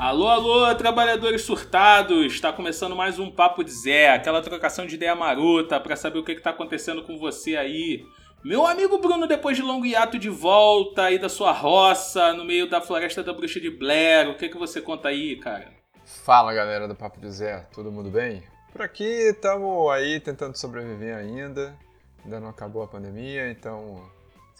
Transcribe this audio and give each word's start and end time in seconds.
Alô, 0.00 0.28
alô, 0.28 0.74
trabalhadores 0.76 1.42
surtados! 1.42 2.32
Está 2.32 2.50
começando 2.50 2.96
mais 2.96 3.18
um 3.18 3.30
Papo 3.30 3.62
de 3.62 3.70
Zé, 3.70 4.08
aquela 4.08 4.40
trocação 4.40 4.86
de 4.86 4.94
ideia 4.94 5.14
marota 5.14 5.78
para 5.78 5.94
saber 5.94 6.20
o 6.20 6.24
que 6.24 6.32
está 6.32 6.48
acontecendo 6.48 7.02
com 7.02 7.18
você 7.18 7.54
aí. 7.54 8.06
Meu 8.42 8.66
amigo 8.66 8.96
Bruno, 8.96 9.26
depois 9.26 9.58
de 9.58 9.62
longo 9.62 9.84
hiato 9.84 10.18
de 10.18 10.30
volta 10.30 11.02
aí 11.02 11.18
da 11.18 11.28
sua 11.28 11.52
roça, 11.52 12.32
no 12.32 12.46
meio 12.46 12.66
da 12.66 12.80
floresta 12.80 13.22
da 13.22 13.34
bruxa 13.34 13.60
de 13.60 13.68
Blair, 13.68 14.30
o 14.30 14.38
que, 14.38 14.48
que 14.48 14.56
você 14.56 14.80
conta 14.80 15.10
aí, 15.10 15.36
cara? 15.36 15.70
Fala 16.06 16.54
galera 16.54 16.88
do 16.88 16.94
Papo 16.94 17.20
de 17.20 17.30
Zé, 17.30 17.68
todo 17.70 17.92
mundo 17.92 18.08
bem? 18.08 18.42
Por 18.72 18.80
aqui 18.80 19.04
estamos 19.04 19.90
aí 19.90 20.18
tentando 20.18 20.56
sobreviver 20.56 21.14
ainda, 21.14 21.76
ainda 22.24 22.40
não 22.40 22.48
acabou 22.48 22.82
a 22.82 22.88
pandemia, 22.88 23.50
então 23.50 24.02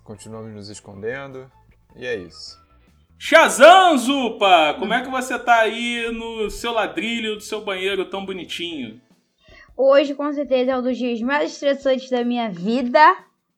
continuamos 0.05 0.53
nos 0.53 0.69
escondendo 0.69 1.51
e 1.97 2.05
é 2.05 2.15
isso. 2.15 2.61
Shazam, 3.23 3.99
Zupa! 3.99 4.75
Como 4.79 4.95
é 4.95 5.03
que 5.03 5.11
você 5.11 5.39
tá 5.39 5.59
aí 5.61 6.11
no 6.11 6.49
seu 6.49 6.73
ladrilho 6.73 7.37
do 7.37 7.43
seu 7.43 7.63
banheiro 7.63 8.07
tão 8.07 8.25
bonitinho? 8.25 8.99
Hoje, 9.77 10.15
com 10.15 10.33
certeza, 10.33 10.71
é 10.71 10.79
um 10.79 10.83
dos 10.83 10.97
dias 10.97 11.21
mais 11.21 11.53
estressantes 11.53 12.09
da 12.09 12.25
minha 12.25 12.49
vida. 12.49 12.99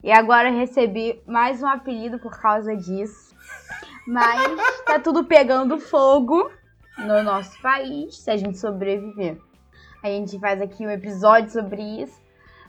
E 0.03 0.11
agora 0.11 0.51
recebi 0.51 1.23
mais 1.29 1.63
um 1.63 1.69
apelido 1.69 2.19
por 2.19 2.37
causa 2.41 2.77
disso. 2.77 3.37
Mas 4.05 4.43
tá 4.85 4.99
tudo 4.99 5.27
pegando 5.27 5.79
fogo 5.79 6.51
no 6.99 7.23
nosso 7.23 7.63
país, 7.63 8.17
se 8.17 8.33
a 8.33 8.37
gente 8.37 8.59
sobreviver. 8.59 9.39
A 10.03 10.09
gente 10.09 10.41
faz 10.41 10.61
aqui 10.61 10.85
um 10.85 10.91
episódio 10.91 11.53
sobre 11.53 11.81
isso. 12.03 12.21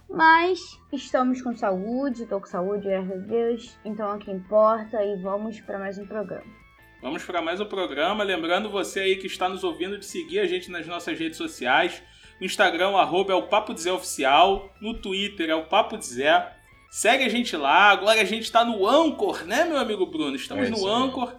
Mas 0.08 0.80
estamos 0.92 1.42
com 1.42 1.56
saúde, 1.56 2.28
tô 2.28 2.40
com 2.40 2.46
saúde, 2.46 2.88
graças 2.88 3.12
a 3.12 3.26
Deus. 3.26 3.80
Então 3.84 4.12
é 4.12 4.14
o 4.14 4.20
que 4.20 4.30
importa 4.30 5.04
e 5.04 5.20
vamos 5.24 5.60
para 5.60 5.80
mais 5.80 5.98
um 5.98 6.06
programa. 6.06 6.63
Vamos 7.04 7.22
para 7.26 7.42
mais 7.42 7.60
um 7.60 7.66
programa. 7.66 8.24
Lembrando 8.24 8.70
você 8.70 9.02
aí 9.02 9.18
que 9.18 9.28
está 9.28 9.50
nos 9.50 9.62
ouvindo 9.62 9.98
de 9.98 10.06
seguir 10.06 10.40
a 10.40 10.48
gente 10.48 10.72
nas 10.72 10.88
nossas 10.88 11.20
redes 11.20 11.38
sociais. 11.38 12.02
No 12.40 12.46
Instagram, 12.46 12.96
arroba 12.96 13.34
é 13.34 13.36
o 13.36 13.44
Papo 13.44 13.74
de 13.74 13.82
Zé 13.82 13.92
Oficial. 13.92 14.70
No 14.80 14.94
Twitter 14.94 15.50
é 15.50 15.56
o 15.56 15.66
Papo 15.66 15.98
de 15.98 16.06
Zé. 16.06 16.56
Segue 16.90 17.26
a 17.26 17.30
gente 17.30 17.58
lá. 17.58 17.90
Agora 17.90 18.22
a 18.22 18.24
gente 18.24 18.44
está 18.44 18.64
no 18.64 18.88
Anchor, 18.88 19.44
né, 19.44 19.66
meu 19.66 19.80
amigo 19.80 20.06
Bruno? 20.06 20.38
Estamos 20.38 20.68
é 20.68 20.70
no 20.70 20.88
Anchor. 20.88 21.34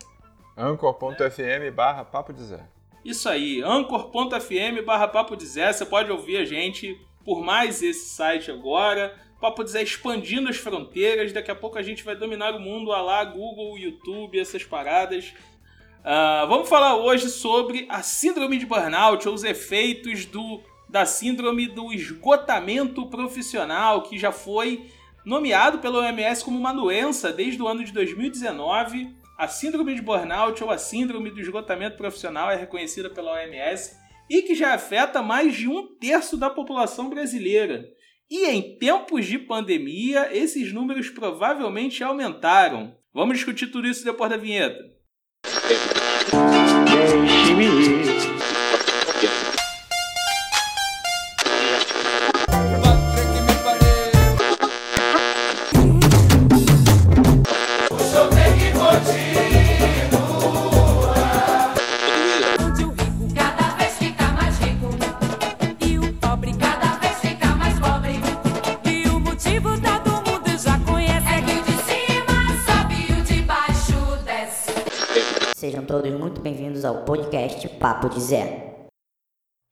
Anchor.fm 0.54 1.74
barra 1.74 2.04
Papo 2.04 2.34
de 2.34 2.42
Zé. 2.42 2.60
Isso 3.02 3.26
aí, 3.26 3.62
anchor.fm 3.62 4.84
barra 4.84 5.08
Papo 5.08 5.34
de 5.34 5.46
Zé. 5.46 5.72
Você 5.72 5.86
pode 5.86 6.12
ouvir 6.12 6.36
a 6.36 6.44
gente 6.44 7.00
por 7.24 7.42
mais 7.42 7.82
esse 7.82 8.10
site 8.10 8.50
agora. 8.50 9.16
Papo 9.40 9.64
de 9.64 9.70
Zé 9.70 9.82
expandindo 9.82 10.50
as 10.50 10.56
fronteiras. 10.56 11.32
Daqui 11.32 11.50
a 11.50 11.54
pouco 11.54 11.78
a 11.78 11.82
gente 11.82 12.04
vai 12.04 12.14
dominar 12.14 12.54
o 12.54 12.60
mundo, 12.60 12.92
a 12.92 13.00
lá 13.00 13.24
Google, 13.24 13.78
YouTube, 13.78 14.38
essas 14.38 14.62
paradas. 14.62 15.32
Uh, 16.04 16.46
vamos 16.48 16.68
falar 16.68 16.96
hoje 16.96 17.30
sobre 17.30 17.86
a 17.88 18.02
síndrome 18.02 18.58
de 18.58 18.66
burnout, 18.66 19.26
ou 19.26 19.34
os 19.34 19.42
efeitos 19.42 20.26
do, 20.26 20.60
da 20.86 21.06
síndrome 21.06 21.66
do 21.66 21.94
esgotamento 21.94 23.06
profissional, 23.08 24.02
que 24.02 24.18
já 24.18 24.30
foi 24.30 24.84
nomeado 25.24 25.78
pela 25.78 26.00
OMS 26.00 26.44
como 26.44 26.58
uma 26.58 26.74
doença 26.74 27.32
desde 27.32 27.62
o 27.62 27.66
ano 27.66 27.82
de 27.82 27.90
2019. 27.90 29.16
A 29.38 29.48
síndrome 29.48 29.94
de 29.94 30.02
burnout 30.02 30.62
ou 30.62 30.70
a 30.70 30.76
síndrome 30.76 31.30
do 31.30 31.40
esgotamento 31.40 31.96
profissional 31.96 32.50
é 32.50 32.56
reconhecida 32.56 33.08
pela 33.08 33.32
OMS 33.32 33.96
e 34.28 34.42
que 34.42 34.54
já 34.54 34.74
afeta 34.74 35.22
mais 35.22 35.56
de 35.56 35.66
um 35.66 35.96
terço 35.96 36.36
da 36.36 36.50
população 36.50 37.08
brasileira. 37.08 37.82
E 38.30 38.44
em 38.44 38.78
tempos 38.78 39.24
de 39.24 39.38
pandemia, 39.38 40.28
esses 40.36 40.70
números 40.70 41.08
provavelmente 41.08 42.04
aumentaram. 42.04 42.94
Vamos 43.10 43.38
discutir 43.38 43.68
tudo 43.68 43.88
isso 43.88 44.04
depois 44.04 44.28
da 44.28 44.36
vinheta. 44.36 44.93
Deixe-me 45.68 47.64
ir. 47.64 48.03
Papo 78.04 78.14
de 78.14 78.20
Zé. 78.20 78.88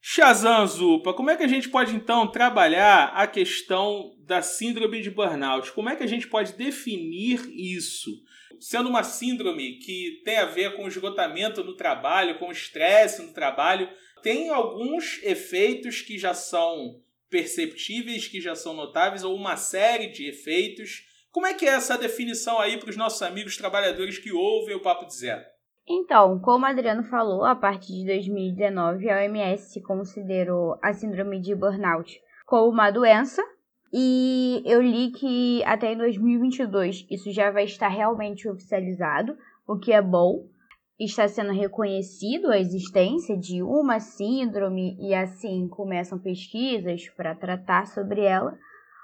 Shazam 0.01 0.65
Zupa, 0.65 1.13
como 1.13 1.29
é 1.29 1.37
que 1.37 1.43
a 1.43 1.47
gente 1.47 1.69
pode 1.69 1.95
então 1.95 2.27
trabalhar 2.27 3.11
a 3.13 3.27
questão 3.27 4.11
da 4.25 4.41
síndrome 4.41 5.01
de 5.01 5.11
burnout? 5.11 5.71
Como 5.71 5.87
é 5.87 5.95
que 5.95 6.03
a 6.03 6.07
gente 6.07 6.27
pode 6.27 6.53
definir 6.53 7.39
isso? 7.53 8.11
Sendo 8.59 8.89
uma 8.89 9.03
síndrome 9.03 9.77
que 9.77 10.21
tem 10.25 10.37
a 10.37 10.45
ver 10.45 10.75
com 10.75 10.87
esgotamento 10.87 11.63
no 11.63 11.75
trabalho, 11.75 12.39
com 12.39 12.51
estresse 12.51 13.21
no 13.21 13.33
trabalho, 13.33 13.87
tem 14.23 14.49
alguns 14.49 15.21
efeitos 15.21 16.01
que 16.01 16.17
já 16.17 16.33
são 16.33 17.01
perceptíveis, 17.29 18.27
que 18.27 18.41
já 18.41 18.55
são 18.55 18.73
notáveis, 18.73 19.23
ou 19.23 19.35
uma 19.35 19.57
série 19.57 20.07
de 20.07 20.27
efeitos. 20.27 21.03
Como 21.31 21.45
é 21.45 21.53
que 21.53 21.65
é 21.65 21.69
essa 21.69 21.97
definição 21.97 22.59
aí 22.59 22.77
para 22.77 22.89
os 22.89 22.97
nossos 22.97 23.21
amigos 23.21 23.57
trabalhadores 23.57 24.17
que 24.17 24.31
ouvem 24.31 24.75
o 24.75 24.81
Papo 24.81 25.05
de 25.05 25.15
Zé? 25.15 25.52
Então, 25.87 26.39
como 26.39 26.65
Adriano 26.65 27.03
falou, 27.03 27.43
a 27.43 27.55
partir 27.55 27.93
de 27.93 28.05
2019 28.05 29.09
a 29.09 29.17
OMS 29.17 29.81
considerou 29.81 30.77
a 30.81 30.93
síndrome 30.93 31.41
de 31.41 31.53
burnout 31.53 32.21
como 32.45 32.69
uma 32.69 32.89
doença 32.89 33.43
e 33.91 34.63
eu 34.65 34.81
li 34.81 35.11
que 35.11 35.63
até 35.65 35.93
em 35.93 35.97
2022 35.97 37.05
isso 37.11 37.31
já 37.31 37.51
vai 37.51 37.65
estar 37.65 37.89
realmente 37.89 38.49
oficializado, 38.49 39.37
o 39.67 39.77
que 39.77 39.93
é 39.93 40.01
bom. 40.01 40.47
Está 40.99 41.27
sendo 41.27 41.51
reconhecido 41.51 42.49
a 42.49 42.57
existência 42.57 43.37
de 43.37 43.61
uma 43.61 43.99
síndrome 43.99 44.97
e 44.99 45.13
assim 45.13 45.67
começam 45.67 46.17
pesquisas 46.17 47.09
para 47.09 47.35
tratar 47.35 47.85
sobre 47.87 48.21
ela. 48.21 48.57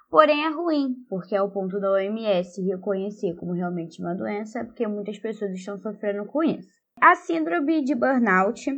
Porém, 0.09 0.45
é 0.45 0.49
ruim, 0.49 0.95
porque 1.07 1.35
é 1.35 1.41
o 1.41 1.51
ponto 1.51 1.79
da 1.79 1.91
OMS 1.91 2.61
reconhecer 2.61 3.35
como 3.35 3.53
realmente 3.53 4.01
uma 4.01 4.15
doença, 4.15 4.65
porque 4.65 4.87
muitas 4.87 5.19
pessoas 5.19 5.51
estão 5.51 5.77
sofrendo 5.77 6.25
com 6.25 6.43
isso. 6.43 6.67
A 6.99 7.15
síndrome 7.15 7.83
de 7.83 7.93
burnout 7.95 8.69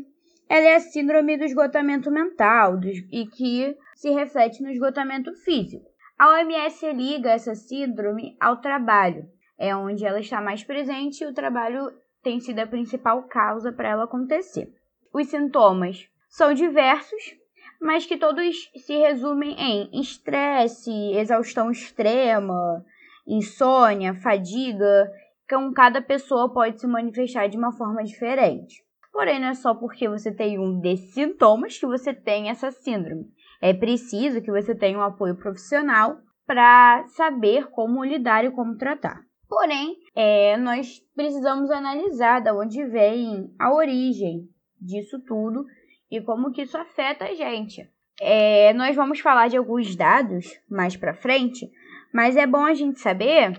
ela 0.52 0.68
é 0.68 0.76
a 0.76 0.80
síndrome 0.82 1.38
do 1.38 1.46
esgotamento 1.46 2.12
mental 2.12 2.78
do, 2.78 2.90
e 2.90 3.26
que 3.26 3.74
se 3.96 4.10
reflete 4.10 4.62
no 4.62 4.70
esgotamento 4.70 5.34
físico. 5.46 5.86
A 6.20 6.28
OMS 6.28 6.92
liga 6.92 7.32
essa 7.32 7.56
síndrome 7.56 8.36
ao 8.38 8.58
trabalho, 8.58 9.26
é 9.58 9.74
onde 9.74 10.06
ela 10.06 10.20
está 10.20 10.42
mais 10.42 10.62
presente 10.62 11.24
e 11.24 11.26
o 11.26 11.34
trabalho 11.34 11.90
tem 12.22 12.42
sido 12.42 12.60
a 12.60 12.68
principal 12.68 13.24
causa 13.30 13.72
para 13.72 13.92
ela 13.92 14.04
acontecer. 14.04 14.68
Os 15.14 15.28
sintomas 15.28 16.10
são 16.30 16.54
diversos, 16.54 17.34
mas 17.82 18.06
que 18.06 18.16
todos 18.16 18.72
se 18.76 18.96
resumem 18.98 19.56
em 19.60 20.00
estresse, 20.00 20.92
exaustão 21.14 21.72
extrema, 21.72 22.86
insônia, 23.28 24.14
fadiga, 24.14 25.12
com 25.50 25.74
cada 25.74 26.02
pessoa 26.02 26.54
pode 26.54 26.80
se 26.80 26.88
manifestar 26.88 27.48
de 27.48 27.58
uma 27.58 27.72
forma 27.74 28.04
diferente. 28.04 28.84
Porém, 29.12 29.40
não 29.40 29.48
é 29.48 29.54
só 29.54 29.74
porque 29.74 30.08
você 30.08 30.32
tem 30.32 30.60
um 30.60 30.80
desses 30.80 31.14
sintomas 31.14 31.78
que 31.78 31.86
você 31.86 32.14
tem 32.14 32.50
essa 32.50 32.72
síndrome. 32.72 33.26
É 33.60 33.74
preciso 33.74 34.42
que 34.42 34.52
você 34.52 34.74
tenha 34.74 34.98
um 34.98 35.04
apoio 35.04 35.36
profissional 35.36 36.18
para 36.46 37.04
saber 37.10 37.70
como 37.72 38.06
lidar 38.06 38.46
e 38.46 38.52
como 38.52 38.78
tratar. 38.78 39.22
Porém, 39.50 39.98
é, 40.16 40.56
nós 40.56 41.02
precisamos 41.14 41.70
analisar 41.72 42.42
de 42.42 42.52
onde 42.52 42.86
vem 42.86 43.54
a 43.60 43.74
origem 43.74 44.48
disso 44.80 45.20
tudo 45.28 45.66
e 46.12 46.22
como 46.22 46.52
que 46.52 46.64
isso 46.64 46.78
afeta 46.78 47.26
a 47.26 47.34
gente. 47.34 47.90
É, 48.20 48.74
nós 48.74 48.96
vamos 48.96 49.20
falar 49.20 49.48
de 49.48 49.58
alguns 49.58 49.96
dados 49.96 50.60
mais 50.70 50.98
para 50.98 51.14
frente, 51.14 51.72
mas 52.14 52.36
é 52.36 52.46
bom 52.46 52.66
a 52.66 52.74
gente 52.74 53.00
saber 53.00 53.58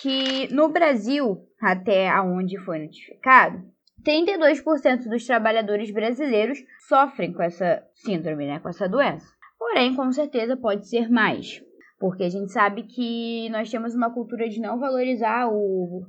que 0.00 0.52
no 0.52 0.68
Brasil, 0.70 1.46
até 1.60 2.08
aonde 2.08 2.58
foi 2.58 2.78
notificado, 2.78 3.62
32% 4.04 5.08
dos 5.08 5.26
trabalhadores 5.26 5.90
brasileiros 5.90 6.58
sofrem 6.88 7.32
com 7.32 7.42
essa 7.42 7.84
síndrome, 7.94 8.46
né, 8.46 8.58
com 8.58 8.68
essa 8.68 8.88
doença. 8.88 9.26
Porém, 9.58 9.94
com 9.94 10.10
certeza 10.10 10.56
pode 10.56 10.88
ser 10.88 11.10
mais, 11.10 11.62
porque 11.98 12.24
a 12.24 12.30
gente 12.30 12.50
sabe 12.50 12.84
que 12.84 13.48
nós 13.50 13.70
temos 13.70 13.94
uma 13.94 14.12
cultura 14.12 14.48
de 14.48 14.58
não 14.58 14.80
valorizar 14.80 15.48
o, 15.48 16.02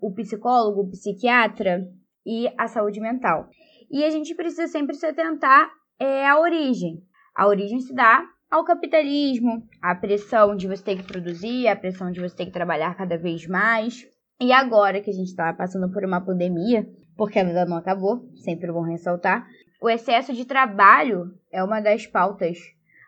o 0.00 0.14
psicólogo, 0.14 0.80
o 0.80 0.90
psiquiatra 0.90 1.86
e 2.24 2.50
a 2.56 2.66
saúde 2.66 2.98
mental. 2.98 3.50
E 3.90 4.04
a 4.04 4.10
gente 4.10 4.34
precisa 4.34 4.66
sempre 4.66 4.96
se 4.96 5.06
atentar 5.06 5.70
é, 5.98 6.26
à 6.26 6.38
origem. 6.38 7.02
A 7.34 7.46
origem 7.46 7.80
se 7.80 7.94
dá 7.94 8.24
ao 8.50 8.64
capitalismo, 8.64 9.66
à 9.82 9.94
pressão 9.94 10.56
de 10.56 10.68
você 10.68 10.82
ter 10.82 10.96
que 10.96 11.02
produzir, 11.02 11.68
a 11.68 11.76
pressão 11.76 12.10
de 12.10 12.20
você 12.20 12.34
ter 12.34 12.46
que 12.46 12.52
trabalhar 12.52 12.96
cada 12.96 13.18
vez 13.18 13.46
mais. 13.46 14.06
E 14.40 14.52
agora 14.52 15.00
que 15.00 15.10
a 15.10 15.14
gente 15.14 15.28
está 15.28 15.52
passando 15.52 15.90
por 15.92 16.04
uma 16.04 16.20
pandemia, 16.20 16.86
porque 17.16 17.38
a 17.38 17.44
vida 17.44 17.64
não 17.64 17.76
acabou, 17.76 18.28
sempre 18.44 18.70
bom 18.70 18.82
ressaltar. 18.82 19.46
O 19.80 19.88
excesso 19.88 20.32
de 20.32 20.44
trabalho 20.44 21.32
é 21.52 21.62
uma 21.62 21.80
das 21.80 22.06
pautas 22.06 22.58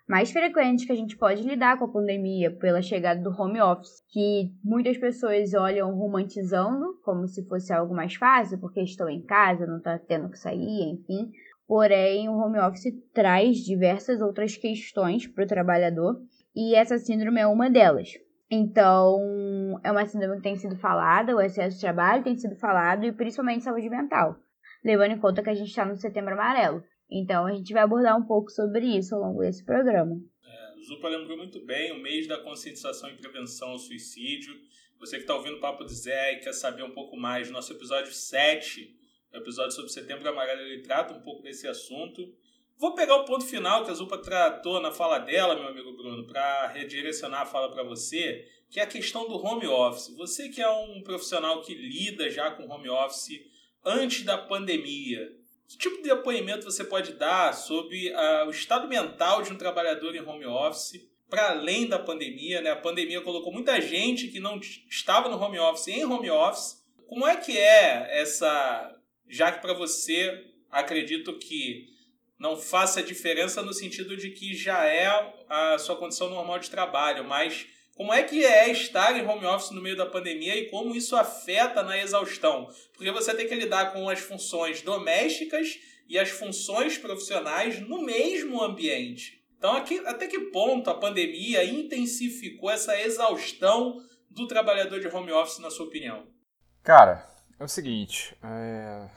mais 0.09 0.33
frequentes 0.33 0.87
que 0.87 0.93
a 0.93 0.97
gente 0.97 1.19
pode 1.19 1.43
lidar 1.43 1.79
com 1.79 1.85
a 1.85 1.93
pandemia 1.93 2.51
pela 2.51 2.81
chegada 2.81 3.21
do 3.21 3.31
home 3.31 3.61
office, 3.61 4.03
que 4.09 4.51
muitas 4.65 4.97
pessoas 4.97 5.53
olham 5.53 5.95
romantizando 5.95 6.99
como 7.05 7.29
se 7.29 7.47
fosse 7.47 7.73
algo 7.75 7.95
mais 7.95 8.15
fácil, 8.15 8.59
porque 8.59 8.81
estão 8.81 9.09
em 9.09 9.21
casa, 9.21 9.67
não 9.67 9.77
está 9.77 9.99
tendo 9.99 10.31
que 10.31 10.39
sair, 10.39 10.91
enfim. 10.91 11.31
Porém, 11.67 12.31
o 12.31 12.39
home 12.39 12.59
office 12.59 12.91
traz 13.13 13.59
diversas 13.59 14.23
outras 14.23 14.57
questões 14.57 15.27
para 15.27 15.45
o 15.45 15.47
trabalhador 15.47 16.17
e 16.57 16.75
essa 16.75 16.97
síndrome 16.97 17.41
é 17.41 17.47
uma 17.47 17.69
delas. 17.69 18.09
Então, 18.51 19.79
é 19.85 19.93
uma 19.93 20.07
síndrome 20.07 20.37
que 20.37 20.43
tem 20.43 20.57
sido 20.57 20.77
falada, 20.77 21.37
o 21.37 21.41
excesso 21.41 21.77
de 21.77 21.83
trabalho 21.83 22.25
tem 22.25 22.35
sido 22.35 22.57
falado 22.57 23.05
e 23.05 23.13
principalmente 23.13 23.65
saúde 23.65 23.91
mental, 23.91 24.37
levando 24.83 25.13
em 25.13 25.19
conta 25.19 25.43
que 25.43 25.51
a 25.51 25.55
gente 25.55 25.69
está 25.69 25.85
no 25.85 25.97
setembro 25.97 26.33
amarelo. 26.33 26.83
Então, 27.11 27.47
a 27.47 27.55
gente 27.55 27.73
vai 27.73 27.83
abordar 27.83 28.19
um 28.19 28.27
pouco 28.27 28.51
sobre 28.51 28.87
isso 28.87 29.15
ao 29.15 29.21
longo 29.23 29.41
desse 29.41 29.65
programa. 29.65 30.17
É, 30.45 30.83
Zupa 30.87 31.09
lembrou 31.09 31.39
muito 31.39 31.65
bem 31.65 31.93
o 31.93 32.03
mês 32.03 32.27
da 32.27 32.39
conscientização 32.39 33.09
e 33.11 33.17
prevenção 33.17 33.71
ao 33.71 33.79
suicídio. 33.79 34.55
Você 35.01 35.17
que 35.17 35.23
está 35.23 35.35
ouvindo 35.35 35.57
o 35.57 35.61
Papo 35.61 35.85
de 35.85 35.95
Zé 35.95 36.35
e 36.35 36.41
quer 36.41 36.53
saber 36.53 36.83
um 36.83 36.91
pouco 36.91 37.17
mais, 37.17 37.51
nosso 37.51 37.73
episódio 37.73 38.13
7, 38.13 38.95
o 39.33 39.37
episódio 39.37 39.73
sobre 39.73 39.91
setembro 39.91 40.29
amarelo, 40.29 40.61
ele 40.61 40.83
trata 40.83 41.15
um 41.15 41.21
pouco 41.21 41.43
desse 41.43 41.67
assunto. 41.67 42.35
Vou 42.77 42.95
pegar 42.95 43.17
o 43.17 43.25
ponto 43.25 43.45
final 43.45 43.85
que 43.85 43.91
a 43.91 43.95
Zupa 43.95 44.19
tratou 44.19 44.81
na 44.81 44.93
fala 44.93 45.19
dela, 45.19 45.55
meu 45.55 45.69
amigo 45.69 45.97
Bruno, 45.97 46.27
para 46.27 46.69
redirecionar 46.69 47.43
a 47.43 47.47
fala 47.47 47.71
para 47.71 47.83
você, 47.83 48.47
que 48.71 48.79
é 48.79 48.83
a 48.83 48.87
questão 48.87 49.27
do 49.29 49.35
home 49.35 49.67
office. 49.67 50.15
Você 50.17 50.49
que 50.49 50.61
é 50.61 50.69
um 50.69 51.03
profissional 51.03 51.63
que 51.63 51.75
lida 51.75 52.31
já 52.31 52.51
com 52.51 52.69
home 52.69 52.89
office 52.89 53.41
antes 53.85 54.25
da 54.25 54.39
pandemia, 54.39 55.29
que 55.69 55.77
tipo 55.77 55.97
de 55.97 56.05
depoimento 56.05 56.65
você 56.65 56.83
pode 56.83 57.13
dar 57.13 57.53
sobre 57.53 58.11
uh, 58.11 58.47
o 58.47 58.51
estado 58.51 58.89
mental 58.89 59.43
de 59.43 59.53
um 59.53 59.59
trabalhador 59.59 60.17
em 60.17 60.23
home 60.23 60.47
office 60.47 61.07
para 61.29 61.51
além 61.51 61.87
da 61.87 61.99
pandemia? 61.99 62.63
Né? 62.63 62.71
A 62.71 62.77
pandemia 62.77 63.21
colocou 63.21 63.53
muita 63.53 63.79
gente 63.81 64.29
que 64.29 64.41
não 64.41 64.59
estava 64.89 65.29
no 65.29 65.39
home 65.39 65.59
office 65.59 65.89
em 65.89 66.05
home 66.05 66.31
office. 66.31 66.83
Como 67.07 67.27
é 67.27 67.37
que 67.37 67.57
é 67.57 68.21
essa. 68.21 68.95
Já 69.29 69.53
que 69.53 69.61
para 69.61 69.75
você, 69.75 70.43
acredito 70.71 71.39
que 71.39 71.87
não 72.39 72.57
faça 72.57 73.03
diferença 73.03 73.63
no 73.63 73.75
sentido 73.75 74.17
de 74.17 74.31
que 74.31 74.55
já 74.55 74.87
é 74.87 75.07
a 75.49 75.77
sua 75.77 75.97
condição 75.97 76.31
normal 76.31 76.59
de 76.59 76.71
trabalho, 76.71 77.25
mas 77.25 77.67
como 77.99 78.13
é 78.13 78.23
que 78.23 78.45
é 78.45 78.71
estar 78.71 79.19
em 79.19 79.27
home 79.27 79.45
office 79.45 79.73
no 79.73 79.83
meio 79.83 79.97
da 79.97 80.07
pandemia 80.07 80.57
e 80.57 80.71
como 80.71 80.95
isso 80.95 81.17
afeta 81.17 81.83
na 81.83 81.99
exaustão? 81.99 82.69
Porque 82.95 83.11
você 83.11 83.35
tem 83.35 83.49
que 83.49 83.57
lidar 83.57 83.93
com 83.93 84.09
as 84.09 84.21
funções 84.21 84.81
domésticas 84.83 85.81
e 86.09 86.17
as 86.17 86.29
funções 86.29 86.97
profissionais 86.97 87.81
no 87.81 88.01
mesmo 88.01 88.63
ambiente. 88.63 89.45
Então, 89.59 89.73
aqui, 89.73 89.99
até 90.07 90.29
que 90.29 90.39
ponto 90.53 90.89
a 90.89 90.95
pandemia 90.95 91.65
intensificou 91.65 92.71
essa 92.71 92.97
exaustão 93.03 94.01
do 94.31 94.47
trabalhador 94.47 95.01
de 95.01 95.09
home 95.09 95.33
office, 95.33 95.59
na 95.59 95.69
sua 95.69 95.87
opinião? 95.87 96.25
Cara, 96.85 97.29
é 97.59 97.65
o 97.65 97.69
seguinte: 97.69 98.33
é... 98.45 99.09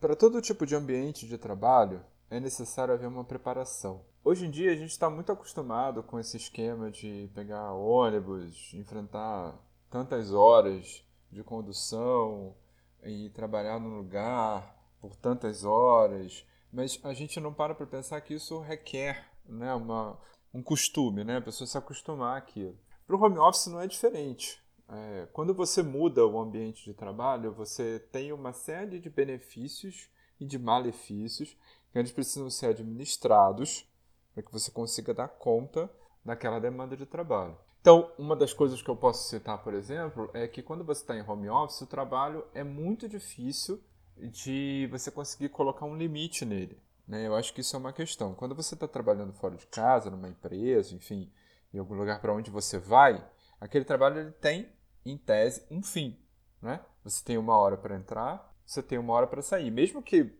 para 0.00 0.16
todo 0.16 0.42
tipo 0.42 0.66
de 0.66 0.74
ambiente 0.74 1.28
de 1.28 1.38
trabalho, 1.38 2.04
é 2.28 2.40
necessário 2.40 2.94
haver 2.94 3.06
uma 3.06 3.24
preparação. 3.24 4.04
Hoje 4.26 4.46
em 4.46 4.50
dia 4.50 4.72
a 4.72 4.74
gente 4.74 4.88
está 4.88 5.10
muito 5.10 5.30
acostumado 5.30 6.02
com 6.02 6.18
esse 6.18 6.38
esquema 6.38 6.90
de 6.90 7.30
pegar 7.34 7.74
ônibus, 7.74 8.72
enfrentar 8.72 9.54
tantas 9.90 10.32
horas 10.32 11.04
de 11.30 11.44
condução 11.44 12.56
e 13.02 13.28
trabalhar 13.28 13.78
num 13.78 13.98
lugar 13.98 14.82
por 14.98 15.14
tantas 15.14 15.62
horas, 15.62 16.42
mas 16.72 16.98
a 17.04 17.12
gente 17.12 17.38
não 17.38 17.52
para 17.52 17.74
para 17.74 17.84
pensar 17.84 18.18
que 18.22 18.32
isso 18.32 18.58
requer 18.60 19.28
né, 19.44 19.74
uma, 19.74 20.18
um 20.54 20.62
costume, 20.62 21.22
né, 21.22 21.36
a 21.36 21.42
pessoa 21.42 21.68
se 21.68 21.76
acostumar 21.76 22.38
àquilo. 22.38 22.78
Para 23.06 23.16
o 23.16 23.22
home 23.22 23.36
office 23.36 23.66
não 23.66 23.82
é 23.82 23.86
diferente. 23.86 24.58
É, 24.88 25.28
quando 25.34 25.52
você 25.52 25.82
muda 25.82 26.26
o 26.26 26.40
ambiente 26.40 26.82
de 26.82 26.94
trabalho, 26.94 27.52
você 27.52 27.98
tem 28.10 28.32
uma 28.32 28.54
série 28.54 28.98
de 28.98 29.10
benefícios 29.10 30.08
e 30.40 30.46
de 30.46 30.58
malefícios 30.58 31.54
que 31.92 31.98
eles 31.98 32.10
precisam 32.10 32.48
ser 32.48 32.68
administrados 32.68 33.86
para 34.34 34.42
que 34.42 34.52
você 34.52 34.70
consiga 34.70 35.14
dar 35.14 35.28
conta 35.28 35.88
daquela 36.24 36.58
demanda 36.58 36.96
de 36.96 37.06
trabalho. 37.06 37.56
Então, 37.80 38.10
uma 38.18 38.34
das 38.34 38.52
coisas 38.52 38.80
que 38.80 38.88
eu 38.88 38.96
posso 38.96 39.28
citar, 39.28 39.62
por 39.62 39.74
exemplo, 39.74 40.30
é 40.32 40.48
que 40.48 40.62
quando 40.62 40.82
você 40.82 41.02
está 41.02 41.16
em 41.16 41.22
home 41.22 41.48
office, 41.50 41.82
o 41.82 41.86
trabalho 41.86 42.44
é 42.54 42.64
muito 42.64 43.08
difícil 43.08 43.82
de 44.16 44.88
você 44.90 45.10
conseguir 45.10 45.50
colocar 45.50 45.84
um 45.84 45.96
limite 45.96 46.44
nele. 46.44 46.80
Né? 47.06 47.26
Eu 47.26 47.34
acho 47.34 47.52
que 47.52 47.60
isso 47.60 47.76
é 47.76 47.78
uma 47.78 47.92
questão. 47.92 48.34
Quando 48.34 48.54
você 48.54 48.74
está 48.74 48.88
trabalhando 48.88 49.34
fora 49.34 49.54
de 49.56 49.66
casa, 49.66 50.10
numa 50.10 50.28
empresa, 50.28 50.94
enfim, 50.94 51.30
em 51.72 51.78
algum 51.78 51.94
lugar 51.94 52.20
para 52.20 52.32
onde 52.32 52.50
você 52.50 52.78
vai, 52.78 53.22
aquele 53.60 53.84
trabalho 53.84 54.18
ele 54.18 54.32
tem, 54.32 54.72
em 55.04 55.18
tese, 55.18 55.66
um 55.70 55.82
fim. 55.82 56.18
Né? 56.62 56.80
Você 57.02 57.22
tem 57.22 57.36
uma 57.36 57.56
hora 57.56 57.76
para 57.76 57.96
entrar, 57.96 58.50
você 58.64 58.82
tem 58.82 58.96
uma 58.96 59.12
hora 59.12 59.26
para 59.26 59.42
sair. 59.42 59.70
Mesmo 59.70 60.02
que 60.02 60.32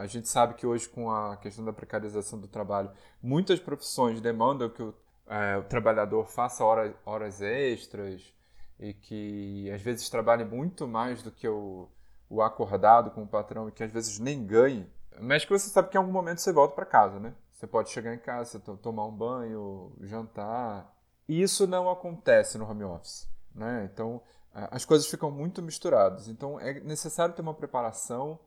a, 0.00 0.06
gente 0.06 0.28
sabe 0.28 0.54
que 0.54 0.66
hoje, 0.66 0.88
com 0.88 1.10
a 1.10 1.36
questão 1.36 1.64
da 1.64 1.72
precarização 1.72 2.38
do 2.38 2.46
trabalho, 2.46 2.90
muitas 3.22 3.58
profissões 3.58 4.20
demandam 4.20 4.68
que 4.68 4.82
o, 4.82 4.94
é, 5.26 5.56
o 5.56 5.64
trabalhador 5.64 6.26
faça 6.26 6.64
hora, 6.64 6.94
horas 7.04 7.40
extras 7.40 8.22
e 8.78 8.92
que 8.92 9.70
às 9.70 9.80
vezes 9.80 10.10
trabalhe 10.10 10.44
muito 10.44 10.86
mais 10.86 11.22
do 11.22 11.30
que 11.30 11.48
o, 11.48 11.88
o 12.28 12.42
acordado 12.42 13.10
com 13.10 13.22
o 13.22 13.26
patrão 13.26 13.68
e 13.68 13.72
que 13.72 13.82
às 13.82 13.90
vezes 13.90 14.18
nem 14.18 14.44
ganhe. 14.44 14.86
Mas 15.20 15.44
que 15.44 15.50
você 15.50 15.68
sabe 15.70 15.88
que 15.88 15.96
em 15.96 16.00
algum 16.00 16.12
momento 16.12 16.40
você 16.40 16.52
volta 16.52 16.74
para 16.74 16.84
casa, 16.84 17.18
né? 17.18 17.32
Você 17.52 17.66
pode 17.66 17.90
chegar 17.90 18.12
em 18.12 18.18
casa, 18.18 18.58
tomar 18.58 19.06
um 19.06 19.12
banho, 19.12 19.92
jantar. 20.00 20.92
E 21.28 21.40
isso 21.40 21.66
não 21.66 21.88
acontece 21.88 22.58
no 22.58 22.68
home 22.68 22.84
office, 22.84 23.28
né? 23.54 23.88
Então, 23.90 24.20
as 24.52 24.84
coisas 24.84 25.06
ficam 25.06 25.30
muito 25.30 25.62
misturadas. 25.62 26.28
Então, 26.28 26.60
é 26.60 26.80
necessário 26.80 27.34
ter 27.34 27.42
uma 27.42 27.54
preparação 27.54 28.38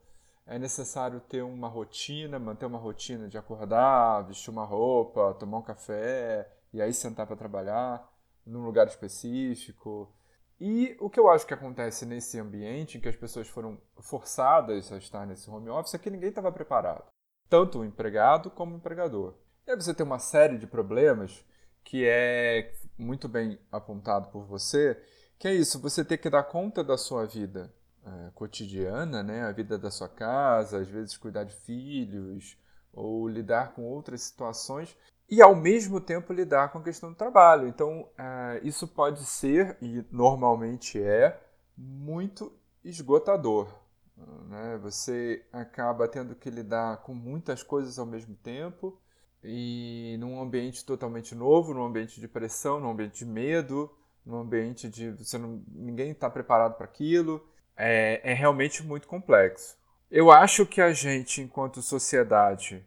é 0.48 0.58
necessário 0.58 1.20
ter 1.20 1.42
uma 1.42 1.68
rotina, 1.68 2.38
manter 2.38 2.64
uma 2.64 2.78
rotina 2.78 3.28
de 3.28 3.36
acordar, 3.36 4.22
vestir 4.22 4.50
uma 4.50 4.64
roupa, 4.64 5.34
tomar 5.34 5.58
um 5.58 5.62
café 5.62 6.50
e 6.72 6.80
aí 6.80 6.92
sentar 6.92 7.26
para 7.26 7.36
trabalhar 7.36 8.10
num 8.46 8.64
lugar 8.64 8.86
específico. 8.86 10.10
E 10.58 10.96
o 11.00 11.10
que 11.10 11.20
eu 11.20 11.28
acho 11.28 11.46
que 11.46 11.52
acontece 11.52 12.06
nesse 12.06 12.40
ambiente 12.40 12.96
em 12.96 13.00
que 13.00 13.08
as 13.08 13.14
pessoas 13.14 13.46
foram 13.46 13.78
forçadas 14.00 14.90
a 14.90 14.96
estar 14.96 15.26
nesse 15.26 15.50
home 15.50 15.68
office 15.68 15.94
é 15.94 15.98
que 15.98 16.10
ninguém 16.10 16.30
estava 16.30 16.50
preparado, 16.50 17.04
tanto 17.48 17.80
o 17.80 17.84
empregado 17.84 18.50
como 18.50 18.74
o 18.74 18.78
empregador. 18.78 19.34
E 19.66 19.70
aí 19.70 19.76
você 19.76 19.92
tem 19.92 20.04
uma 20.04 20.18
série 20.18 20.56
de 20.56 20.66
problemas 20.66 21.44
que 21.84 22.06
é 22.06 22.72
muito 22.96 23.28
bem 23.28 23.58
apontado 23.70 24.30
por 24.30 24.46
você, 24.46 25.00
que 25.38 25.46
é 25.46 25.54
isso, 25.54 25.78
você 25.78 26.02
ter 26.02 26.16
que 26.16 26.30
dar 26.30 26.42
conta 26.42 26.82
da 26.82 26.96
sua 26.96 27.26
vida 27.26 27.72
é, 28.08 28.30
cotidiana, 28.34 29.22
né, 29.22 29.42
a 29.42 29.52
vida 29.52 29.76
da 29.76 29.90
sua 29.90 30.08
casa, 30.08 30.78
às 30.78 30.88
vezes 30.88 31.16
cuidar 31.16 31.44
de 31.44 31.54
filhos 31.54 32.56
ou 32.92 33.28
lidar 33.28 33.74
com 33.74 33.84
outras 33.84 34.22
situações 34.22 34.96
e 35.28 35.42
ao 35.42 35.54
mesmo 35.54 36.00
tempo 36.00 36.32
lidar 36.32 36.72
com 36.72 36.78
a 36.78 36.82
questão 36.82 37.10
do 37.10 37.16
trabalho. 37.16 37.68
Então, 37.68 38.08
é, 38.16 38.60
isso 38.64 38.88
pode 38.88 39.24
ser 39.24 39.76
e 39.82 40.04
normalmente 40.10 41.00
é 41.00 41.38
muito 41.76 42.52
esgotador. 42.82 43.68
Né? 44.48 44.78
Você 44.82 45.44
acaba 45.52 46.08
tendo 46.08 46.34
que 46.34 46.50
lidar 46.50 47.02
com 47.02 47.14
muitas 47.14 47.62
coisas 47.62 47.98
ao 47.98 48.06
mesmo 48.06 48.34
tempo 48.36 48.98
e 49.44 50.16
num 50.18 50.40
ambiente 50.40 50.84
totalmente 50.84 51.34
novo, 51.34 51.74
num 51.74 51.84
ambiente 51.84 52.20
de 52.20 52.26
pressão, 52.26 52.80
num 52.80 52.90
ambiente 52.90 53.18
de 53.18 53.26
medo, 53.26 53.90
num 54.24 54.38
ambiente 54.38 54.88
de 54.88 55.10
você 55.10 55.38
não, 55.38 55.62
ninguém 55.68 56.10
está 56.10 56.28
preparado 56.28 56.76
para 56.76 56.86
aquilo 56.86 57.46
é, 57.78 58.20
é 58.32 58.34
realmente 58.34 58.82
muito 58.82 59.06
complexo. 59.06 59.78
Eu 60.10 60.30
acho 60.30 60.66
que 60.66 60.80
a 60.80 60.92
gente, 60.92 61.40
enquanto 61.40 61.80
sociedade, 61.80 62.84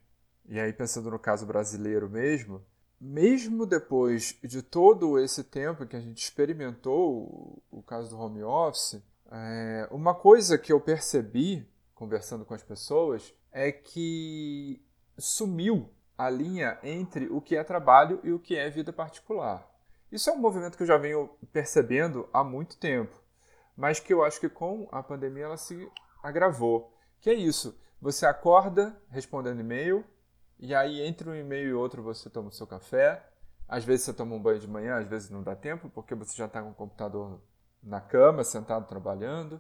e 0.48 0.60
aí 0.60 0.74
pensando 0.74 1.10
no 1.10 1.18
caso 1.18 1.46
brasileiro 1.46 2.10
mesmo, 2.10 2.62
mesmo 3.00 3.66
depois 3.66 4.38
de 4.44 4.62
todo 4.62 5.18
esse 5.18 5.44
tempo 5.44 5.86
que 5.86 5.96
a 5.96 6.02
gente 6.02 6.22
experimentou 6.22 7.64
o, 7.72 7.82
caso 7.82 8.10
do 8.10 8.20
home 8.20 8.44
office, 8.44 9.02
é, 9.32 9.88
uma 9.90 10.14
coisa 10.14 10.58
que 10.58 10.74
eu 10.74 10.82
percebi 10.82 11.66
conversando 11.96 12.44
com 12.44 12.54
as 12.54 12.64
pessoas 12.64 13.34
é 13.52 13.72
que 13.72 14.84
sumiu 15.18 15.90
a 16.18 16.30
linha 16.30 16.78
entre 16.84 17.28
o 17.28 17.40
que 17.40 17.56
é 17.56 17.64
trabalho 17.64 18.20
e 18.24 18.32
o 18.32 18.40
que 18.40 18.56
é 18.56 18.70
vida 18.70 18.92
particular. 18.92 19.68
Isso 20.12 20.30
é 20.30 20.34
um 20.34 20.40
movimento 20.40 20.76
que 20.76 20.84
eu 20.84 20.88
já 20.88 20.98
venho 20.98 21.30
percebendo 21.54 22.28
há 22.34 22.44
muito 22.44 22.78
tempo 22.78 23.21
mas 23.82 24.00
que 24.00 24.14
eu 24.14 24.24
acho 24.24 24.40
que 24.40 24.48
com 24.48 24.88
a 24.92 25.02
pandemia 25.02 25.46
ela 25.46 25.58
se 25.58 25.90
agravou. 26.22 26.96
Que 27.20 27.32
é 27.32 27.34
isso, 27.34 27.76
você 28.00 28.28
acorda 28.28 28.96
respondendo 29.10 29.60
e-mail, 29.60 30.06
e 30.60 30.76
aí 30.76 31.02
entre 31.02 31.28
um 31.28 31.34
e-mail 31.34 31.70
e 31.70 31.74
outro 31.74 32.04
você 32.04 32.30
toma 32.30 32.50
o 32.50 32.52
seu 32.52 32.68
café, 32.68 33.28
às 33.68 33.84
vezes 33.84 34.06
você 34.06 34.14
toma 34.14 34.36
um 34.36 34.40
banho 34.40 34.60
de 34.60 34.68
manhã, 34.68 35.00
às 35.00 35.08
vezes 35.08 35.32
não 35.32 35.42
dá 35.42 35.56
tempo, 35.56 35.90
porque 35.90 36.14
você 36.14 36.38
já 36.38 36.46
está 36.46 36.62
com 36.62 36.70
o 36.70 36.76
computador 36.76 37.42
na 37.82 38.00
cama, 38.00 38.44
sentado 38.44 38.88
trabalhando. 38.88 39.60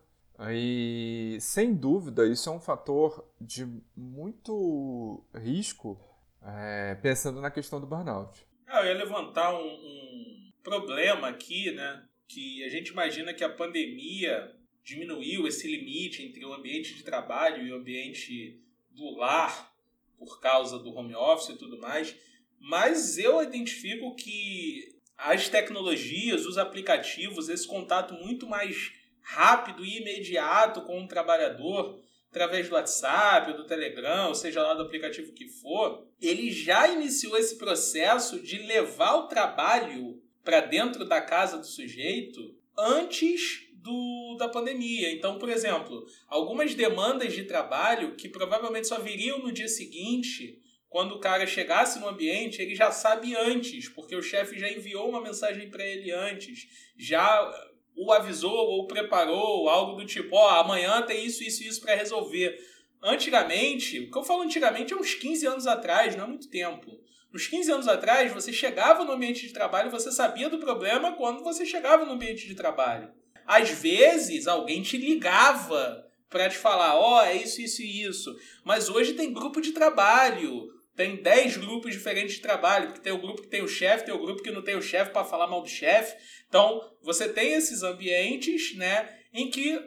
E 0.52 1.40
sem 1.42 1.74
dúvida 1.74 2.24
isso 2.28 2.48
é 2.48 2.52
um 2.52 2.60
fator 2.60 3.28
de 3.40 3.66
muito 3.98 5.26
risco, 5.34 6.00
é, 6.44 6.94
pensando 6.94 7.42
na 7.42 7.50
questão 7.50 7.82
do 7.82 7.88
burnout. 7.88 8.48
Ah, 8.68 8.82
eu 8.82 8.94
ia 8.94 9.04
levantar 9.04 9.52
um, 9.56 9.66
um 9.66 10.52
problema 10.64 11.30
aqui, 11.30 11.72
né? 11.72 12.04
Que 12.34 12.64
a 12.64 12.70
gente 12.70 12.92
imagina 12.92 13.34
que 13.34 13.44
a 13.44 13.50
pandemia 13.50 14.56
diminuiu 14.82 15.46
esse 15.46 15.68
limite 15.68 16.24
entre 16.24 16.46
o 16.46 16.54
ambiente 16.54 16.94
de 16.96 17.04
trabalho 17.04 17.68
e 17.68 17.74
o 17.74 17.76
ambiente 17.76 18.58
do 18.90 19.18
lar 19.18 19.70
por 20.18 20.40
causa 20.40 20.80
do 20.80 20.94
home 20.94 21.14
office 21.14 21.50
e 21.50 21.58
tudo 21.58 21.78
mais, 21.78 22.16
mas 22.58 23.18
eu 23.18 23.44
identifico 23.44 24.16
que 24.16 24.96
as 25.18 25.50
tecnologias, 25.50 26.46
os 26.46 26.58
aplicativos, 26.58 27.50
esse 27.50 27.68
contato 27.68 28.14
muito 28.14 28.48
mais 28.48 28.94
rápido 29.20 29.84
e 29.84 29.98
imediato 29.98 30.84
com 30.84 31.04
o 31.04 31.08
trabalhador, 31.08 32.02
através 32.30 32.70
do 32.70 32.76
WhatsApp, 32.76 33.52
do 33.54 33.66
Telegram, 33.66 34.34
seja 34.34 34.64
lá 34.64 34.74
do 34.74 34.84
aplicativo 34.84 35.34
que 35.34 35.50
for, 35.50 36.08
ele 36.22 36.50
já 36.50 36.88
iniciou 36.88 37.38
esse 37.38 37.58
processo 37.58 38.40
de 38.42 38.58
levar 38.60 39.16
o 39.16 39.28
trabalho 39.28 40.22
para 40.44 40.62
dentro 40.62 41.06
da 41.06 41.22
casa 41.22 41.58
do 41.58 41.66
sujeito 41.66 42.56
antes 42.78 43.68
do, 43.74 44.36
da 44.38 44.48
pandemia. 44.48 45.12
Então, 45.12 45.38
por 45.38 45.50
exemplo, 45.50 46.06
algumas 46.28 46.76
demandas 46.76 47.34
de 47.34 47.44
trabalho 47.44 48.16
que 48.16 48.30
provavelmente 48.30 48.88
só 48.88 49.00
viriam 49.00 49.40
no 49.40 49.52
dia 49.52 49.68
seguinte, 49.68 50.60
quando 50.88 51.14
o 51.14 51.20
cara 51.20 51.48
chegasse 51.48 52.00
no 52.00 52.08
ambiente, 52.08 52.62
ele 52.62 52.76
já 52.76 52.92
sabe 52.92 53.36
antes, 53.36 53.88
porque 53.90 54.16
o 54.16 54.22
chefe 54.22 54.60
já 54.60 54.70
enviou 54.70 55.10
uma 55.10 55.22
mensagem 55.22 55.70
para 55.70 55.86
ele 55.86 56.12
antes, 56.12 56.68
já 56.98 57.50
o 57.96 58.12
avisou 58.12 58.52
ou 58.52 58.88
preparou, 58.88 59.70
algo 59.70 59.96
do 59.96 60.06
tipo, 60.06 60.36
ó, 60.36 60.46
oh, 60.46 60.60
amanhã 60.62 61.02
tem 61.02 61.26
isso, 61.26 61.44
isso 61.44 61.64
isso 61.64 61.82
para 61.82 61.96
resolver. 61.96 62.58
Antigamente, 63.04 64.00
o 64.00 64.12
que 64.12 64.18
eu 64.18 64.24
falo 64.24 64.44
antigamente 64.44 64.94
é 64.94 64.96
uns 64.96 65.14
15 65.14 65.48
anos 65.48 65.68
atrás, 65.68 66.16
não 66.16 66.26
é 66.26 66.28
muito 66.28 66.50
tempo. 66.50 67.00
Uns 67.34 67.48
15 67.48 67.72
anos 67.72 67.88
atrás, 67.88 68.32
você 68.34 68.52
chegava 68.52 69.06
no 69.06 69.14
ambiente 69.14 69.48
de 69.48 69.54
trabalho, 69.54 69.90
você 69.90 70.12
sabia 70.12 70.50
do 70.50 70.60
problema 70.60 71.16
quando 71.16 71.44
você 71.44 71.66
chegava 71.66 72.06
no 72.06 72.14
ambiente 72.14 72.46
de 72.48 72.56
trabalho. 72.56 73.10
Às 73.46 73.70
vezes, 73.70 74.48
alguém 74.48 74.82
te 74.82 74.98
ligava 74.98 76.06
para 76.30 76.50
te 76.50 76.58
falar, 76.58 76.96
ó, 76.96 77.20
oh, 77.20 77.22
é 77.22 77.36
isso, 77.36 77.62
isso 77.62 77.82
e 77.82 78.04
isso. 78.04 78.36
Mas 78.64 78.90
hoje 78.90 79.14
tem 79.14 79.34
grupo 79.34 79.62
de 79.62 79.72
trabalho. 79.72 80.70
Tem 80.96 81.22
10 81.22 81.58
grupos 81.58 81.94
diferentes 81.94 82.36
de 82.36 82.42
trabalho, 82.42 82.88
porque 82.88 83.02
tem 83.02 83.14
o 83.14 83.22
grupo 83.22 83.42
que 83.42 83.48
tem 83.48 83.64
o 83.64 83.68
chefe, 83.68 84.06
tem 84.06 84.14
o 84.14 84.20
grupo 84.20 84.44
que 84.44 84.52
não 84.52 84.62
tem 84.62 84.76
o 84.76 84.82
chefe 84.82 85.12
para 85.12 85.24
falar 85.24 85.48
mal 85.48 85.62
do 85.62 85.70
chefe. 85.70 86.16
Então, 86.48 86.82
você 87.02 87.30
tem 87.30 87.54
esses 87.54 87.82
ambientes, 87.82 88.76
né, 88.76 89.10
em 89.34 89.50
que 89.50 89.80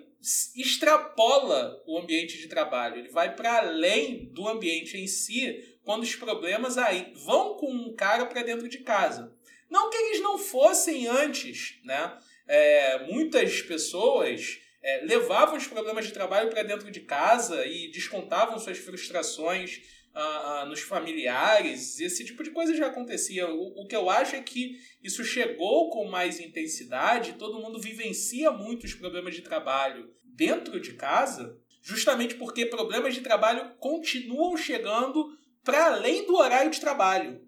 extrapola 0.56 1.82
o 1.86 1.98
ambiente 1.98 2.38
de 2.38 2.48
trabalho. 2.48 2.96
Ele 2.96 3.10
vai 3.10 3.34
para 3.34 3.58
além 3.58 4.30
do 4.32 4.48
ambiente 4.48 4.96
em 4.96 5.06
si, 5.06 5.73
quando 5.84 6.02
os 6.02 6.16
problemas 6.16 6.78
aí 6.78 7.12
vão 7.14 7.54
com 7.54 7.70
um 7.70 7.94
cara 7.94 8.26
para 8.26 8.42
dentro 8.42 8.68
de 8.68 8.78
casa. 8.78 9.32
Não 9.70 9.90
que 9.90 9.96
eles 9.96 10.20
não 10.20 10.38
fossem 10.38 11.06
antes, 11.06 11.78
né? 11.84 12.18
É, 12.46 13.06
muitas 13.06 13.62
pessoas 13.62 14.60
é, 14.82 15.04
levavam 15.04 15.56
os 15.56 15.66
problemas 15.66 16.06
de 16.06 16.12
trabalho 16.12 16.50
para 16.50 16.62
dentro 16.62 16.90
de 16.90 17.00
casa 17.00 17.64
e 17.66 17.90
descontavam 17.90 18.58
suas 18.58 18.78
frustrações 18.78 19.80
uh, 20.14 20.66
nos 20.66 20.80
familiares, 20.80 22.00
esse 22.00 22.24
tipo 22.24 22.42
de 22.42 22.50
coisa 22.50 22.74
já 22.74 22.86
acontecia. 22.86 23.48
O, 23.48 23.82
o 23.82 23.86
que 23.86 23.96
eu 23.96 24.08
acho 24.08 24.36
é 24.36 24.42
que 24.42 24.78
isso 25.02 25.24
chegou 25.24 25.90
com 25.90 26.04
mais 26.06 26.38
intensidade, 26.38 27.34
todo 27.34 27.58
mundo 27.60 27.80
vivencia 27.80 28.50
muito 28.50 28.84
os 28.84 28.94
problemas 28.94 29.34
de 29.34 29.42
trabalho 29.42 30.10
dentro 30.22 30.80
de 30.80 30.94
casa, 30.94 31.58
justamente 31.82 32.34
porque 32.34 32.66
problemas 32.66 33.14
de 33.14 33.20
trabalho 33.20 33.74
continuam 33.78 34.56
chegando 34.56 35.36
para 35.64 35.86
além 35.86 36.26
do 36.26 36.36
horário 36.36 36.70
de 36.70 36.80
trabalho. 36.80 37.40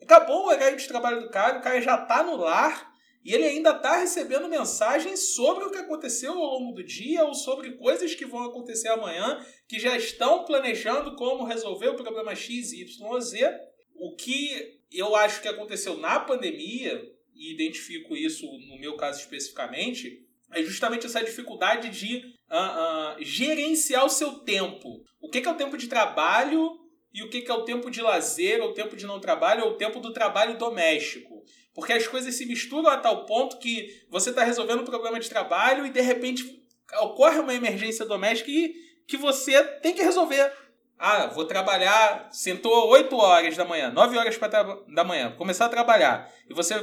Acabou 0.00 0.44
o 0.44 0.48
horário 0.48 0.78
de 0.78 0.86
trabalho 0.86 1.20
do 1.20 1.30
cara, 1.30 1.58
o 1.58 1.62
cara 1.62 1.80
já 1.80 2.00
está 2.00 2.22
no 2.22 2.36
lar 2.36 2.94
e 3.24 3.32
ele 3.32 3.44
ainda 3.44 3.70
está 3.70 3.96
recebendo 3.96 4.48
mensagens 4.48 5.34
sobre 5.34 5.64
o 5.64 5.70
que 5.70 5.78
aconteceu 5.78 6.32
ao 6.32 6.58
longo 6.58 6.72
do 6.72 6.84
dia 6.84 7.24
ou 7.24 7.34
sobre 7.34 7.72
coisas 7.72 8.14
que 8.14 8.26
vão 8.26 8.44
acontecer 8.44 8.88
amanhã, 8.88 9.44
que 9.66 9.80
já 9.80 9.96
estão 9.96 10.44
planejando 10.44 11.16
como 11.16 11.44
resolver 11.44 11.88
o 11.88 11.96
problema 11.96 12.34
X, 12.34 12.72
Y, 12.72 13.20
Z. 13.20 13.50
O 13.94 14.14
que 14.14 14.78
eu 14.92 15.16
acho 15.16 15.40
que 15.40 15.48
aconteceu 15.48 15.96
na 15.96 16.20
pandemia, 16.20 17.02
e 17.34 17.54
identifico 17.54 18.14
isso 18.14 18.46
no 18.68 18.78
meu 18.78 18.94
caso 18.96 19.20
especificamente, 19.20 20.22
é 20.52 20.62
justamente 20.62 21.06
essa 21.06 21.24
dificuldade 21.24 21.88
de 21.88 22.18
uh, 22.50 23.16
uh, 23.18 23.24
gerenciar 23.24 24.04
o 24.04 24.10
seu 24.10 24.40
tempo. 24.40 25.02
O 25.20 25.30
que 25.30 25.38
é 25.38 25.50
o 25.50 25.56
tempo 25.56 25.78
de 25.78 25.88
trabalho 25.88 26.83
e 27.14 27.22
o 27.22 27.30
que 27.30 27.48
é 27.48 27.54
o 27.54 27.62
tempo 27.62 27.88
de 27.92 28.02
lazer, 28.02 28.60
ou 28.60 28.70
o 28.70 28.74
tempo 28.74 28.96
de 28.96 29.06
não 29.06 29.20
trabalho, 29.20 29.64
ou 29.64 29.70
o 29.70 29.76
tempo 29.76 30.00
do 30.00 30.12
trabalho 30.12 30.58
doméstico. 30.58 31.44
Porque 31.72 31.92
as 31.92 32.08
coisas 32.08 32.34
se 32.34 32.44
misturam 32.44 32.88
a 32.88 32.96
tal 32.96 33.24
ponto 33.24 33.58
que 33.58 34.04
você 34.10 34.30
está 34.30 34.42
resolvendo 34.42 34.80
um 34.80 34.84
problema 34.84 35.20
de 35.20 35.28
trabalho 35.28 35.86
e 35.86 35.90
de 35.90 36.00
repente 36.00 36.62
ocorre 37.00 37.38
uma 37.38 37.54
emergência 37.54 38.04
doméstica 38.04 38.50
e 38.50 38.74
que 39.06 39.16
você 39.16 39.62
tem 39.78 39.94
que 39.94 40.02
resolver. 40.02 40.52
Ah, 40.98 41.26
vou 41.26 41.44
trabalhar, 41.44 42.28
sentou 42.32 42.88
8 42.88 43.16
horas 43.16 43.56
da 43.56 43.64
manhã, 43.64 43.90
9 43.90 44.18
horas 44.18 44.38
da 44.88 45.04
manhã, 45.04 45.34
começar 45.36 45.66
a 45.66 45.68
trabalhar. 45.68 46.28
E 46.48 46.54
você 46.54 46.74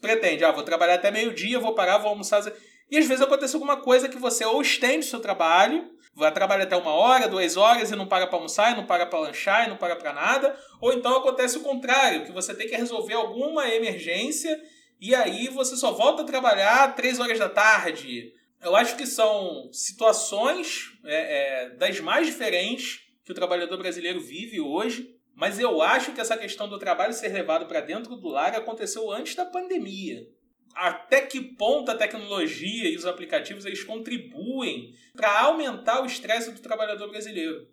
pretende, 0.00 0.44
ah, 0.44 0.52
vou 0.52 0.64
trabalhar 0.64 0.94
até 0.94 1.10
meio-dia, 1.10 1.58
vou 1.60 1.74
parar, 1.74 1.98
vou 1.98 2.10
almoçar. 2.10 2.42
E 2.90 2.96
às 2.96 3.06
vezes 3.06 3.22
acontece 3.22 3.54
alguma 3.54 3.76
coisa 3.76 4.08
que 4.08 4.18
você 4.18 4.44
ou 4.44 4.62
estende 4.62 5.06
o 5.06 5.10
seu 5.10 5.20
trabalho, 5.20 5.90
vai 6.14 6.32
trabalhar 6.32 6.64
até 6.64 6.76
uma 6.76 6.92
hora, 6.92 7.28
duas 7.28 7.56
horas 7.56 7.90
e 7.90 7.96
não 7.96 8.06
paga 8.06 8.26
para 8.26 8.36
almoçar, 8.36 8.72
e 8.72 8.76
não 8.76 8.86
paga 8.86 9.06
para 9.06 9.18
lanchar, 9.20 9.66
e 9.66 9.68
não 9.68 9.76
paga 9.76 9.94
para 9.96 10.12
nada. 10.12 10.58
Ou 10.80 10.92
então 10.92 11.16
acontece 11.16 11.58
o 11.58 11.62
contrário, 11.62 12.24
que 12.24 12.32
você 12.32 12.54
tem 12.54 12.68
que 12.68 12.76
resolver 12.76 13.14
alguma 13.14 13.68
emergência 13.68 14.58
e 15.00 15.14
aí 15.14 15.48
você 15.48 15.76
só 15.76 15.92
volta 15.92 16.22
a 16.22 16.26
trabalhar 16.26 16.96
três 16.96 17.20
horas 17.20 17.38
da 17.38 17.48
tarde. 17.48 18.32
Eu 18.60 18.74
acho 18.74 18.96
que 18.96 19.06
são 19.06 19.70
situações 19.72 20.92
é, 21.04 21.66
é, 21.66 21.70
das 21.76 22.00
mais 22.00 22.26
diferentes 22.26 23.00
que 23.24 23.30
o 23.30 23.34
trabalhador 23.34 23.76
brasileiro 23.76 24.20
vive 24.20 24.60
hoje. 24.60 25.14
Mas 25.36 25.60
eu 25.60 25.80
acho 25.80 26.10
que 26.10 26.20
essa 26.20 26.36
questão 26.36 26.68
do 26.68 26.80
trabalho 26.80 27.12
ser 27.12 27.28
levado 27.28 27.66
para 27.66 27.80
dentro 27.80 28.16
do 28.16 28.28
lar 28.28 28.56
aconteceu 28.56 29.08
antes 29.12 29.36
da 29.36 29.44
pandemia 29.44 30.26
até 30.78 31.22
que 31.22 31.40
ponto 31.40 31.90
a 31.90 31.96
tecnologia 31.96 32.88
e 32.88 32.96
os 32.96 33.04
aplicativos 33.04 33.66
eles 33.66 33.82
contribuem 33.82 34.94
para 35.14 35.40
aumentar 35.40 36.00
o 36.00 36.06
estresse 36.06 36.52
do 36.52 36.62
trabalhador 36.62 37.10
brasileiro. 37.10 37.66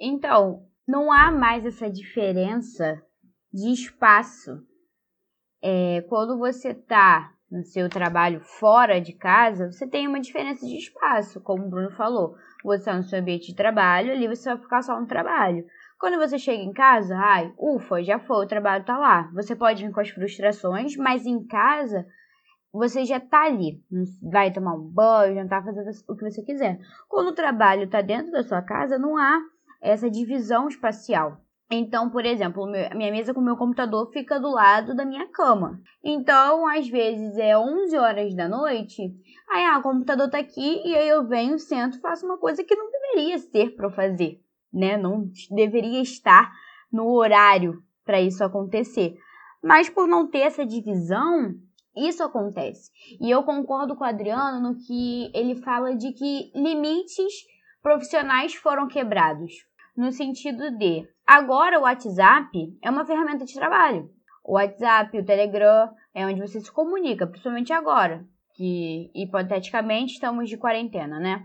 Então, 0.00 0.66
não 0.86 1.12
há 1.12 1.30
mais 1.30 1.66
essa 1.66 1.90
diferença 1.90 3.02
de 3.52 3.70
espaço. 3.70 4.66
É, 5.62 6.00
quando 6.08 6.38
você 6.38 6.70
está 6.70 7.34
no 7.50 7.62
seu 7.64 7.88
trabalho 7.90 8.40
fora 8.40 8.98
de 8.98 9.12
casa, 9.12 9.70
você 9.70 9.86
tem 9.86 10.08
uma 10.08 10.20
diferença 10.20 10.66
de 10.66 10.78
espaço, 10.78 11.42
como 11.42 11.66
o 11.66 11.68
Bruno 11.68 11.90
falou. 11.90 12.34
Você 12.64 12.80
está 12.80 12.96
no 12.96 13.02
seu 13.02 13.18
ambiente 13.18 13.48
de 13.48 13.54
trabalho, 13.54 14.10
ali 14.10 14.26
você 14.26 14.48
vai 14.48 14.58
ficar 14.58 14.82
só 14.82 14.98
no 14.98 15.06
trabalho. 15.06 15.66
Quando 16.00 16.16
você 16.16 16.38
chega 16.38 16.62
em 16.62 16.72
casa, 16.72 17.14
ai, 17.14 17.52
ufa, 17.58 18.02
já 18.02 18.18
foi, 18.18 18.46
o 18.46 18.48
trabalho 18.48 18.80
está 18.80 18.96
lá. 18.96 19.30
Você 19.34 19.54
pode 19.54 19.84
vir 19.84 19.92
com 19.92 20.00
as 20.00 20.08
frustrações, 20.08 20.96
mas 20.96 21.26
em 21.26 21.44
casa 21.46 22.06
você 22.72 23.04
já 23.04 23.18
tá 23.18 23.44
ali, 23.44 23.82
vai 24.22 24.52
tomar 24.52 24.74
um 24.74 24.88
banho, 24.88 25.34
jantar, 25.34 25.64
fazer 25.64 25.90
o 26.06 26.14
que 26.14 26.30
você 26.30 26.42
quiser. 26.42 26.78
Quando 27.08 27.28
o 27.28 27.34
trabalho 27.34 27.84
está 27.84 28.00
dentro 28.00 28.30
da 28.30 28.42
sua 28.42 28.62
casa, 28.62 28.98
não 28.98 29.16
há 29.16 29.40
essa 29.80 30.10
divisão 30.10 30.68
espacial. 30.68 31.40
Então, 31.70 32.08
por 32.08 32.24
exemplo, 32.24 32.66
minha 32.66 33.12
mesa 33.12 33.34
com 33.34 33.40
o 33.40 33.44
meu 33.44 33.56
computador 33.56 34.10
fica 34.10 34.40
do 34.40 34.50
lado 34.50 34.96
da 34.96 35.04
minha 35.04 35.28
cama. 35.28 35.78
Então, 36.02 36.66
às 36.66 36.88
vezes 36.88 37.36
é 37.36 37.58
11 37.58 37.96
horas 37.98 38.34
da 38.34 38.48
noite, 38.48 39.02
aí 39.50 39.64
ah, 39.66 39.78
o 39.78 39.82
computador 39.82 40.30
tá 40.30 40.38
aqui 40.38 40.82
e 40.82 40.96
aí 40.96 41.08
eu 41.08 41.28
venho, 41.28 41.58
sento, 41.58 42.00
faço 42.00 42.24
uma 42.24 42.38
coisa 42.38 42.64
que 42.64 42.74
não 42.74 42.90
deveria 42.90 43.38
ser 43.38 43.76
para 43.76 43.90
fazer, 43.90 44.40
né? 44.72 44.96
Não 44.96 45.28
deveria 45.50 46.00
estar 46.00 46.50
no 46.90 47.06
horário 47.10 47.82
para 48.02 48.18
isso 48.18 48.42
acontecer. 48.42 49.18
Mas 49.62 49.90
por 49.90 50.08
não 50.08 50.26
ter 50.26 50.40
essa 50.40 50.64
divisão, 50.64 51.54
isso 52.06 52.22
acontece. 52.22 52.90
E 53.20 53.30
eu 53.30 53.42
concordo 53.42 53.96
com 53.96 54.04
o 54.04 54.06
Adriano 54.06 54.60
no 54.60 54.78
que 54.78 55.30
ele 55.34 55.56
fala 55.56 55.96
de 55.96 56.12
que 56.12 56.52
limites 56.54 57.32
profissionais 57.82 58.54
foram 58.54 58.86
quebrados. 58.86 59.52
No 59.96 60.12
sentido 60.12 60.70
de, 60.76 61.08
agora 61.26 61.78
o 61.78 61.82
WhatsApp 61.82 62.50
é 62.82 62.90
uma 62.90 63.04
ferramenta 63.04 63.44
de 63.44 63.54
trabalho. 63.54 64.10
O 64.44 64.54
WhatsApp, 64.54 65.18
o 65.18 65.24
Telegram 65.24 65.90
é 66.14 66.26
onde 66.26 66.40
você 66.40 66.60
se 66.60 66.72
comunica, 66.72 67.26
principalmente 67.26 67.72
agora, 67.72 68.24
que 68.54 69.10
hipoteticamente 69.14 70.14
estamos 70.14 70.48
de 70.48 70.56
quarentena, 70.56 71.18
né? 71.18 71.44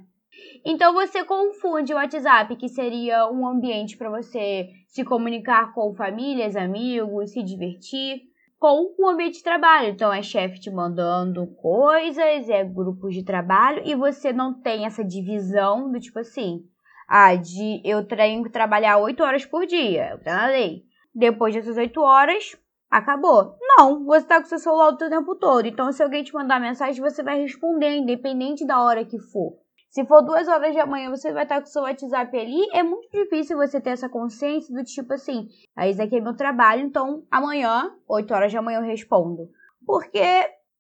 Então 0.65 0.93
você 0.93 1.23
confunde 1.23 1.93
o 1.93 1.97
WhatsApp, 1.97 2.55
que 2.55 2.69
seria 2.69 3.29
um 3.29 3.47
ambiente 3.47 3.97
para 3.97 4.09
você 4.09 4.69
se 4.87 5.03
comunicar 5.03 5.73
com 5.73 5.93
famílias, 5.93 6.55
amigos, 6.55 7.31
se 7.31 7.43
divertir, 7.43 8.21
com 8.63 8.93
o 8.97 9.09
ambiente 9.09 9.39
de 9.39 9.43
trabalho. 9.43 9.89
Então, 9.89 10.13
é 10.13 10.21
chefe 10.21 10.57
te 10.57 10.71
mandando 10.71 11.45
coisas, 11.47 12.47
é 12.47 12.63
grupos 12.63 13.13
de 13.13 13.21
trabalho, 13.21 13.81
e 13.83 13.93
você 13.93 14.31
não 14.31 14.53
tem 14.53 14.85
essa 14.85 15.03
divisão 15.03 15.91
do 15.91 15.99
tipo 15.99 16.19
assim, 16.19 16.61
ah, 17.09 17.35
de 17.35 17.81
eu 17.83 18.07
tenho 18.07 18.41
que 18.41 18.49
trabalhar 18.49 18.99
8 18.99 19.21
horas 19.21 19.45
por 19.45 19.65
dia, 19.65 20.17
tá 20.23 20.33
na 20.37 20.47
lei. 20.47 20.83
Depois 21.13 21.53
dessas 21.53 21.75
8 21.75 21.99
horas, 21.99 22.55
acabou. 22.89 23.57
Não, 23.61 24.05
você 24.05 24.25
tá 24.25 24.39
com 24.39 24.47
seu 24.47 24.59
celular 24.59 24.93
o 24.93 24.97
tempo 24.97 25.35
todo. 25.35 25.65
Então, 25.65 25.91
se 25.91 26.01
alguém 26.01 26.23
te 26.23 26.33
mandar 26.33 26.61
mensagem, 26.61 27.01
você 27.01 27.21
vai 27.21 27.41
responder, 27.41 27.97
independente 27.97 28.65
da 28.65 28.81
hora 28.81 29.03
que 29.03 29.19
for. 29.19 29.62
Se 29.93 30.03
for 30.05 30.23
duas 30.23 30.47
horas 30.47 30.73
da 30.73 30.87
manhã, 30.87 31.11
você 31.11 31.31
vai 31.31 31.43
estar 31.43 31.61
com 31.61 31.67
o 31.67 31.69
seu 31.69 31.83
WhatsApp 31.83 32.35
ali. 32.35 32.67
É 32.73 32.81
muito 32.81 33.07
difícil 33.11 33.55
você 33.55 33.79
ter 33.79 33.91
essa 33.91 34.09
consciência 34.09 34.73
do 34.73 34.83
tipo 34.83 35.13
assim, 35.13 35.47
ah, 35.75 35.87
esse 35.87 36.01
aqui 36.01 36.17
é 36.17 36.19
meu 36.19 36.35
trabalho, 36.35 36.81
então 36.81 37.23
amanhã, 37.29 37.95
8 38.09 38.33
horas 38.33 38.51
da 38.51 38.59
manhã 38.59 38.79
eu 38.79 38.87
respondo. 38.87 39.49
Porque 39.85 40.19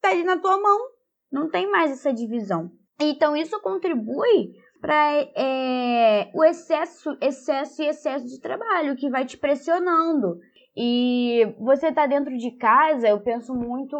tá 0.01 0.09
ali 0.09 0.23
na 0.23 0.39
tua 0.39 0.59
mão, 0.59 0.79
não 1.31 1.47
tem 1.47 1.69
mais 1.69 1.91
essa 1.91 2.11
divisão. 2.11 2.71
Então 2.99 3.37
isso 3.37 3.61
contribui 3.61 4.55
para 4.81 5.21
é, 5.35 6.31
o 6.33 6.43
excesso, 6.43 7.15
excesso 7.21 7.83
e 7.83 7.89
excesso 7.89 8.25
de 8.25 8.41
trabalho 8.41 8.95
que 8.95 9.11
vai 9.11 9.25
te 9.25 9.37
pressionando. 9.37 10.39
E 10.75 11.53
você 11.59 11.91
tá 11.91 12.07
dentro 12.07 12.35
de 12.35 12.49
casa, 12.57 13.07
eu 13.07 13.21
penso 13.21 13.53
muito. 13.53 13.95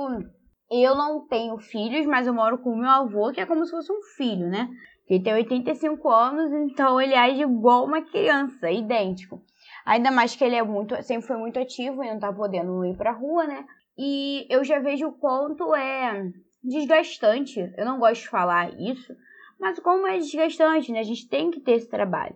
Eu 0.71 0.95
não 0.95 1.27
tenho 1.27 1.55
filhos, 1.59 2.07
mas 2.07 2.25
eu 2.25 2.33
moro 2.33 2.57
com 2.57 2.75
meu 2.75 2.89
avô, 2.89 3.31
que 3.31 3.39
é 3.39 3.45
como 3.45 3.63
se 3.63 3.69
fosse 3.69 3.91
um 3.93 4.01
filho, 4.17 4.49
né? 4.49 4.67
Ele 5.09 5.21
tem 5.21 5.33
85 5.33 6.09
anos, 6.09 6.51
então 6.51 6.99
ele 6.99 7.13
age 7.13 7.41
igual 7.41 7.85
uma 7.85 8.01
criança, 8.01 8.71
idêntico. 8.71 9.41
Ainda 9.85 10.11
mais 10.11 10.35
que 10.35 10.43
ele 10.43 10.55
é 10.55 10.63
muito, 10.63 11.01
sempre 11.03 11.27
foi 11.27 11.37
muito 11.37 11.59
ativo 11.59 12.03
e 12.03 12.09
não 12.09 12.19
tá 12.19 12.31
podendo 12.31 12.85
ir 12.85 12.95
pra 12.95 13.11
rua, 13.11 13.45
né? 13.45 13.65
E 13.97 14.47
eu 14.49 14.63
já 14.63 14.79
vejo 14.79 15.07
o 15.07 15.11
quanto 15.11 15.75
é 15.75 16.31
desgastante. 16.63 17.59
Eu 17.77 17.85
não 17.85 17.99
gosto 17.99 18.21
de 18.21 18.29
falar 18.29 18.73
isso, 18.79 19.13
mas 19.59 19.79
como 19.79 20.07
é 20.07 20.17
desgastante, 20.17 20.91
né? 20.91 20.99
A 20.99 21.03
gente 21.03 21.27
tem 21.27 21.51
que 21.51 21.59
ter 21.59 21.73
esse 21.73 21.89
trabalho. 21.89 22.35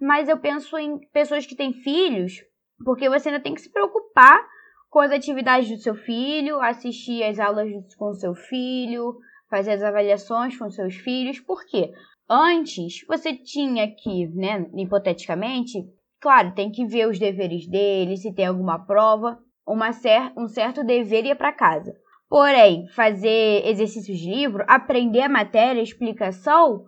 Mas 0.00 0.28
eu 0.28 0.38
penso 0.38 0.76
em 0.76 0.98
pessoas 1.12 1.46
que 1.46 1.54
têm 1.54 1.72
filhos, 1.72 2.44
porque 2.84 3.08
você 3.08 3.28
ainda 3.28 3.40
tem 3.40 3.54
que 3.54 3.60
se 3.60 3.70
preocupar 3.70 4.44
com 4.90 5.00
as 5.00 5.12
atividades 5.12 5.68
do 5.68 5.76
seu 5.76 5.94
filho, 5.94 6.60
assistir 6.60 7.22
às 7.22 7.38
aulas 7.38 7.68
com 7.96 8.06
o 8.06 8.14
seu 8.14 8.34
filho, 8.34 9.18
fazer 9.48 9.72
as 9.72 9.82
avaliações 9.82 10.56
com 10.56 10.70
seus 10.70 10.94
filhos. 10.96 11.40
Por 11.40 11.64
quê? 11.64 11.92
Antes, 12.28 13.04
você 13.06 13.34
tinha 13.34 13.88
que, 13.90 14.26
né, 14.28 14.68
hipoteticamente, 14.76 15.78
claro, 16.20 16.54
tem 16.54 16.70
que 16.70 16.84
ver 16.84 17.08
os 17.08 17.18
deveres 17.18 17.66
dele, 17.66 18.16
se 18.16 18.32
tem 18.32 18.46
alguma 18.46 18.78
prova, 18.78 19.38
uma 19.66 19.92
cer 19.92 20.32
um 20.36 20.46
certo 20.46 20.84
dever 20.84 21.24
ia 21.24 21.36
para 21.36 21.52
casa. 21.52 21.94
Porém, 22.28 22.86
fazer 22.88 23.66
exercícios 23.66 24.18
de 24.18 24.30
livro, 24.30 24.64
aprender 24.68 25.22
a 25.22 25.28
matéria, 25.28 25.80
a 25.80 25.84
explicação, 25.84 26.84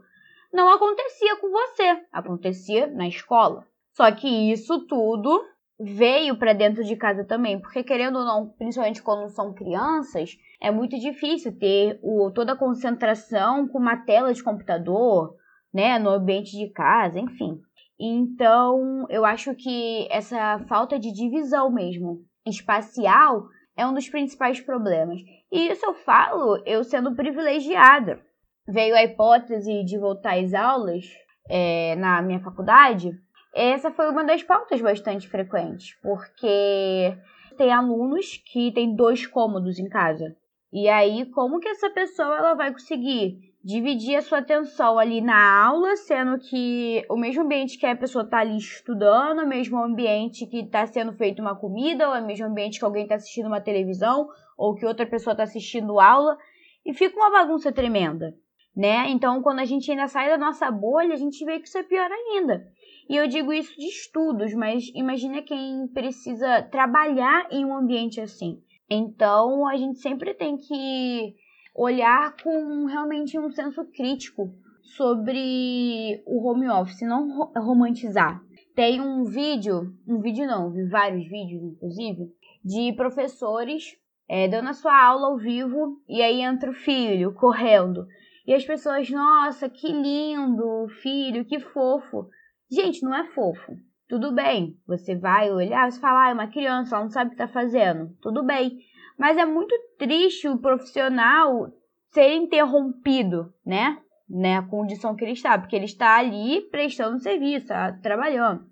não 0.53 0.69
acontecia 0.71 1.37
com 1.37 1.51
você, 1.51 2.03
acontecia 2.13 2.87
na 2.89 3.09
escola. 3.09 3.67
Só 3.93 4.11
que 4.13 4.29
isso 4.53 4.87
tudo 4.87 5.43
veio 5.81 6.37
para 6.37 6.53
dentro 6.53 6.85
de 6.85 6.95
casa 6.95 7.25
também, 7.25 7.59
porque 7.59 7.83
querendo 7.83 8.19
ou 8.19 8.25
não, 8.25 8.49
principalmente 8.51 9.03
quando 9.03 9.31
são 9.31 9.55
crianças, 9.55 10.37
é 10.61 10.71
muito 10.71 10.99
difícil 10.99 11.59
ter 11.59 11.99
o, 12.03 12.31
toda 12.31 12.53
a 12.53 12.59
concentração 12.59 13.67
com 13.67 13.79
uma 13.79 13.97
tela 13.97 14.35
de 14.35 14.43
computador, 14.43 15.35
né, 15.73 15.99
no 15.99 16.11
ambiente 16.11 16.57
de 16.57 16.69
casa, 16.69 17.19
enfim. 17.19 17.59
Então, 17.99 19.07
eu 19.09 19.25
acho 19.25 19.55
que 19.55 20.07
essa 20.11 20.59
falta 20.69 20.99
de 20.99 21.13
divisão 21.13 21.71
mesmo 21.71 22.25
espacial 22.47 23.47
é 23.77 23.87
um 23.87 23.95
dos 23.95 24.09
principais 24.09 24.61
problemas. 24.61 25.21
E 25.51 25.69
isso 25.69 25.87
eu 25.87 25.95
falo 25.95 26.63
eu 26.67 26.85
sendo 26.85 27.15
privilegiada. 27.15 28.21
Veio 28.69 28.95
a 28.95 29.03
hipótese 29.03 29.85
de 29.85 29.99
voltar 29.99 30.39
às 30.39 30.53
aulas 30.53 31.07
é, 31.49 31.97
na 31.97 32.21
minha 32.23 32.41
faculdade 32.41 33.13
essa 33.55 33.91
foi 33.91 34.09
uma 34.11 34.25
das 34.25 34.43
pautas 34.43 34.81
bastante 34.81 35.29
frequentes, 35.29 35.97
porque 36.03 37.17
tem 37.57 37.73
alunos 37.73 38.37
que 38.37 38.73
têm 38.73 38.95
dois 38.95 39.27
cômodos 39.27 39.79
em 39.79 39.89
casa. 39.89 40.37
E 40.73 40.89
aí, 40.89 41.27
como 41.33 41.59
que 41.59 41.69
essa 41.69 41.91
pessoa 41.91 42.39
ela 42.39 42.55
vai 42.55 42.73
conseguir 42.73 43.51
dividir 43.63 44.17
a 44.17 44.23
sua 44.23 44.39
atenção 44.39 44.99
ali 44.99 45.21
na 45.21 45.65
aula, 45.65 45.95
sendo 45.97 46.39
que 46.39 47.05
o 47.11 47.17
mesmo 47.17 47.43
ambiente 47.43 47.77
que 47.77 47.85
a 47.85 47.97
pessoa 47.97 48.25
está 48.25 48.39
ali 48.39 48.57
estudando, 48.57 49.41
o 49.41 49.47
mesmo 49.47 49.83
ambiente 49.83 50.47
que 50.47 50.61
está 50.61 50.87
sendo 50.87 51.13
feita 51.13 51.43
uma 51.43 51.55
comida, 51.55 52.09
ou 52.09 52.17
o 52.17 52.27
mesmo 52.27 52.47
ambiente 52.47 52.79
que 52.79 52.85
alguém 52.85 53.03
está 53.03 53.17
assistindo 53.17 53.47
uma 53.47 53.61
televisão, 53.61 54.29
ou 54.57 54.75
que 54.75 54.87
outra 54.87 55.05
pessoa 55.05 55.33
está 55.33 55.43
assistindo 55.43 56.01
aula, 56.01 56.39
e 56.87 56.95
fica 56.95 57.17
uma 57.17 57.31
bagunça 57.31 57.71
tremenda, 57.71 58.35
né? 58.75 59.11
Então, 59.11 59.43
quando 59.43 59.59
a 59.59 59.65
gente 59.67 59.91
ainda 59.91 60.07
sai 60.07 60.31
da 60.31 60.39
nossa 60.39 60.71
bolha, 60.71 61.13
a 61.13 61.19
gente 61.19 61.45
vê 61.45 61.59
que 61.61 61.69
isso 61.69 61.77
é 61.77 61.83
pior 61.83 62.11
ainda. 62.11 62.67
E 63.11 63.17
eu 63.17 63.27
digo 63.27 63.53
isso 63.53 63.77
de 63.77 63.87
estudos, 63.87 64.55
mas 64.55 64.85
imagina 64.95 65.43
quem 65.43 65.89
precisa 65.89 66.63
trabalhar 66.63 67.49
em 67.51 67.65
um 67.65 67.77
ambiente 67.77 68.21
assim. 68.21 68.63
Então, 68.89 69.67
a 69.67 69.77
gente 69.77 69.99
sempre 69.99 70.33
tem 70.33 70.57
que 70.57 71.35
olhar 71.75 72.37
com 72.41 72.85
realmente 72.85 73.37
um 73.37 73.51
senso 73.51 73.85
crítico 73.87 74.55
sobre 74.83 76.23
o 76.25 76.47
home 76.47 76.69
office, 76.69 77.01
não 77.03 77.51
romantizar. 77.57 78.41
Tem 78.77 79.01
um 79.01 79.25
vídeo, 79.25 79.93
um 80.07 80.21
vídeo 80.21 80.47
não, 80.47 80.71
vi 80.71 80.85
vários 80.85 81.29
vídeos 81.29 81.65
inclusive, 81.65 82.29
de 82.65 82.93
professores 82.93 83.97
é, 84.29 84.47
dando 84.47 84.69
a 84.69 84.73
sua 84.73 84.97
aula 84.97 85.27
ao 85.27 85.37
vivo 85.37 86.01
e 86.09 86.23
aí 86.23 86.43
entra 86.43 86.71
o 86.71 86.75
filho 86.75 87.35
correndo. 87.35 88.07
E 88.47 88.55
as 88.55 88.65
pessoas, 88.65 89.11
nossa, 89.11 89.69
que 89.69 89.91
lindo, 89.91 90.87
filho, 91.03 91.45
que 91.45 91.59
fofo. 91.59 92.29
Gente, 92.71 93.03
não 93.03 93.15
é 93.15 93.25
fofo. 93.25 93.77
Tudo 94.09 94.33
bem, 94.33 94.77
você 94.87 95.17
vai 95.17 95.51
olhar 95.51 95.89
e 95.89 95.93
falar, 95.93 96.27
ah, 96.27 96.31
é 96.31 96.35
uma 96.35 96.47
criança, 96.47 96.95
ela 96.97 97.05
não 97.05 97.11
sabe 97.11 97.29
o 97.29 97.37
que 97.37 97.43
está 97.43 97.49
fazendo. 97.49 98.17
Tudo 98.21 98.45
bem. 98.45 98.79
Mas 99.19 99.37
é 99.37 99.45
muito 99.45 99.75
triste 99.99 100.49
o 100.49 100.59
profissional 100.59 101.71
ser 102.11 102.35
interrompido, 102.35 103.53
né? 103.65 103.99
Né, 104.29 104.59
a 104.59 104.63
condição 104.63 105.17
que 105.17 105.25
ele 105.25 105.33
está, 105.33 105.59
porque 105.59 105.75
ele 105.75 105.87
está 105.87 106.17
ali 106.17 106.61
prestando 106.71 107.19
serviço, 107.19 107.67
trabalhando. 108.01 108.65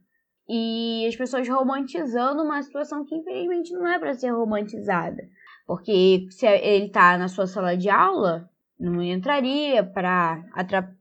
E 0.48 1.04
as 1.08 1.16
pessoas 1.16 1.48
romantizando 1.48 2.44
uma 2.44 2.62
situação 2.62 3.04
que 3.04 3.16
infelizmente 3.16 3.72
não 3.72 3.86
é 3.88 3.98
para 3.98 4.14
ser 4.14 4.30
romantizada. 4.30 5.20
Porque 5.66 6.26
se 6.30 6.46
ele 6.46 6.86
está 6.86 7.18
na 7.18 7.26
sua 7.26 7.48
sala 7.48 7.76
de 7.76 7.90
aula, 7.90 8.48
não 8.78 9.02
entraria 9.02 9.82
para 9.82 10.44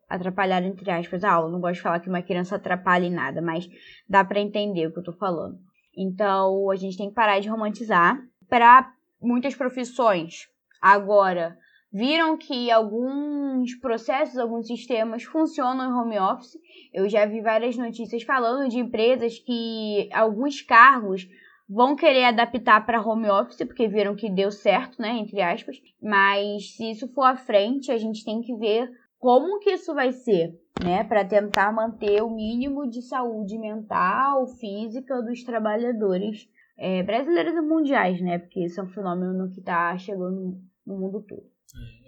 atrapalhar, 0.08 0.64
entre 0.64 0.90
aspas, 0.90 1.24
a 1.24 1.32
aula. 1.32 1.52
Não 1.52 1.60
gosto 1.60 1.76
de 1.76 1.82
falar 1.82 2.00
que 2.00 2.10
uma 2.10 2.22
criança 2.22 2.56
atrapalha 2.56 3.06
em 3.06 3.14
nada, 3.14 3.42
mas 3.42 3.70
dá 4.08 4.24
para 4.24 4.40
entender 4.40 4.88
o 4.88 4.94
que 4.94 5.00
eu 5.00 5.04
tô 5.04 5.14
falando. 5.14 5.58
Então, 5.96 6.70
a 6.70 6.76
gente 6.76 6.98
tem 6.98 7.10
que 7.10 7.16
parar 7.16 7.40
de 7.40 7.50
romantizar. 7.50 8.20
Para 8.48 8.92
muitas 9.22 9.56
profissões, 9.56 10.48
agora, 10.82 11.58
viram 11.92 12.38
que 12.38 12.72
alguns 12.72 13.76
processos, 13.76 14.38
alguns 14.38 14.68
sistemas 14.68 15.24
funcionam 15.24 15.90
em 15.90 15.94
home 15.94 16.20
office. 16.20 16.58
Eu 16.94 17.10
já 17.10 17.26
vi 17.26 17.42
várias 17.42 17.76
notícias 17.76 18.24
falando 18.24 18.70
de 18.70 18.78
empresas 18.78 19.40
que 19.40 20.10
alguns 20.14 20.62
cargos 20.62 21.28
vão 21.70 21.96
querer 21.96 22.26
adaptar 22.26 22.86
para 22.86 23.02
home 23.02 23.30
office, 23.30 23.66
porque 23.66 23.88
viram 23.88 24.16
que 24.16 24.30
deu 24.30 24.52
certo, 24.52 25.02
né, 25.02 25.18
entre 25.18 25.42
aspas. 25.42 25.78
Mas 26.02 26.76
se 26.76 26.92
isso 26.92 27.08
for 27.14 27.24
à 27.24 27.36
frente, 27.36 27.92
a 27.92 27.98
gente 27.98 28.24
tem 28.24 28.42
que 28.42 28.56
ver 28.56 28.90
como 29.18 29.60
que 29.60 29.72
isso 29.72 29.94
vai 29.94 30.12
ser, 30.12 30.60
né, 30.84 31.04
para 31.04 31.26
tentar 31.26 31.72
manter 31.74 32.22
o 32.22 32.30
mínimo 32.30 32.90
de 32.90 33.02
saúde 33.02 33.58
mental, 33.58 34.48
física 34.60 35.22
dos 35.22 35.44
trabalhadores 35.44 36.48
é, 36.78 37.02
brasileiros 37.04 37.56
e 37.56 37.62
mundiais, 37.62 38.22
né, 38.22 38.40
porque 38.40 38.66
isso 38.66 38.80
é 38.80 38.84
um 38.84 38.90
fenômeno 38.90 39.50
que 39.52 39.60
está 39.60 39.98
chegando 39.98 40.60
no 40.86 40.98
mundo 41.00 41.26
todo. 41.28 41.46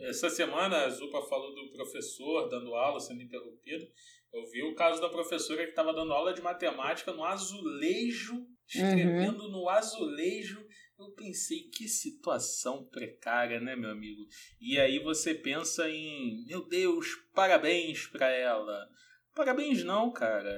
Essa 0.07 0.29
semana 0.29 0.85
a 0.85 0.89
Zupa 0.89 1.21
falou 1.23 1.53
do 1.53 1.71
professor 1.73 2.47
dando 2.47 2.73
aula, 2.73 2.99
sendo 2.99 3.21
interrompido. 3.21 3.85
Eu 4.31 4.45
vi 4.51 4.63
o 4.63 4.75
caso 4.75 5.01
da 5.01 5.09
professora 5.09 5.63
que 5.63 5.71
estava 5.71 5.93
dando 5.93 6.13
aula 6.13 6.33
de 6.33 6.41
matemática 6.41 7.11
no 7.11 7.25
azulejo 7.25 8.47
escrevendo 8.77 9.45
uhum. 9.45 9.51
no 9.51 9.69
azulejo. 9.69 10.63
Eu 10.99 11.11
pensei, 11.11 11.69
que 11.73 11.87
situação 11.87 12.83
precária, 12.83 13.61
né, 13.61 13.73
meu 13.73 13.89
amigo? 13.89 14.27
E 14.59 14.77
aí 14.77 14.99
você 14.99 15.33
pensa 15.33 15.89
em, 15.89 16.43
meu 16.45 16.67
Deus, 16.67 17.15
parabéns 17.33 18.05
para 18.07 18.29
ela. 18.29 18.85
Parabéns 19.33 19.81
não, 19.81 20.11
cara. 20.11 20.51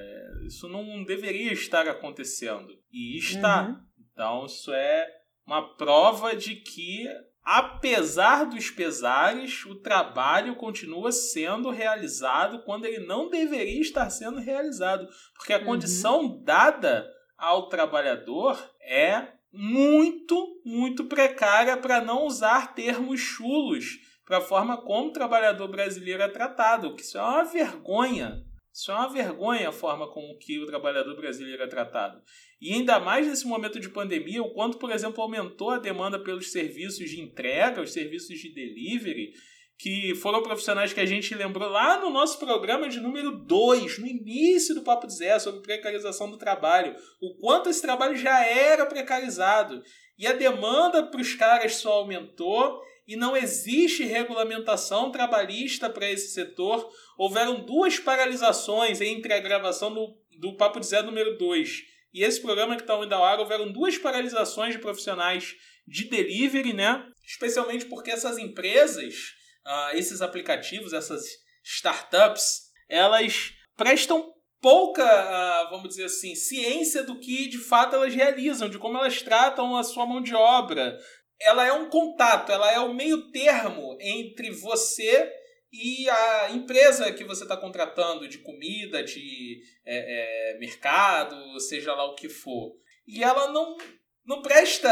Isso 0.44 0.68
não 0.68 1.04
deveria 1.04 1.54
estar 1.54 1.88
acontecendo. 1.88 2.76
E 2.92 3.20
está. 3.20 3.68
Uhum. 3.68 3.86
Então 4.12 4.46
isso 4.48 4.74
é 4.74 5.08
uma 5.46 5.76
prova 5.76 6.36
de 6.36 6.56
que 6.56 7.06
apesar 7.44 8.46
dos 8.46 8.72
pesares, 8.72 9.64
o 9.66 9.76
trabalho 9.76 10.56
continua 10.56 11.12
sendo 11.12 11.70
realizado 11.70 12.64
quando 12.64 12.86
ele 12.86 13.06
não 13.06 13.30
deveria 13.30 13.82
estar 13.82 14.10
sendo 14.10 14.40
realizado, 14.40 15.08
porque 15.36 15.54
a 15.54 15.60
uhum. 15.60 15.66
condição 15.66 16.42
dada 16.44 17.08
ao 17.38 17.70
trabalhador 17.70 18.58
é 18.82 19.40
muito, 19.52 20.62
muito 20.66 21.06
precária, 21.06 21.76
para 21.78 22.02
não 22.02 22.26
usar 22.26 22.74
termos 22.74 23.20
chulos, 23.20 24.00
para 24.26 24.38
a 24.38 24.42
forma 24.42 24.82
como 24.82 25.10
o 25.10 25.14
trabalhador 25.14 25.68
brasileiro 25.68 26.24
é 26.24 26.28
tratado, 26.28 26.96
que 26.96 27.02
isso 27.02 27.18
é 27.18 27.22
uma 27.22 27.44
vergonha. 27.44 28.44
Isso 28.74 28.90
é 28.90 28.96
uma 28.96 29.10
vergonha 29.12 29.68
a 29.68 29.74
forma 29.74 30.10
com 30.10 30.38
que 30.40 30.58
o 30.60 30.66
trabalhador 30.66 31.16
brasileiro 31.18 31.62
é 31.62 31.68
tratado. 31.68 32.22
E 32.62 32.74
ainda 32.74 33.00
mais 33.00 33.28
nesse 33.28 33.46
momento 33.46 33.80
de 33.80 33.90
pandemia, 33.90 34.42
o 34.42 34.54
quanto, 34.54 34.78
por 34.78 34.92
exemplo, 34.92 35.22
aumentou 35.22 35.72
a 35.72 35.78
demanda 35.78 36.18
pelos 36.18 36.52
serviços 36.52 37.10
de 37.10 37.20
entrega, 37.20 37.82
os 37.82 37.92
serviços 37.92 38.40
de 38.40 38.54
delivery, 38.54 39.34
que 39.82 40.14
foram 40.14 40.44
profissionais 40.44 40.94
que 40.94 41.00
a 41.00 41.06
gente 41.08 41.34
lembrou 41.34 41.68
lá 41.68 42.00
no 42.00 42.12
nosso 42.12 42.38
programa 42.38 42.88
de 42.88 43.00
número 43.00 43.32
2, 43.32 43.98
no 43.98 44.06
início 44.06 44.76
do 44.76 44.84
Papo 44.84 45.08
de 45.08 45.16
Zé, 45.16 45.40
sobre 45.40 45.64
precarização 45.64 46.30
do 46.30 46.38
trabalho. 46.38 46.96
O 47.20 47.34
quanto 47.40 47.68
esse 47.68 47.82
trabalho 47.82 48.16
já 48.16 48.46
era 48.46 48.86
precarizado. 48.86 49.82
E 50.20 50.28
a 50.28 50.34
demanda 50.34 51.02
para 51.08 51.20
os 51.20 51.34
caras 51.34 51.78
só 51.78 51.94
aumentou 51.94 52.80
e 53.08 53.16
não 53.16 53.36
existe 53.36 54.04
regulamentação 54.04 55.12
trabalhista 55.12 55.90
para 55.90 56.12
esse 56.12 56.28
setor. 56.28 56.88
Houveram 57.18 57.66
duas 57.66 57.98
paralisações 57.98 59.02
entre 59.02 59.34
a 59.34 59.40
gravação 59.40 59.92
do, 59.92 60.16
do 60.40 60.56
Papo 60.58 60.80
de 60.80 60.86
Zé 60.86 61.02
número 61.02 61.40
2 61.40 61.82
e 62.14 62.24
esse 62.24 62.40
programa 62.40 62.76
que 62.76 62.84
está 62.84 62.96
indo 63.04 63.16
ao 63.16 63.24
ar. 63.24 63.40
Houveram 63.40 63.72
duas 63.72 63.98
paralisações 63.98 64.76
de 64.76 64.80
profissionais 64.80 65.56
de 65.88 66.04
delivery, 66.04 66.72
né? 66.72 67.04
Especialmente 67.26 67.86
porque 67.86 68.12
essas 68.12 68.38
empresas 68.38 69.41
uh, 69.66 69.96
esses 69.96 70.22
aplicativos, 70.22 70.94
essas 70.94 71.24
startups, 71.64 72.70
elas 72.90 73.54
prestam 73.76 74.34
pouca, 74.62 75.04
uh, 75.04 75.70
vamos 75.72 75.90
dizer 75.90 76.06
assim, 76.06 76.36
ciência 76.36 77.04
do 77.04 77.20
que 77.20 77.48
de 77.48 77.58
fato 77.58 77.96
elas 77.96 78.14
realizam, 78.14 78.70
de 78.70 78.78
como 78.78 78.98
elas 78.98 79.22
tratam 79.22 79.76
a 79.76 79.84
sua 79.84 80.06
mão 80.06 80.22
de 80.22 80.36
obra. 80.36 80.98
Ela 81.40 81.66
é 81.66 81.74
um 81.74 81.90
contato, 81.90 82.52
ela 82.52 82.72
é 82.72 82.80
o 82.80 82.94
meio 82.94 83.32
termo 83.32 83.98
entre 84.00 84.52
você 84.52 85.32
e 85.74 86.10
a 86.10 86.52
empresa 86.52 87.12
que 87.14 87.24
você 87.24 87.44
está 87.44 87.56
contratando 87.56 88.28
de 88.28 88.40
comida, 88.40 89.04
de 89.04 89.62
é, 89.86 90.54
é, 90.54 90.60
mercado, 90.60 91.60
seja 91.60 91.96
lá 91.96 92.06
o 92.06 92.16
que 92.16 92.28
for. 92.28 92.74
E 93.08 93.24
ela 93.24 93.52
não 93.52 93.78
não 94.26 94.42
presta 94.42 94.90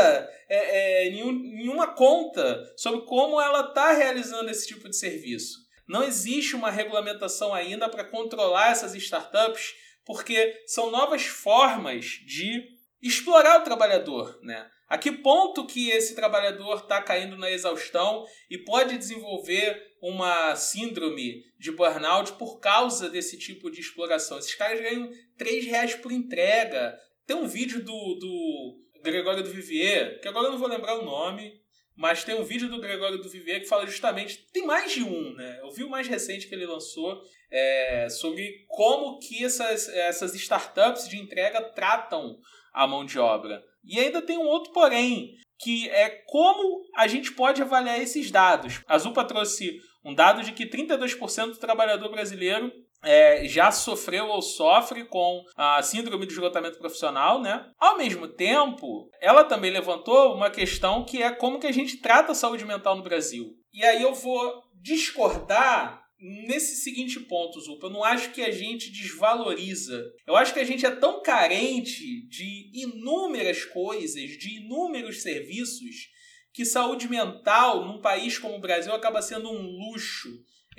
é, 0.49 1.05
é, 1.05 1.09
nenhum, 1.11 1.31
nenhuma 1.31 1.87
conta 1.93 2.63
sobre 2.75 3.01
como 3.01 3.39
ela 3.39 3.67
está 3.67 3.93
realizando 3.93 4.49
esse 4.49 4.67
tipo 4.67 4.89
de 4.89 4.97
serviço. 4.97 5.57
Não 5.87 6.03
existe 6.03 6.55
uma 6.55 6.69
regulamentação 6.69 7.53
ainda 7.53 7.89
para 7.89 8.03
controlar 8.03 8.71
essas 8.71 8.93
startups, 8.95 9.73
porque 10.05 10.63
são 10.67 10.91
novas 10.91 11.25
formas 11.25 12.05
de 12.25 12.63
explorar 13.01 13.59
o 13.59 13.63
trabalhador. 13.63 14.39
Né? 14.43 14.69
A 14.87 14.97
que 14.97 15.11
ponto 15.11 15.67
que 15.67 15.89
esse 15.91 16.15
trabalhador 16.15 16.77
está 16.77 17.01
caindo 17.01 17.37
na 17.37 17.49
exaustão 17.51 18.25
e 18.49 18.57
pode 18.57 18.97
desenvolver 18.97 19.79
uma 20.01 20.55
síndrome 20.55 21.43
de 21.59 21.71
burnout 21.71 22.33
por 22.33 22.59
causa 22.59 23.09
desse 23.09 23.37
tipo 23.37 23.69
de 23.69 23.79
exploração? 23.79 24.39
Esses 24.39 24.55
caras 24.55 24.81
ganham 24.81 25.09
3 25.37 25.65
reais 25.65 25.95
por 25.95 26.11
entrega. 26.11 26.97
Tem 27.27 27.35
um 27.35 27.47
vídeo 27.47 27.83
do, 27.83 28.15
do 28.15 28.88
Gregório 29.03 29.43
do 29.43 29.49
Vivier, 29.49 30.19
que 30.21 30.27
agora 30.27 30.47
eu 30.47 30.51
não 30.51 30.59
vou 30.59 30.67
lembrar 30.67 30.99
o 30.99 31.05
nome, 31.05 31.59
mas 31.95 32.23
tem 32.23 32.35
um 32.35 32.43
vídeo 32.43 32.69
do 32.69 32.79
Gregório 32.79 33.17
do 33.17 33.29
Vivier 33.29 33.59
que 33.59 33.67
fala 33.67 33.85
justamente, 33.85 34.47
tem 34.53 34.65
mais 34.65 34.91
de 34.93 35.03
um, 35.03 35.33
né? 35.35 35.59
Eu 35.61 35.69
vi 35.71 35.83
o 35.83 35.89
mais 35.89 36.07
recente 36.07 36.47
que 36.47 36.55
ele 36.55 36.65
lançou 36.65 37.21
é, 37.51 38.07
sobre 38.09 38.65
como 38.67 39.19
que 39.19 39.43
essas, 39.43 39.89
essas 39.89 40.33
startups 40.35 41.09
de 41.09 41.17
entrega 41.17 41.61
tratam 41.61 42.39
a 42.73 42.87
mão 42.87 43.05
de 43.05 43.19
obra. 43.19 43.61
E 43.83 43.99
ainda 43.99 44.21
tem 44.21 44.37
um 44.37 44.47
outro 44.47 44.71
porém, 44.71 45.35
que 45.59 45.89
é 45.89 46.09
como 46.25 46.83
a 46.95 47.07
gente 47.07 47.33
pode 47.33 47.61
avaliar 47.61 47.99
esses 48.01 48.31
dados. 48.31 48.81
A 48.87 48.97
Zupa 48.97 49.25
trouxe 49.25 49.79
um 50.03 50.13
dado 50.13 50.41
de 50.43 50.53
que 50.53 50.65
32% 50.65 51.47
do 51.47 51.57
trabalhador 51.57 52.09
brasileiro 52.09 52.71
é, 53.03 53.47
já 53.47 53.71
sofreu 53.71 54.27
ou 54.27 54.41
sofre 54.41 55.05
com 55.05 55.43
a 55.55 55.81
síndrome 55.81 56.25
de 56.25 56.33
esgotamento 56.33 56.77
profissional, 56.77 57.41
né? 57.41 57.65
Ao 57.77 57.97
mesmo 57.97 58.27
tempo, 58.27 59.09
ela 59.21 59.43
também 59.43 59.71
levantou 59.71 60.35
uma 60.35 60.49
questão 60.49 61.05
que 61.05 61.21
é 61.21 61.31
como 61.31 61.59
que 61.59 61.67
a 61.67 61.71
gente 61.71 61.97
trata 61.97 62.31
a 62.31 62.35
saúde 62.35 62.65
mental 62.65 62.95
no 62.95 63.03
Brasil. 63.03 63.55
E 63.73 63.83
aí 63.83 64.01
eu 64.01 64.13
vou 64.13 64.63
discordar 64.81 66.01
nesse 66.19 66.75
seguinte 66.75 67.19
ponto, 67.21 67.59
Zupa. 67.61 67.87
Eu 67.87 67.91
não 67.91 68.03
acho 68.03 68.31
que 68.31 68.41
a 68.41 68.51
gente 68.51 68.91
desvaloriza. 68.91 70.03
Eu 70.27 70.35
acho 70.35 70.53
que 70.53 70.59
a 70.59 70.65
gente 70.65 70.85
é 70.85 70.91
tão 70.91 71.21
carente 71.21 72.27
de 72.27 72.71
inúmeras 72.73 73.63
coisas, 73.63 74.29
de 74.37 74.57
inúmeros 74.57 75.21
serviços, 75.21 76.09
que 76.53 76.65
saúde 76.65 77.07
mental 77.07 77.85
num 77.85 78.01
país 78.01 78.37
como 78.37 78.55
o 78.55 78.61
Brasil 78.61 78.93
acaba 78.93 79.21
sendo 79.21 79.49
um 79.49 79.61
luxo 79.61 80.29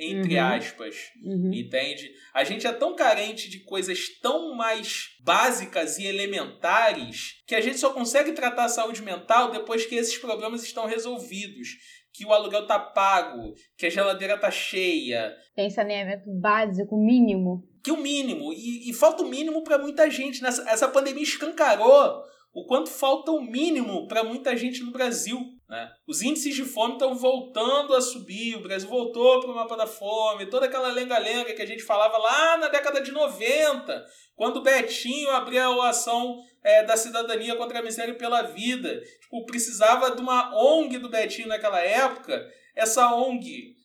entre 0.00 0.36
uhum. 0.36 0.46
aspas, 0.46 0.96
uhum. 1.22 1.52
entende? 1.52 2.10
A 2.32 2.42
gente 2.42 2.66
é 2.66 2.72
tão 2.72 2.96
carente 2.96 3.50
de 3.50 3.60
coisas 3.60 4.08
tão 4.20 4.56
mais 4.56 5.10
básicas 5.22 5.98
e 5.98 6.06
elementares 6.06 7.42
que 7.46 7.54
a 7.54 7.60
gente 7.60 7.78
só 7.78 7.90
consegue 7.92 8.32
tratar 8.32 8.64
a 8.64 8.68
saúde 8.68 9.02
mental 9.02 9.50
depois 9.50 9.84
que 9.84 9.94
esses 9.94 10.16
problemas 10.16 10.64
estão 10.64 10.86
resolvidos. 10.86 11.68
Que 12.12 12.26
o 12.26 12.32
aluguel 12.32 12.66
tá 12.66 12.76
pago, 12.76 13.54
que 13.78 13.86
a 13.86 13.90
geladeira 13.90 14.36
tá 14.36 14.50
cheia. 14.50 15.32
Tem 15.54 15.70
saneamento 15.70 16.28
básico, 16.40 16.96
mínimo. 16.96 17.62
Que 17.84 17.92
o 17.92 17.96
mínimo. 17.96 18.52
E, 18.52 18.90
e 18.90 18.92
falta 18.92 19.22
o 19.22 19.28
mínimo 19.28 19.62
para 19.62 19.78
muita 19.78 20.10
gente. 20.10 20.42
Nessa, 20.42 20.68
essa 20.68 20.88
pandemia 20.88 21.22
escancarou 21.22 22.20
o 22.52 22.66
quanto 22.66 22.90
falta 22.90 23.30
o 23.30 23.40
mínimo 23.40 24.08
para 24.08 24.24
muita 24.24 24.56
gente 24.56 24.82
no 24.82 24.90
Brasil. 24.90 25.38
Né? 25.70 25.88
Os 26.04 26.20
índices 26.20 26.56
de 26.56 26.64
fome 26.64 26.94
estão 26.94 27.14
voltando 27.14 27.94
a 27.94 28.00
subir, 28.00 28.56
o 28.56 28.62
Brasil 28.62 28.88
voltou 28.88 29.38
para 29.38 29.52
o 29.52 29.54
mapa 29.54 29.76
da 29.76 29.86
fome, 29.86 30.46
toda 30.46 30.66
aquela 30.66 30.88
lenga-lenga 30.88 31.54
que 31.54 31.62
a 31.62 31.66
gente 31.66 31.84
falava 31.84 32.18
lá 32.18 32.56
na 32.56 32.66
década 32.66 33.00
de 33.00 33.12
90, 33.12 34.04
quando 34.34 34.56
o 34.56 34.62
Betinho 34.62 35.30
abria 35.30 35.68
a 35.68 35.88
ação 35.90 36.42
é, 36.64 36.82
da 36.82 36.96
cidadania 36.96 37.54
contra 37.54 37.78
a 37.78 37.82
miséria 37.84 38.16
pela 38.16 38.42
vida. 38.42 39.00
Tipo, 39.20 39.46
precisava 39.46 40.10
de 40.10 40.20
uma 40.20 40.52
ONG 40.60 40.98
do 40.98 41.08
Betinho 41.08 41.46
naquela 41.46 41.78
época. 41.78 42.44
Essa 42.74 43.14
ONG 43.14 43.76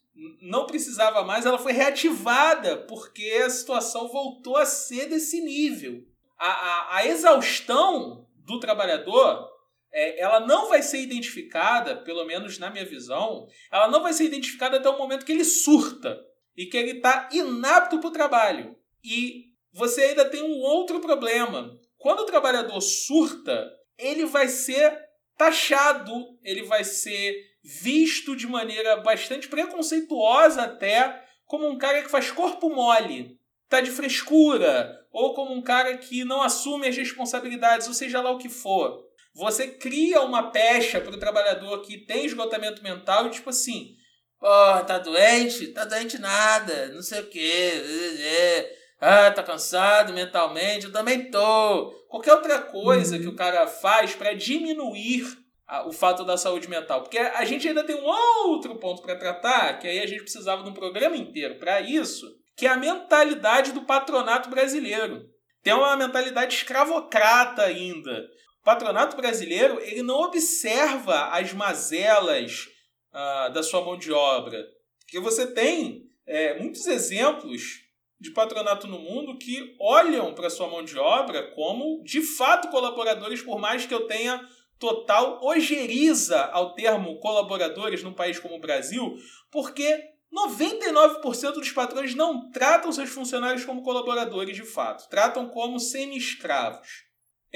não 0.41 0.65
precisava 0.65 1.23
mais, 1.23 1.45
ela 1.45 1.59
foi 1.59 1.71
reativada 1.71 2.77
porque 2.87 3.43
a 3.45 3.49
situação 3.49 4.07
voltou 4.07 4.57
a 4.57 4.65
ser 4.65 5.07
desse 5.07 5.39
nível. 5.39 6.01
A, 6.39 6.49
a, 6.49 6.95
a 6.97 7.05
exaustão 7.05 8.25
do 8.43 8.59
trabalhador 8.59 9.54
é, 9.95 10.19
ela 10.21 10.41
não 10.41 10.67
vai 10.67 10.83
ser 10.83 10.99
identificada, 10.99 11.95
pelo 11.95 12.25
menos 12.25 12.59
na 12.59 12.69
minha 12.69 12.85
visão, 12.85 13.47
ela 13.71 13.87
não 13.87 14.03
vai 14.03 14.11
ser 14.11 14.25
identificada 14.25 14.75
até 14.75 14.89
o 14.89 14.97
momento 14.97 15.25
que 15.25 15.31
ele 15.31 15.45
surta 15.45 16.19
e 16.55 16.65
que 16.65 16.75
ele 16.75 16.97
está 16.97 17.29
inapto 17.31 17.99
para 17.99 18.09
o 18.09 18.13
trabalho. 18.13 18.75
E 19.01 19.45
você 19.71 20.01
ainda 20.01 20.25
tem 20.25 20.43
um 20.43 20.59
outro 20.59 20.99
problema. 20.99 21.71
Quando 21.97 22.19
o 22.19 22.25
trabalhador 22.25 22.81
surta, 22.81 23.71
ele 23.97 24.25
vai 24.25 24.49
ser 24.49 24.99
taxado, 25.37 26.13
ele 26.43 26.63
vai 26.63 26.83
ser 26.83 27.33
visto 27.63 28.35
de 28.35 28.47
maneira 28.47 28.97
bastante 28.97 29.47
preconceituosa 29.47 30.63
até 30.63 31.23
como 31.45 31.67
um 31.67 31.77
cara 31.77 32.03
que 32.03 32.11
faz 32.11 32.31
corpo 32.31 32.69
mole, 32.69 33.37
tá 33.69 33.79
de 33.79 33.91
frescura, 33.91 34.93
ou 35.11 35.33
como 35.33 35.53
um 35.53 35.61
cara 35.61 35.97
que 35.97 36.25
não 36.25 36.41
assume 36.41 36.87
as 36.87 36.97
responsabilidades, 36.97 37.87
ou 37.87 37.93
seja 37.93 38.21
lá 38.21 38.31
o 38.31 38.37
que 38.37 38.49
for. 38.49 39.05
Você 39.35 39.67
cria 39.67 40.21
uma 40.21 40.49
pecha 40.49 41.01
para 41.01 41.13
o 41.13 41.19
trabalhador 41.19 41.81
que 41.81 41.97
tem 42.05 42.25
esgotamento 42.25 42.81
mental 42.81 43.27
e 43.27 43.31
tipo 43.31 43.49
assim, 43.49 43.93
pô, 44.39 44.47
tá 44.87 44.97
doente? 44.97 45.67
Tá 45.67 45.83
doente 45.83 46.17
nada, 46.17 46.87
não 46.93 47.01
sei 47.01 47.19
o 47.19 47.29
quê. 47.29 48.71
Ah, 49.01 49.29
tá 49.31 49.43
cansado 49.43 50.13
mentalmente? 50.13 50.85
Eu 50.85 50.91
também 50.93 51.29
tô. 51.29 51.91
Qualquer 52.07 52.33
outra 52.33 52.59
coisa 52.59 53.19
que 53.19 53.27
o 53.27 53.35
cara 53.35 53.67
faz 53.67 54.15
para 54.15 54.33
diminuir 54.33 55.25
o 55.85 55.91
fato 55.91 56.23
da 56.23 56.37
saúde 56.37 56.69
mental. 56.69 57.01
Porque 57.01 57.17
a 57.17 57.43
gente 57.43 57.67
ainda 57.67 57.83
tem 57.83 57.97
um 57.97 58.05
outro 58.05 58.75
ponto 58.77 59.01
para 59.01 59.17
tratar, 59.17 59.79
que 59.79 59.87
aí 59.87 59.99
a 59.99 60.07
gente 60.07 60.23
precisava 60.23 60.63
de 60.63 60.69
um 60.69 60.73
programa 60.73 61.17
inteiro 61.17 61.55
para 61.55 61.81
isso, 61.81 62.25
que 62.55 62.65
é 62.65 62.69
a 62.69 62.77
mentalidade 62.77 63.73
do 63.73 63.81
patronato 63.81 64.49
brasileiro. 64.49 65.25
Tem 65.61 65.73
uma 65.73 65.97
mentalidade 65.97 66.55
escravocrata 66.55 67.63
ainda 67.63 68.29
patronato 68.65 69.15
brasileiro 69.15 69.79
ele 69.79 70.01
não 70.01 70.15
observa 70.21 71.29
as 71.29 71.53
mazelas 71.53 72.67
uh, 73.13 73.53
da 73.53 73.61
sua 73.61 73.81
mão 73.81 73.95
de 73.95 74.11
obra. 74.11 74.65
Porque 74.99 75.19
você 75.19 75.45
tem 75.53 76.09
é, 76.25 76.59
muitos 76.59 76.87
exemplos 76.87 77.85
de 78.19 78.31
patronato 78.31 78.87
no 78.87 78.97
mundo 78.97 79.37
que 79.37 79.75
olham 79.79 80.33
para 80.33 80.49
sua 80.49 80.67
mão 80.67 80.83
de 80.83 80.97
obra 80.97 81.51
como 81.51 82.03
de 82.03 82.21
fato 82.21 82.69
colaboradores, 82.69 83.43
por 83.43 83.59
mais 83.59 83.85
que 83.85 83.93
eu 83.93 84.07
tenha 84.07 84.41
total 84.79 85.39
ojeriza 85.43 86.45
ao 86.45 86.73
termo 86.73 87.19
colaboradores 87.19 88.01
num 88.01 88.13
país 88.13 88.39
como 88.39 88.55
o 88.55 88.59
Brasil, 88.59 89.15
porque 89.51 90.03
99% 90.33 91.53
dos 91.53 91.71
patrões 91.71 92.15
não 92.15 92.49
tratam 92.49 92.91
seus 92.91 93.11
funcionários 93.11 93.63
como 93.63 93.83
colaboradores 93.83 94.55
de 94.55 94.63
fato, 94.63 95.07
tratam 95.07 95.47
como 95.47 95.79
semi-escravos. 95.79 97.04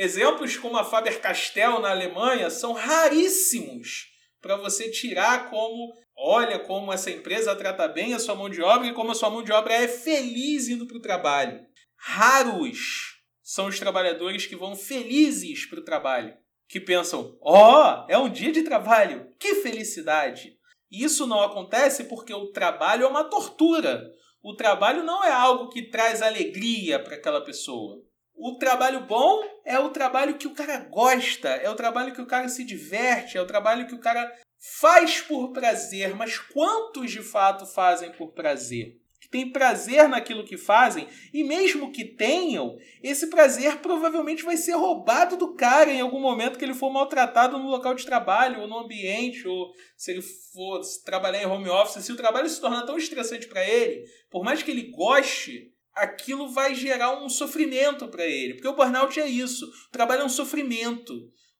Exemplos 0.02 0.56
como 0.56 0.78
a 0.78 0.86
Faber-Castell 0.86 1.82
na 1.82 1.90
Alemanha 1.90 2.50
são 2.50 2.72
raríssimos 2.72 4.08
para 4.42 4.56
você 4.56 4.90
tirar 4.90 5.50
como 5.50 5.94
olha 6.18 6.58
como 6.58 6.94
essa 6.94 7.12
empresa 7.12 7.54
trata 7.54 7.86
bem 7.86 8.14
a 8.14 8.20
sua 8.20 8.34
mão 8.34 8.50
de 8.50 8.62
obra 8.62 8.88
e 8.88 8.94
como 8.94 9.12
a 9.12 9.14
sua 9.14 9.30
mão 9.30 9.44
de 9.44 9.52
obra 9.52 9.74
é 9.74 9.90
feliz 9.90 10.70
indo 10.70 10.88
para 10.88 10.96
o 10.96 11.02
trabalho. 11.02 11.60
Raros 11.98 13.20
são 13.44 13.68
os 13.68 13.78
trabalhadores 13.78 14.46
que 14.46 14.56
vão 14.56 14.74
felizes 14.74 15.66
para 15.66 15.80
o 15.80 15.84
trabalho, 15.84 16.34
que 16.70 16.80
pensam: 16.80 17.38
ó, 17.42 18.06
oh, 18.06 18.06
é 18.10 18.18
um 18.18 18.30
dia 18.30 18.54
de 18.54 18.64
trabalho, 18.64 19.28
que 19.38 19.56
felicidade! 19.56 20.54
Isso 20.90 21.28
não 21.28 21.42
acontece 21.42 22.06
porque 22.06 22.34
o 22.34 22.54
trabalho 22.54 23.04
é 23.04 23.08
uma 23.08 23.26
tortura. 23.26 24.10
O 24.42 24.56
trabalho 24.56 25.04
não 25.04 25.26
é 25.26 25.32
algo 25.32 25.68
que 25.68 25.90
traz 25.90 26.22
alegria 26.22 27.04
para 27.04 27.16
aquela 27.16 27.44
pessoa. 27.44 28.02
O 28.41 28.56
trabalho 28.56 29.02
bom 29.02 29.43
é 29.65 29.78
o 29.78 29.89
trabalho 29.89 30.38
que 30.38 30.47
o 30.47 30.54
cara 30.54 30.78
gosta, 30.78 31.49
é 31.49 31.69
o 31.69 31.75
trabalho 31.75 32.13
que 32.13 32.21
o 32.21 32.25
cara 32.25 32.47
se 32.47 32.63
diverte, 32.63 33.38
é 33.38 33.41
o 33.41 33.45
trabalho 33.45 33.86
que 33.86 33.93
o 33.93 33.99
cara 33.99 34.34
faz 34.80 35.19
por 35.19 35.52
prazer, 35.52 36.15
mas 36.15 36.38
quantos 36.38 37.12
de 37.12 37.21
fato 37.21 37.65
fazem 37.65 38.13
por 38.13 38.32
prazer? 38.32 38.95
Que 39.19 39.28
tem 39.28 39.52
prazer 39.52 40.08
naquilo 40.08 40.45
que 40.45 40.56
fazem, 40.56 41.06
e 41.34 41.43
mesmo 41.43 41.91
que 41.91 42.06
tenham, 42.06 42.78
esse 43.04 43.28
prazer 43.28 43.80
provavelmente 43.80 44.41
vai 44.41 44.56
ser 44.56 44.71
roubado 44.71 45.36
do 45.36 45.54
cara 45.54 45.91
em 45.91 45.99
algum 45.99 46.21
momento 46.21 46.58
que 46.58 46.63
ele 46.63 46.73
for 46.73 46.89
maltratado 46.89 47.60
no 47.60 47.67
local 47.67 47.93
de 47.93 48.06
trabalho, 48.06 48.62
ou 48.62 48.67
no 48.69 48.80
ambiente, 48.80 49.45
ou 49.45 49.73
se 49.97 50.12
ele 50.12 50.21
for 50.21 50.80
trabalhar 51.04 51.43
em 51.43 51.45
home 51.45 51.67
office, 51.67 52.06
se 52.06 52.13
o 52.13 52.17
trabalho 52.17 52.47
se 52.47 52.62
tornar 52.62 52.86
tão 52.86 52.97
estressante 52.97 53.47
para 53.47 53.67
ele, 53.67 54.06
por 54.32 54.45
mais 54.45 54.63
que 54.63 54.71
ele 54.71 54.91
goste, 54.91 55.73
aquilo 56.00 56.50
vai 56.50 56.74
gerar 56.74 57.24
um 57.24 57.30
sofrimento 57.30 58.08
para 58.08 58.26
ele. 58.26 58.56
Porque 58.56 58.68
o 58.68 58.76
burnout 58.76 59.20
é 59.20 59.28
isso. 59.28 59.66
O 59.66 59.92
trabalho 59.92 60.22
é 60.22 60.26
um 60.26 60.30
sofrimento 60.30 61.14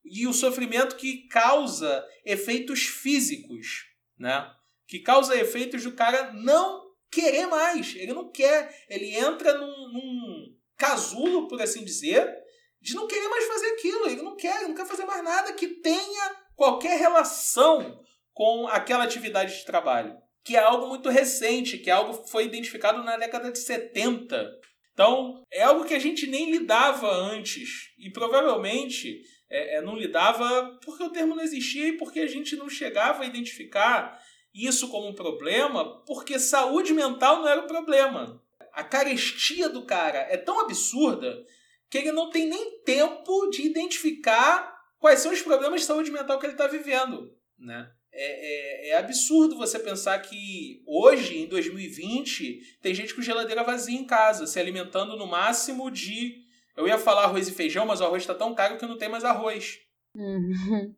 e 0.04 0.28
o 0.28 0.34
sofrimento 0.34 0.96
que 0.96 1.28
causa 1.28 2.06
efeitos 2.26 2.84
físicos, 2.84 3.86
né? 4.18 4.50
Que 4.88 5.00
causa 5.00 5.36
efeitos 5.36 5.84
do 5.84 5.92
cara 5.92 6.34
não 6.34 6.90
querer 7.12 7.48
mais. 7.48 7.96
Ele 7.96 8.14
não 8.14 8.32
quer. 8.32 8.86
Ele 8.90 9.16
entra 9.16 9.58
num, 9.58 9.94
num 9.94 10.56
casulo, 10.76 11.48
por 11.48 11.62
assim 11.62 11.84
dizer, 11.84 12.34
de 12.82 12.96
não 12.96 13.08
querer 13.08 13.28
mais 13.28 13.46
fazer 13.46 13.68
aquilo. 13.68 14.08
Ele 14.08 14.22
não 14.22 14.36
quer, 14.36 14.58
ele 14.58 14.70
não 14.70 14.76
quer 14.76 14.88
fazer 14.88 15.06
mais 15.06 15.24
nada 15.24 15.54
que 15.54 15.68
tenha 15.68 16.36
qualquer 16.56 16.98
relação 16.98 18.02
com 18.34 18.68
aquela 18.68 19.04
atividade 19.04 19.58
de 19.58 19.66
trabalho. 19.66 20.16
Que 20.44 20.56
é 20.56 20.60
algo 20.60 20.88
muito 20.88 21.10
recente, 21.10 21.78
que 21.78 21.90
é 21.90 21.94
algo 21.94 22.24
que 22.24 22.30
foi 22.32 22.46
identificado 22.46 23.04
na 23.04 23.18
década 23.18 23.52
de 23.52 23.60
70. 23.60 24.60
Então, 24.94 25.44
é 25.52 25.64
algo 25.64 25.86
que 25.86 25.94
a 25.94 26.00
gente 26.00 26.28
nem 26.28 26.52
lidava 26.52 27.10
antes. 27.10 27.94
E 27.98 28.12
provavelmente 28.12 29.22
é, 29.50 29.78
é, 29.78 29.82
não 29.82 29.96
lidava 29.96 30.78
porque 30.84 31.04
o 31.04 31.10
termo 31.10 31.36
não 31.36 31.44
existia 31.44 31.88
e 31.88 31.98
porque 31.98 32.20
a 32.20 32.28
gente 32.28 32.56
não 32.56 32.70
chegava 32.70 33.24
a 33.24 33.26
identificar 33.26 34.20
isso 34.54 34.90
como 34.90 35.08
um 35.08 35.16
problema, 35.16 36.04
porque 36.06 36.38
saúde 36.40 36.94
mental 36.94 37.38
não 37.38 37.48
era 37.48 37.62
o 37.62 37.68
problema. 37.68 38.44
A 38.74 38.84
carestia 38.84 39.70
do 39.70 39.86
cara 39.86 40.20
é 40.30 40.38
tão 40.38 40.60
absurda 40.60 41.46
que 41.90 41.98
ele 41.98 42.12
não 42.12 42.30
tem 42.30 42.48
nem 42.48 42.82
tempo 42.82 43.50
de 43.50 43.66
identificar 43.66 44.78
quais 45.00 45.20
são 45.20 45.32
os 45.32 45.42
problemas 45.42 45.82
de 45.82 45.88
saúde 45.88 46.12
mental 46.12 46.40
que 46.40 46.46
ele 46.46 46.54
está 46.54 46.68
vivendo. 46.68 47.34
Né? 47.58 47.90
É, 48.22 48.88
é, 48.88 48.90
é, 48.90 48.98
absurdo 48.98 49.56
você 49.56 49.80
pensar 49.80 50.20
que 50.20 50.84
hoje, 50.86 51.38
em 51.38 51.48
2020, 51.48 52.78
tem 52.82 52.94
gente 52.94 53.16
com 53.16 53.22
geladeira 53.22 53.64
vazia 53.64 53.98
em 53.98 54.04
casa, 54.04 54.46
se 54.46 54.60
alimentando 54.60 55.16
no 55.16 55.26
máximo 55.26 55.90
de 55.90 56.44
eu 56.76 56.86
ia 56.86 56.98
falar 56.98 57.24
arroz 57.24 57.48
e 57.48 57.54
feijão, 57.54 57.86
mas 57.86 58.02
o 58.02 58.04
arroz 58.04 58.24
está 58.24 58.36
tão 58.36 58.54
caro 58.54 58.78
que 58.78 58.86
não 58.86 58.98
tem 58.98 59.08
mais 59.08 59.24
arroz. 59.24 59.78
Uhum. 60.14 60.94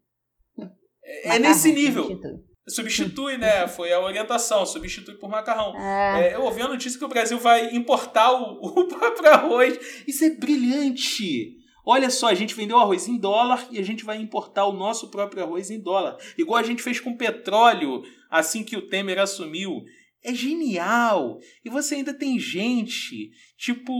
É, 1.03 1.36
é 1.36 1.39
nesse 1.39 1.71
nível. 1.71 2.05
Substitui. 2.05 2.39
substitui. 2.67 3.38
né? 3.38 3.67
Foi 3.67 3.93
a 3.93 3.99
orientação, 3.99 4.65
substitui 4.65 5.13
por 5.13 5.29
macarrão. 5.29 5.79
É. 5.79 6.29
É, 6.29 6.36
eu 6.36 6.41
ouvi 6.41 6.63
a 6.63 6.67
notícia 6.67 6.97
que 6.97 7.05
o 7.05 7.10
Brasil 7.10 7.38
vai 7.38 7.75
importar 7.75 8.31
o, 8.31 8.65
o 8.65 8.88
próprio 8.88 9.29
arroz. 9.29 10.03
Isso 10.07 10.25
é 10.25 10.31
brilhante! 10.31 11.61
Olha 11.85 12.09
só, 12.09 12.27
a 12.27 12.33
gente 12.33 12.55
vendeu 12.55 12.77
arroz 12.77 13.07
em 13.07 13.17
dólar 13.17 13.67
e 13.71 13.79
a 13.79 13.83
gente 13.83 14.03
vai 14.03 14.17
importar 14.17 14.65
o 14.65 14.73
nosso 14.73 15.09
próprio 15.09 15.43
arroz 15.43 15.71
em 15.71 15.79
dólar. 15.79 16.17
Igual 16.37 16.59
a 16.59 16.63
gente 16.63 16.83
fez 16.83 16.99
com 16.99 17.17
petróleo 17.17 18.03
assim 18.29 18.63
que 18.63 18.77
o 18.77 18.87
Temer 18.87 19.19
assumiu. 19.19 19.83
É 20.23 20.33
genial! 20.33 21.39
E 21.65 21.69
você 21.69 21.95
ainda 21.95 22.13
tem 22.13 22.37
gente, 22.37 23.31
tipo 23.57 23.91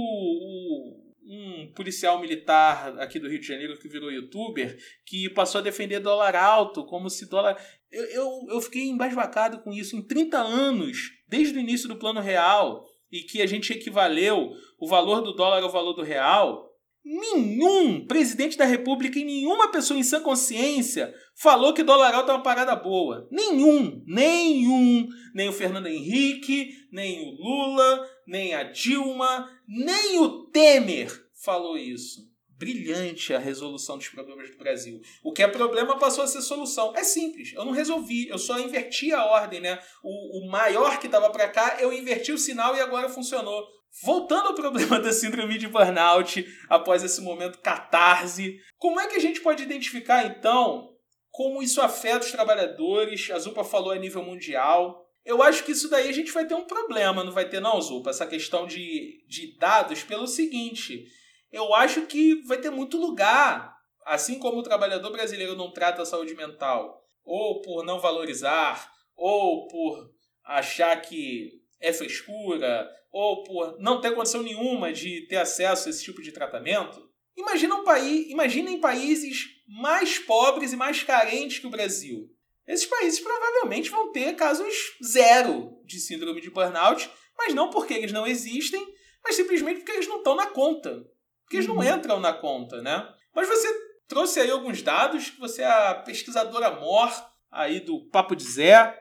um 1.24 1.72
policial 1.76 2.20
militar 2.20 3.00
aqui 3.00 3.18
do 3.20 3.30
Rio 3.30 3.40
de 3.40 3.48
Janeiro 3.48 3.80
que 3.80 3.88
virou 3.88 4.12
youtuber, 4.12 4.78
que 5.06 5.30
passou 5.30 5.60
a 5.60 5.64
defender 5.64 6.00
dólar 6.00 6.36
alto, 6.36 6.86
como 6.86 7.10
se 7.10 7.30
dólar. 7.30 7.58
Eu, 7.90 8.04
eu, 8.06 8.30
eu 8.50 8.62
fiquei 8.62 8.88
embasbacado 8.90 9.60
com 9.60 9.72
isso. 9.72 9.96
Em 9.96 10.02
30 10.02 10.38
anos, 10.38 11.12
desde 11.28 11.58
o 11.58 11.62
início 11.62 11.88
do 11.88 11.96
plano 11.96 12.20
real, 12.20 12.84
e 13.12 13.22
que 13.22 13.42
a 13.42 13.46
gente 13.46 13.74
equivaleu 13.74 14.52
o 14.80 14.88
valor 14.88 15.22
do 15.22 15.34
dólar 15.34 15.62
ao 15.64 15.72
valor 15.72 15.94
do 15.94 16.02
real, 16.02 16.71
nenhum 17.04 18.06
presidente 18.06 18.58
da 18.58 18.66
república 18.66 19.18
e 19.18 19.24
nenhuma 19.24 19.72
pessoa 19.72 20.00
em 20.00 20.04
sã 20.04 20.22
consciência 20.22 21.14
falou 21.36 21.74
que 21.74 21.84
dólar 21.84 22.14
alto 22.14 22.32
é 22.32 22.36
uma 22.36 22.44
parada 22.44 22.76
boa. 22.76 23.28
Nenhum, 23.32 24.04
nenhum. 24.06 25.08
Nem 25.34 25.50
o 25.50 25.54
Fernando 25.54 25.88
Henrique, 25.88 26.70
nem 26.92 27.20
o 27.20 27.32
Lula, 27.32 28.08
nem 28.28 28.54
a 28.54 28.64
Dilma, 28.64 29.50
nem 29.68 30.20
o 30.20 30.46
Temer 30.48 31.12
falou 31.44 31.78
isso. 31.78 32.30
Brilhante 32.58 33.34
a 33.34 33.40
resolução 33.40 33.98
dos 33.98 34.08
problemas 34.08 34.52
do 34.52 34.58
Brasil. 34.58 35.02
O 35.24 35.34
que 35.34 35.42
é 35.42 35.48
problema 35.48 35.98
passou 35.98 36.24
a 36.24 36.28
ser 36.28 36.44
solução. 36.44 36.94
É 36.96 37.04
simples, 37.04 37.54
eu 37.54 37.66
não 37.66 37.72
resolvi, 37.72 38.28
eu 38.28 38.38
só 38.38 38.60
inverti 38.60 39.12
a 39.12 39.26
ordem, 39.26 39.60
né? 39.60 39.80
O, 40.04 40.46
o 40.46 40.52
maior 40.52 41.00
que 41.00 41.08
estava 41.08 41.32
para 41.32 41.50
cá, 41.50 41.78
eu 41.80 41.92
inverti 41.92 42.32
o 42.32 42.38
sinal 42.38 42.76
e 42.76 42.80
agora 42.80 43.10
funcionou. 43.10 43.66
Voltando 44.04 44.48
ao 44.48 44.56
problema 44.56 45.00
da 45.00 45.12
síndrome 45.12 45.58
de 45.58 45.68
burnout, 45.68 46.46
após 46.70 47.04
esse 47.04 47.22
momento 47.22 47.60
catarse, 47.60 48.58
como 48.78 49.00
é 49.00 49.08
que 49.08 49.16
a 49.16 49.20
gente 49.20 49.42
pode 49.42 49.64
identificar 49.64 50.26
então 50.26 50.92
como 51.30 51.62
isso 51.62 51.82
afeta 51.82 52.26
os 52.26 52.32
trabalhadores? 52.32 53.30
A 53.32 53.40
Zupa 53.40 53.64
falou 53.64 53.92
a 53.92 53.98
nível 53.98 54.24
mundial. 54.24 55.06
Eu 55.26 55.42
acho 55.42 55.64
que 55.64 55.72
isso 55.72 55.90
daí 55.90 56.10
a 56.10 56.14
gente 56.14 56.32
vai 56.32 56.46
ter 56.46 56.56
um 56.56 56.66
problema, 56.66 57.24
não 57.24 57.32
vai 57.32 57.48
ter 57.48 57.60
não, 57.60 57.80
Zupa? 57.82 58.10
Essa 58.10 58.26
questão 58.26 58.66
de, 58.66 59.24
de 59.28 59.58
dados, 59.58 60.04
pelo 60.04 60.28
seguinte, 60.28 61.06
eu 61.52 61.74
acho 61.76 62.06
que 62.08 62.42
vai 62.48 62.58
ter 62.58 62.70
muito 62.70 62.98
lugar, 62.98 63.74
assim 64.06 64.40
como 64.40 64.60
o 64.60 64.64
trabalhador 64.64 65.12
brasileiro 65.12 65.56
não 65.56 65.72
trata 65.72 66.02
a 66.02 66.06
saúde 66.06 66.34
mental, 66.34 67.06
ou 67.24 67.62
por 67.62 67.86
não 67.86 68.00
valorizar, 68.00 68.92
ou 69.16 69.68
por 69.68 70.10
achar 70.44 71.00
que 71.02 71.52
é 71.80 71.94
frescura, 71.94 72.90
ou 73.12 73.44
por 73.44 73.78
não 73.80 74.00
ter 74.00 74.16
condição 74.16 74.42
nenhuma 74.42 74.94
de 74.94 75.28
ter 75.28 75.38
acesso 75.38 75.88
a 75.88 75.90
esse 75.90 76.04
tipo 76.04 76.22
de 76.22 76.32
tratamento. 76.32 77.10
Imagina 77.38 77.76
um 77.76 77.84
país, 77.84 78.30
imaginem 78.30 78.80
países 78.80 79.48
mais 79.68 80.20
pobres 80.20 80.74
e 80.74 80.78
mais 80.78 81.04
carentes 81.04 81.60
que 81.60 81.68
o 81.68 81.72
Brasil 81.72 82.30
esses 82.68 82.86
países 82.86 83.20
provavelmente 83.20 83.90
vão 83.90 84.12
ter 84.12 84.36
casos 84.36 84.74
zero 85.04 85.82
de 85.86 86.00
síndrome 86.00 86.42
de 86.42 86.50
burnout, 86.50 87.10
mas 87.38 87.54
não 87.54 87.70
porque 87.70 87.94
eles 87.94 88.12
não 88.12 88.28
existem, 88.28 88.86
mas 89.24 89.36
simplesmente 89.36 89.80
porque 89.80 89.92
eles 89.92 90.08
não 90.08 90.18
estão 90.18 90.36
na 90.36 90.48
conta. 90.48 91.04
Porque 91.44 91.58
eles 91.58 91.68
não 91.68 91.76
uhum. 91.76 91.84
entram 91.84 92.20
na 92.20 92.34
conta, 92.34 92.82
né? 92.82 93.14
Mas 93.36 93.48
você 93.48 93.68
trouxe 94.08 94.40
aí 94.40 94.50
alguns 94.50 94.82
dados, 94.82 95.32
que 95.32 95.40
você 95.40 95.64
é 95.64 95.68
a 95.68 95.96
pesquisadora 95.96 96.80
mor 96.80 97.12
aí 97.52 97.80
do 97.80 98.08
Papo 98.10 98.36
de 98.36 98.44
Zé, 98.44 98.98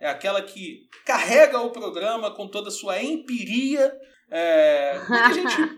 é 0.00 0.08
aquela 0.08 0.40
que 0.42 0.88
carrega 1.04 1.60
o 1.60 1.70
programa 1.70 2.34
com 2.34 2.48
toda 2.48 2.68
a 2.68 2.72
sua 2.72 3.02
empiria. 3.02 3.92
É, 4.30 4.98
como, 5.06 5.14
é 5.14 5.22
que 5.22 5.30
a 5.30 5.34
gente, 5.34 5.56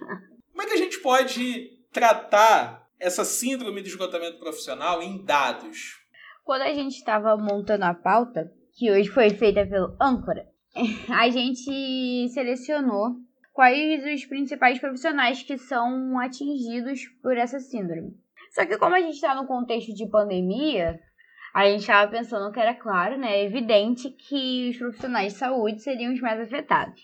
como 0.50 0.62
é 0.62 0.66
que 0.66 0.72
a 0.72 0.76
gente 0.76 0.98
pode 1.00 1.70
tratar 1.92 2.86
essa 3.00 3.24
síndrome 3.24 3.82
de 3.82 3.88
esgotamento 3.88 4.38
profissional 4.38 5.02
em 5.02 5.24
dados? 5.24 6.00
Quando 6.44 6.62
a 6.62 6.72
gente 6.72 6.96
estava 6.96 7.36
montando 7.36 7.84
a 7.84 7.94
pauta, 7.94 8.52
que 8.78 8.90
hoje 8.90 9.08
foi 9.08 9.30
feita 9.30 9.66
pelo 9.66 9.96
Âncora, 10.00 10.46
a 11.10 11.28
gente 11.28 12.28
selecionou 12.32 13.16
quais 13.52 14.04
os 14.04 14.24
principais 14.26 14.78
profissionais 14.78 15.42
que 15.42 15.58
são 15.58 16.18
atingidos 16.18 17.00
por 17.20 17.36
essa 17.36 17.58
síndrome. 17.58 18.16
Só 18.52 18.64
que 18.66 18.78
como 18.78 18.94
a 18.94 19.00
gente 19.00 19.14
está 19.14 19.34
no 19.34 19.46
contexto 19.46 19.94
de 19.94 20.08
pandemia, 20.08 21.00
a 21.52 21.66
gente 21.68 21.80
estava 21.80 22.10
pensando 22.10 22.52
que 22.52 22.60
era 22.60 22.74
claro, 22.74 23.18
né, 23.18 23.44
evidente 23.44 24.10
que 24.10 24.70
os 24.70 24.78
profissionais 24.78 25.32
de 25.32 25.38
saúde 25.38 25.82
seriam 25.82 26.12
os 26.12 26.20
mais 26.20 26.40
afetados. 26.40 27.02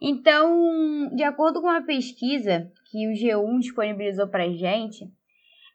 Então, 0.00 1.08
de 1.14 1.22
acordo 1.22 1.60
com 1.60 1.68
uma 1.68 1.84
pesquisa 1.84 2.70
que 2.90 3.06
o 3.08 3.12
G1 3.12 3.60
disponibilizou 3.60 4.28
para 4.28 4.44
a 4.44 4.50
gente, 4.50 5.04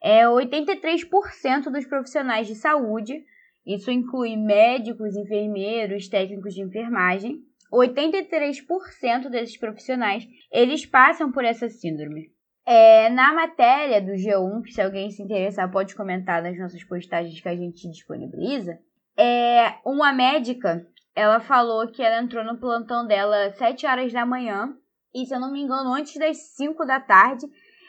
é 0.02 0.26
83% 0.26 1.70
dos 1.72 1.86
profissionais 1.86 2.48
de 2.48 2.56
saúde, 2.56 3.24
isso 3.66 3.92
inclui 3.92 4.36
médicos, 4.38 5.16
enfermeiros, 5.16 6.08
técnicos 6.08 6.54
de 6.54 6.62
enfermagem, 6.62 7.42
83% 7.72 9.30
desses 9.30 9.58
profissionais, 9.58 10.26
eles 10.52 10.86
passam 10.86 11.32
por 11.32 11.44
essa 11.44 11.68
síndrome. 11.68 12.32
É, 12.70 13.10
na 13.12 13.34
matéria 13.34 14.02
do 14.02 14.12
G1, 14.12 14.62
que 14.62 14.74
se 14.74 14.82
alguém 14.82 15.10
se 15.10 15.24
interessar 15.24 15.72
pode 15.72 15.96
comentar 15.96 16.44
nas 16.44 16.60
nossas 16.60 16.84
postagens 16.84 17.40
que 17.40 17.48
a 17.48 17.56
gente 17.56 17.90
disponibiliza, 17.90 18.78
é, 19.18 19.76
uma 19.86 20.12
médica, 20.12 20.86
ela 21.16 21.40
falou 21.40 21.88
que 21.88 22.04
ela 22.04 22.22
entrou 22.22 22.44
no 22.44 22.60
plantão 22.60 23.08
dela 23.08 23.46
às 23.46 23.56
7 23.56 23.88
horas 23.88 24.12
da 24.12 24.26
manhã 24.26 24.76
e, 25.16 25.26
se 25.26 25.34
eu 25.34 25.40
não 25.40 25.50
me 25.50 25.62
engano, 25.62 25.94
antes 25.94 26.20
das 26.20 26.56
5 26.58 26.86
da 26.86 27.00
tarde, 27.00 27.46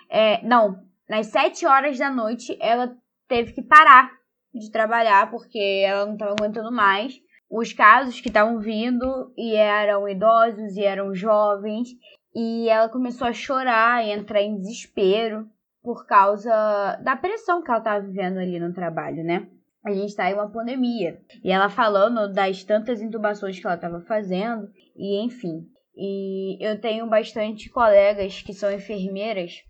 é, 0.08 0.40
não, 0.46 0.80
nas 1.08 1.26
7 1.26 1.66
horas 1.66 1.98
da 1.98 2.08
noite, 2.08 2.56
ela 2.60 2.96
teve 3.26 3.54
que 3.54 3.62
parar 3.62 4.12
de 4.54 4.70
trabalhar 4.70 5.28
porque 5.28 5.84
ela 5.84 6.06
não 6.06 6.12
estava 6.12 6.36
aguentando 6.38 6.70
mais. 6.70 7.20
Os 7.50 7.72
casos 7.72 8.20
que 8.20 8.28
estavam 8.28 8.60
vindo 8.60 9.32
e 9.36 9.56
eram 9.56 10.08
idosos 10.08 10.76
e 10.76 10.84
eram 10.84 11.12
jovens 11.12 11.88
e 12.40 12.68
ela 12.68 12.88
começou 12.88 13.26
a 13.26 13.32
chorar 13.32 14.06
e 14.06 14.12
entrar 14.12 14.40
em 14.40 14.54
desespero 14.54 15.50
por 15.82 16.06
causa 16.06 16.96
da 17.02 17.16
pressão 17.16 17.60
que 17.60 17.68
ela 17.68 17.80
estava 17.80 18.06
vivendo 18.06 18.38
ali 18.38 18.60
no 18.60 18.72
trabalho, 18.72 19.24
né? 19.24 19.48
A 19.84 19.90
gente 19.90 20.10
está 20.10 20.30
em 20.30 20.34
uma 20.34 20.48
pandemia. 20.48 21.20
E 21.42 21.50
ela 21.50 21.68
falando 21.68 22.32
das 22.32 22.62
tantas 22.62 23.02
intubações 23.02 23.58
que 23.58 23.66
ela 23.66 23.74
estava 23.74 24.00
fazendo, 24.02 24.70
e 24.94 25.20
enfim. 25.20 25.66
E 25.96 26.64
eu 26.64 26.80
tenho 26.80 27.08
bastante 27.08 27.68
colegas 27.70 28.40
que 28.40 28.54
são 28.54 28.70
enfermeiras, 28.70 29.64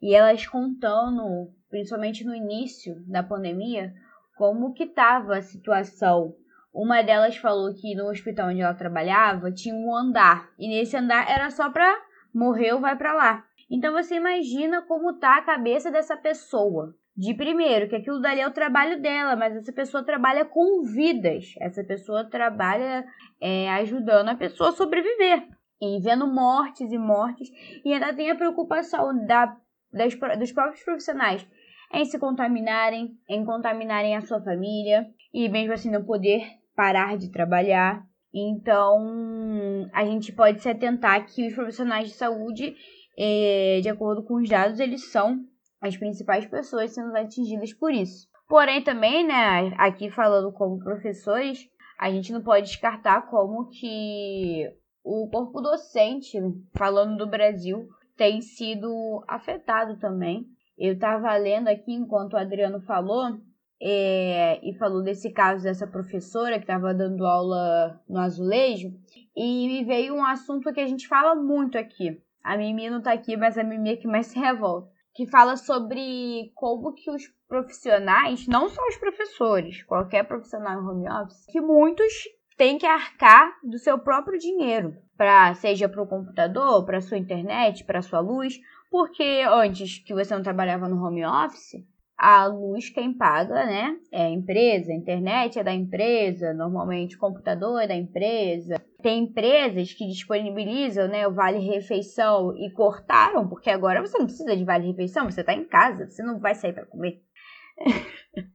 e 0.00 0.14
elas 0.14 0.46
contando, 0.46 1.52
principalmente 1.68 2.24
no 2.24 2.34
início 2.34 2.94
da 3.06 3.22
pandemia, 3.22 3.92
como 4.38 4.72
que 4.72 4.84
estava 4.84 5.36
a 5.36 5.42
situação 5.42 6.34
uma 6.76 7.02
delas 7.02 7.38
falou 7.38 7.72
que 7.72 7.94
no 7.94 8.10
hospital 8.10 8.50
onde 8.50 8.60
ela 8.60 8.74
trabalhava 8.74 9.50
tinha 9.50 9.74
um 9.74 9.96
andar 9.96 10.50
e 10.58 10.68
nesse 10.68 10.94
andar 10.94 11.26
era 11.26 11.50
só 11.50 11.70
para 11.70 12.05
morreu 12.36 12.80
vai 12.80 12.96
para 12.96 13.14
lá. 13.14 13.44
Então 13.70 13.92
você 13.92 14.16
imagina 14.16 14.82
como 14.82 15.18
tá 15.18 15.38
a 15.38 15.42
cabeça 15.42 15.90
dessa 15.90 16.16
pessoa. 16.16 16.94
De 17.16 17.32
primeiro, 17.32 17.88
que 17.88 17.96
aquilo 17.96 18.20
dali 18.20 18.40
é 18.40 18.46
o 18.46 18.52
trabalho 18.52 19.00
dela, 19.00 19.34
mas 19.34 19.56
essa 19.56 19.72
pessoa 19.72 20.04
trabalha 20.04 20.44
com 20.44 20.82
vidas. 20.82 21.54
Essa 21.58 21.82
pessoa 21.82 22.28
trabalha 22.28 23.06
é, 23.40 23.70
ajudando 23.70 24.28
a 24.28 24.34
pessoa 24.34 24.68
a 24.68 24.72
sobreviver. 24.72 25.48
E 25.80 25.98
vendo 26.00 26.26
mortes 26.26 26.92
e 26.92 26.98
mortes. 26.98 27.48
E 27.84 27.92
ainda 27.92 28.12
tem 28.12 28.30
a 28.30 28.36
preocupação 28.36 29.26
da, 29.26 29.56
das, 29.90 30.14
dos 30.38 30.52
próprios 30.52 30.84
profissionais 30.84 31.46
em 31.92 32.04
se 32.04 32.18
contaminarem, 32.18 33.16
em 33.28 33.44
contaminarem 33.46 34.14
a 34.14 34.20
sua 34.20 34.42
família. 34.42 35.06
E 35.32 35.48
mesmo 35.48 35.72
assim 35.72 35.90
não 35.90 36.04
poder 36.04 36.44
parar 36.74 37.16
de 37.16 37.32
trabalhar. 37.32 38.04
Então, 38.38 39.88
a 39.94 40.04
gente 40.04 40.30
pode 40.30 40.60
se 40.60 40.68
atentar 40.68 41.24
que 41.26 41.48
os 41.48 41.54
profissionais 41.54 42.08
de 42.08 42.14
saúde, 42.14 42.76
é, 43.18 43.80
de 43.80 43.88
acordo 43.88 44.22
com 44.22 44.34
os 44.34 44.46
dados, 44.46 44.78
eles 44.78 45.10
são 45.10 45.40
as 45.80 45.96
principais 45.96 46.44
pessoas 46.44 46.90
sendo 46.90 47.16
atingidas 47.16 47.72
por 47.72 47.90
isso. 47.90 48.28
Porém, 48.46 48.84
também, 48.84 49.26
né, 49.26 49.74
aqui 49.78 50.10
falando 50.10 50.52
como 50.52 50.78
professores, 50.78 51.66
a 51.98 52.10
gente 52.10 52.30
não 52.30 52.42
pode 52.42 52.66
descartar 52.66 53.22
como 53.22 53.70
que 53.70 54.70
o 55.02 55.30
corpo 55.30 55.62
docente, 55.62 56.38
falando 56.74 57.16
do 57.16 57.26
Brasil, 57.26 57.88
tem 58.18 58.42
sido 58.42 59.24
afetado 59.26 59.98
também. 59.98 60.44
Eu 60.76 60.92
estava 60.92 61.34
lendo 61.38 61.68
aqui 61.68 61.94
enquanto 61.94 62.34
o 62.34 62.38
Adriano 62.38 62.82
falou 62.82 63.38
é, 63.80 64.60
e 64.62 64.74
falou 64.78 65.02
desse 65.02 65.30
caso 65.30 65.64
dessa 65.64 65.86
professora 65.86 66.56
que 66.56 66.64
estava 66.64 66.94
dando 66.94 67.26
aula 67.26 68.00
no 68.08 68.18
azulejo, 68.18 68.88
e 69.36 69.68
me 69.68 69.84
veio 69.84 70.14
um 70.14 70.24
assunto 70.24 70.72
que 70.72 70.80
a 70.80 70.86
gente 70.86 71.06
fala 71.06 71.34
muito 71.34 71.76
aqui. 71.76 72.20
A 72.42 72.56
Mimi 72.56 72.88
não 72.88 72.98
está 72.98 73.12
aqui, 73.12 73.36
mas 73.36 73.58
a 73.58 73.64
Mimi 73.64 73.90
é 73.90 73.96
que 73.96 74.06
mais 74.06 74.28
se 74.28 74.38
revolta. 74.38 74.88
Que 75.14 75.26
fala 75.26 75.56
sobre 75.56 76.52
como 76.54 76.92
que 76.92 77.10
os 77.10 77.22
profissionais, 77.48 78.46
não 78.46 78.68
só 78.68 78.80
os 78.88 78.96
professores, 78.96 79.82
qualquer 79.82 80.24
profissional 80.24 80.80
em 80.80 80.86
home 80.86 81.08
office, 81.08 81.46
que 81.46 81.60
muitos 81.60 82.12
têm 82.56 82.78
que 82.78 82.86
arcar 82.86 83.52
do 83.62 83.78
seu 83.78 83.98
próprio 83.98 84.38
dinheiro, 84.38 84.94
para 85.16 85.54
seja 85.54 85.88
para 85.88 86.02
o 86.02 86.06
computador, 86.06 86.84
para 86.84 87.00
sua 87.00 87.18
internet, 87.18 87.84
para 87.84 88.02
sua 88.02 88.20
luz, 88.20 88.58
porque 88.90 89.42
antes 89.48 89.98
que 89.98 90.14
você 90.14 90.34
não 90.34 90.42
trabalhava 90.42 90.88
no 90.88 91.02
home 91.02 91.24
office, 91.24 91.84
a 92.18 92.46
luz 92.46 92.88
quem 92.88 93.12
paga, 93.12 93.66
né? 93.66 93.96
É 94.10 94.24
a 94.24 94.30
empresa, 94.30 94.90
a 94.90 94.94
internet 94.94 95.58
é 95.58 95.64
da 95.64 95.72
empresa, 95.72 96.54
normalmente 96.54 97.16
o 97.16 97.18
computador 97.18 97.82
é 97.82 97.86
da 97.86 97.94
empresa. 97.94 98.82
Tem 99.02 99.24
empresas 99.24 99.92
que 99.92 100.06
disponibilizam, 100.06 101.08
né, 101.08 101.28
o 101.28 101.34
vale 101.34 101.58
refeição 101.58 102.56
e 102.56 102.72
cortaram, 102.72 103.46
porque 103.48 103.68
agora 103.70 104.00
você 104.00 104.18
não 104.18 104.24
precisa 104.26 104.56
de 104.56 104.64
vale 104.64 104.86
refeição, 104.88 105.30
você 105.30 105.42
está 105.42 105.52
em 105.52 105.64
casa, 105.64 106.08
você 106.08 106.22
não 106.22 106.38
vai 106.40 106.54
sair 106.54 106.72
para 106.72 106.86
comer. 106.86 107.20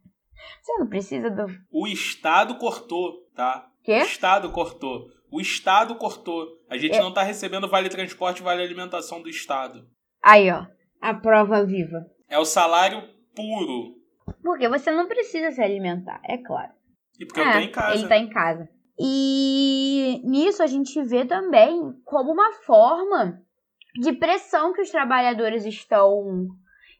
você 0.61 0.73
não 0.79 0.87
precisa 0.87 1.29
do 1.29 1.45
O 1.71 1.87
estado 1.87 2.55
cortou, 2.57 3.27
tá? 3.35 3.67
Quê? 3.83 3.99
O 3.99 4.03
estado 4.03 4.51
cortou. 4.51 5.07
O 5.31 5.39
estado 5.39 5.95
cortou. 5.95 6.47
A 6.69 6.77
gente 6.77 6.95
É. 6.95 6.99
não 6.99 7.13
tá 7.13 7.21
recebendo 7.23 7.69
vale 7.69 7.89
transporte, 7.89 8.41
vale 8.41 8.61
alimentação 8.63 9.21
do 9.21 9.29
estado. 9.29 9.87
Aí, 10.21 10.51
ó, 10.51 10.65
a 10.99 11.13
prova 11.13 11.63
viva. 11.63 12.05
É 12.27 12.37
o 12.37 12.45
salário 12.45 13.01
puro. 13.35 14.01
Porque 14.41 14.67
você 14.67 14.91
não 14.91 15.07
precisa 15.07 15.51
se 15.51 15.61
alimentar, 15.61 16.21
é 16.23 16.37
claro. 16.37 16.71
E 17.19 17.25
porque 17.25 17.39
eu 17.39 17.51
tô 17.51 17.59
em 17.59 17.71
casa. 17.71 17.95
Ele 17.95 18.07
tá 18.07 18.17
em 18.17 18.29
casa. 18.29 18.69
E 18.99 20.21
nisso 20.23 20.61
a 20.61 20.67
gente 20.67 21.01
vê 21.03 21.25
também 21.25 21.93
como 22.03 22.31
uma 22.31 22.53
forma 22.65 23.41
de 23.99 24.13
pressão 24.13 24.73
que 24.73 24.81
os 24.81 24.89
trabalhadores 24.89 25.65
estão, 25.65 26.47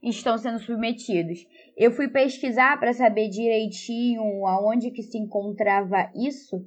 estão 0.02 0.38
sendo 0.38 0.60
submetidos. 0.60 1.40
Eu 1.78 1.92
fui 1.92 2.08
pesquisar 2.08 2.80
para 2.80 2.94
saber 2.94 3.30
direitinho 3.30 4.46
aonde 4.48 4.92
que 4.92 5.04
se 5.04 5.18
encontrava 5.18 6.12
isso 6.16 6.58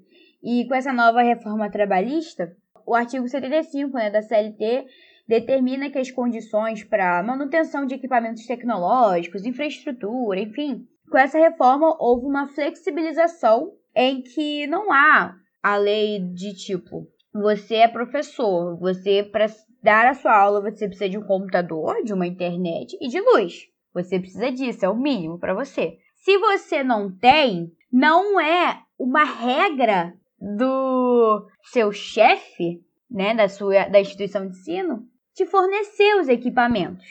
e 0.43 0.67
com 0.67 0.75
essa 0.75 0.93
nova 0.93 1.23
reforma 1.23 1.71
trabalhista, 1.71 2.55
o 2.87 2.95
artigo 2.95 3.27
75 3.27 3.97
né, 3.97 4.11
da 4.11 4.23
CLT 4.23 4.87
determina 5.27 5.91
que 5.91 5.99
as 5.99 6.11
condições 6.11 6.85
para 6.85 7.23
manutenção 7.23 7.87
de 7.87 7.95
equipamentos 7.95 8.47
tecnológicos, 8.47 9.45
infraestrutura, 9.45 10.41
enfim, 10.41 10.87
com 11.11 11.19
essa 11.19 11.39
reforma 11.39 11.97
houve 11.99 12.27
uma 12.27 12.49
flexibilização 12.49 13.73
em 13.95 14.23
que 14.23 14.67
não 14.67 14.93
há 14.93 15.35
a 15.63 15.77
lei 15.77 16.21
de 16.21 16.55
tipo, 16.55 17.09
você 17.33 17.77
é 17.77 17.89
professor, 17.89 18.79
você 18.79 19.23
para 19.23 19.47
dar 19.83 20.07
a 20.07 20.15
sua 20.15 20.37
aula 20.37 20.61
você 20.61 20.87
precisa 20.87 21.09
de 21.09 21.19
um 21.19 21.27
computador, 21.27 22.03
de 22.03 22.13
uma 22.13 22.27
internet 22.27 22.97
e 23.01 23.09
de 23.09 23.21
luz. 23.21 23.67
Você 23.93 24.19
precisa 24.19 24.51
disso, 24.51 24.85
é 24.85 24.89
o 24.89 24.97
mínimo 24.97 25.39
para 25.39 25.55
você. 25.55 25.99
Se 26.17 26.37
você 26.39 26.83
não 26.83 27.15
tem, 27.17 27.71
não 27.93 28.41
é 28.41 28.81
uma 28.99 29.25
regra 29.25 30.15
do 30.41 31.47
seu 31.65 31.93
chefe, 31.93 32.83
né, 33.11 33.35
da 33.35 33.49
sua 33.49 33.89
da 33.89 34.01
instituição 34.01 34.47
de 34.47 34.57
ensino, 34.57 35.07
te 35.35 35.45
fornecer 35.47 36.17
os 36.17 36.29
equipamentos. 36.29 37.05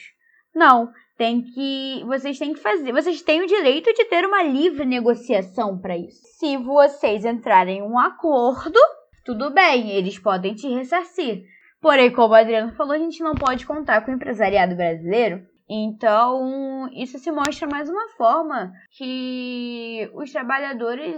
Não, 0.56 0.92
tem 1.18 1.42
que 1.42 2.04
vocês 2.06 2.38
têm 2.40 2.54
que 2.54 2.60
fazer, 2.60 2.92
vocês 2.92 3.22
têm 3.22 3.42
o 3.42 3.48
direito 3.48 3.94
de 3.94 4.06
ter 4.06 4.26
uma 4.26 4.44
livre 4.44 4.86
negociação 4.86 5.78
para 5.80 5.98
isso. 5.98 6.22
Se 6.40 6.58
vocês 6.58 7.26
entrarem 7.26 7.80
em 7.80 7.82
um 7.82 8.00
acordo, 8.00 8.80
tudo 9.26 9.52
bem, 9.52 9.92
eles 9.92 10.20
podem 10.20 10.54
te 10.54 10.68
ressarcir. 10.68 11.44
Porém, 11.82 12.12
como 12.12 12.34
o 12.34 12.38
Adriano 12.38 12.74
falou, 12.74 12.94
a 12.94 12.98
gente 12.98 13.22
não 13.22 13.36
pode 13.36 13.66
contar 13.66 14.02
com 14.02 14.12
o 14.12 14.16
empresariado 14.16 14.76
brasileiro. 14.76 15.46
Então, 15.70 16.90
isso 16.94 17.18
se 17.20 17.32
mostra 17.32 17.68
mais 17.68 17.90
uma 17.90 18.10
forma 18.10 18.72
que 18.98 20.10
os 20.14 20.32
trabalhadores 20.32 21.16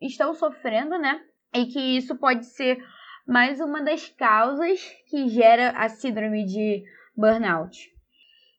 estão 0.00 0.34
sofrendo, 0.34 0.98
né? 0.98 1.20
E 1.54 1.66
que 1.66 1.96
isso 1.96 2.16
pode 2.16 2.44
ser 2.46 2.78
mais 3.26 3.60
uma 3.60 3.82
das 3.82 4.08
causas 4.08 4.80
que 5.10 5.28
gera 5.28 5.70
a 5.70 5.88
síndrome 5.88 6.44
de 6.44 6.84
burnout. 7.16 7.90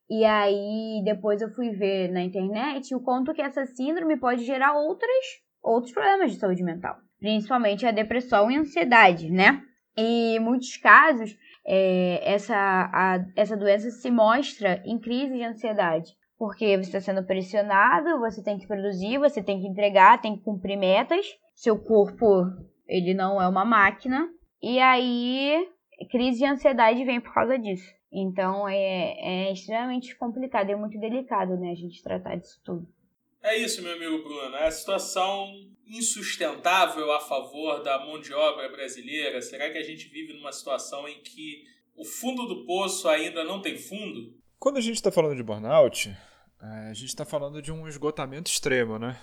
E 0.10 0.26
aí, 0.26 1.02
depois 1.04 1.42
eu 1.42 1.50
fui 1.50 1.72
ver 1.72 2.10
na 2.12 2.22
internet 2.22 2.94
o 2.94 3.00
quanto 3.00 3.34
que 3.34 3.42
essa 3.42 3.66
síndrome 3.66 4.18
pode 4.18 4.44
gerar 4.46 4.74
outras, 4.74 5.26
outros 5.62 5.94
problemas 5.94 6.32
de 6.32 6.40
saúde 6.40 6.64
mental. 6.64 6.98
Principalmente 7.20 7.86
a 7.86 7.92
depressão 7.92 8.52
e 8.52 8.56
a 8.56 8.60
ansiedade, 8.60 9.30
né? 9.30 9.62
E 9.98 10.36
em 10.36 10.40
muitos 10.40 10.78
casos, 10.78 11.36
é, 11.66 12.22
essa, 12.24 12.56
a, 12.56 13.26
essa 13.36 13.58
doença 13.58 13.90
se 13.90 14.12
mostra 14.12 14.82
em 14.86 15.00
crise 15.00 15.34
de 15.34 15.44
ansiedade. 15.44 16.12
Porque 16.38 16.78
você 16.78 16.98
está 16.98 17.02
sendo 17.02 17.26
pressionado, 17.26 18.20
você 18.20 18.44
tem 18.44 18.60
que 18.60 18.68
produzir, 18.68 19.18
você 19.18 19.42
tem 19.42 19.60
que 19.60 19.68
entregar, 19.68 20.22
tem 20.22 20.38
que 20.38 20.44
cumprir 20.44 20.78
metas. 20.78 21.26
Seu 21.56 21.80
corpo, 21.80 22.46
ele 22.88 23.14
não 23.14 23.42
é 23.42 23.48
uma 23.48 23.66
máquina. 23.66 24.30
E 24.62 24.80
aí, 24.80 25.68
crise 26.10 26.40
de 26.40 26.46
ansiedade 26.46 27.04
vem 27.04 27.22
por 27.22 27.34
causa 27.34 27.58
disso. 27.58 27.92
Então, 28.12 28.68
é, 28.68 29.50
é 29.50 29.54
extremamente 29.54 30.16
complicado, 30.16 30.70
é 30.70 30.76
muito 30.76 31.00
delicado, 31.00 31.58
né, 31.58 31.72
a 31.72 31.76
gente 31.76 32.02
tratar 32.02 32.36
disso 32.36 32.60
tudo. 32.64 32.88
É 33.44 33.56
isso, 33.58 33.82
meu 33.82 33.94
amigo 33.94 34.24
Bruno. 34.24 34.56
É 34.56 34.68
a 34.68 34.72
situação 34.72 35.48
insustentável 35.86 37.12
a 37.14 37.20
favor 37.20 37.82
da 37.82 37.98
mão 38.00 38.20
de 38.20 38.34
obra 38.34 38.68
brasileira. 38.70 39.42
Será 39.42 39.70
que 39.70 39.78
a 39.78 39.84
gente 39.84 40.10
vive 40.10 40.34
numa 40.34 40.52
situação 40.52 41.08
em 41.08 41.22
que 41.22 41.64
o 41.96 42.04
fundo 42.04 42.46
do 42.46 42.66
poço 42.66 43.08
ainda 43.08 43.44
não 43.44 43.62
tem 43.62 43.78
fundo? 43.78 44.36
Quando 44.60 44.78
a 44.78 44.82
gente 44.82 44.96
está 44.96 45.12
falando 45.12 45.36
de 45.36 45.44
burnout, 45.44 46.10
é, 46.62 46.90
a 46.90 46.94
gente 46.94 47.10
está 47.10 47.24
falando 47.24 47.62
de 47.62 47.72
um 47.72 47.88
esgotamento 47.88 48.50
extremo, 48.50 49.00
né? 49.00 49.18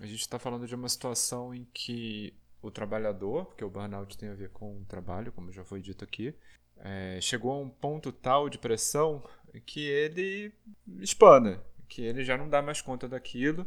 A 0.00 0.06
gente 0.06 0.20
está 0.20 0.38
falando 0.38 0.66
de 0.66 0.74
uma 0.74 0.88
situação 0.88 1.54
em 1.54 1.64
que 1.72 2.34
o 2.62 2.70
trabalhador, 2.70 3.46
porque 3.46 3.64
o 3.64 3.70
burnout 3.70 4.16
tem 4.16 4.28
a 4.28 4.34
ver 4.34 4.50
com 4.50 4.80
o 4.80 4.84
trabalho, 4.84 5.32
como 5.32 5.52
já 5.52 5.64
foi 5.64 5.80
dito 5.80 6.04
aqui, 6.04 6.34
é, 6.78 7.18
chegou 7.20 7.52
a 7.52 7.58
um 7.58 7.68
ponto 7.68 8.10
tal 8.12 8.48
de 8.48 8.58
pressão 8.58 9.22
que 9.66 9.80
ele 9.80 10.52
espana, 11.00 11.62
que 11.88 12.02
ele 12.02 12.24
já 12.24 12.38
não 12.38 12.48
dá 12.48 12.62
mais 12.62 12.80
conta 12.80 13.08
daquilo 13.08 13.66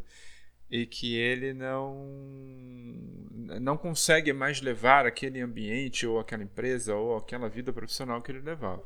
e 0.70 0.86
que 0.86 1.16
ele 1.16 1.54
não 1.54 2.04
não 3.62 3.78
consegue 3.78 4.34
mais 4.34 4.62
levar 4.62 5.06
aquele 5.06 5.40
ambiente 5.40 6.08
ou 6.08 6.20
aquela 6.20 6.44
empresa 6.44 6.96
ou 6.96 7.18
aquela 7.18 7.48
vida 7.48 7.72
profissional 7.72 8.22
que 8.22 8.32
ele 8.32 8.42
levava. 8.42 8.84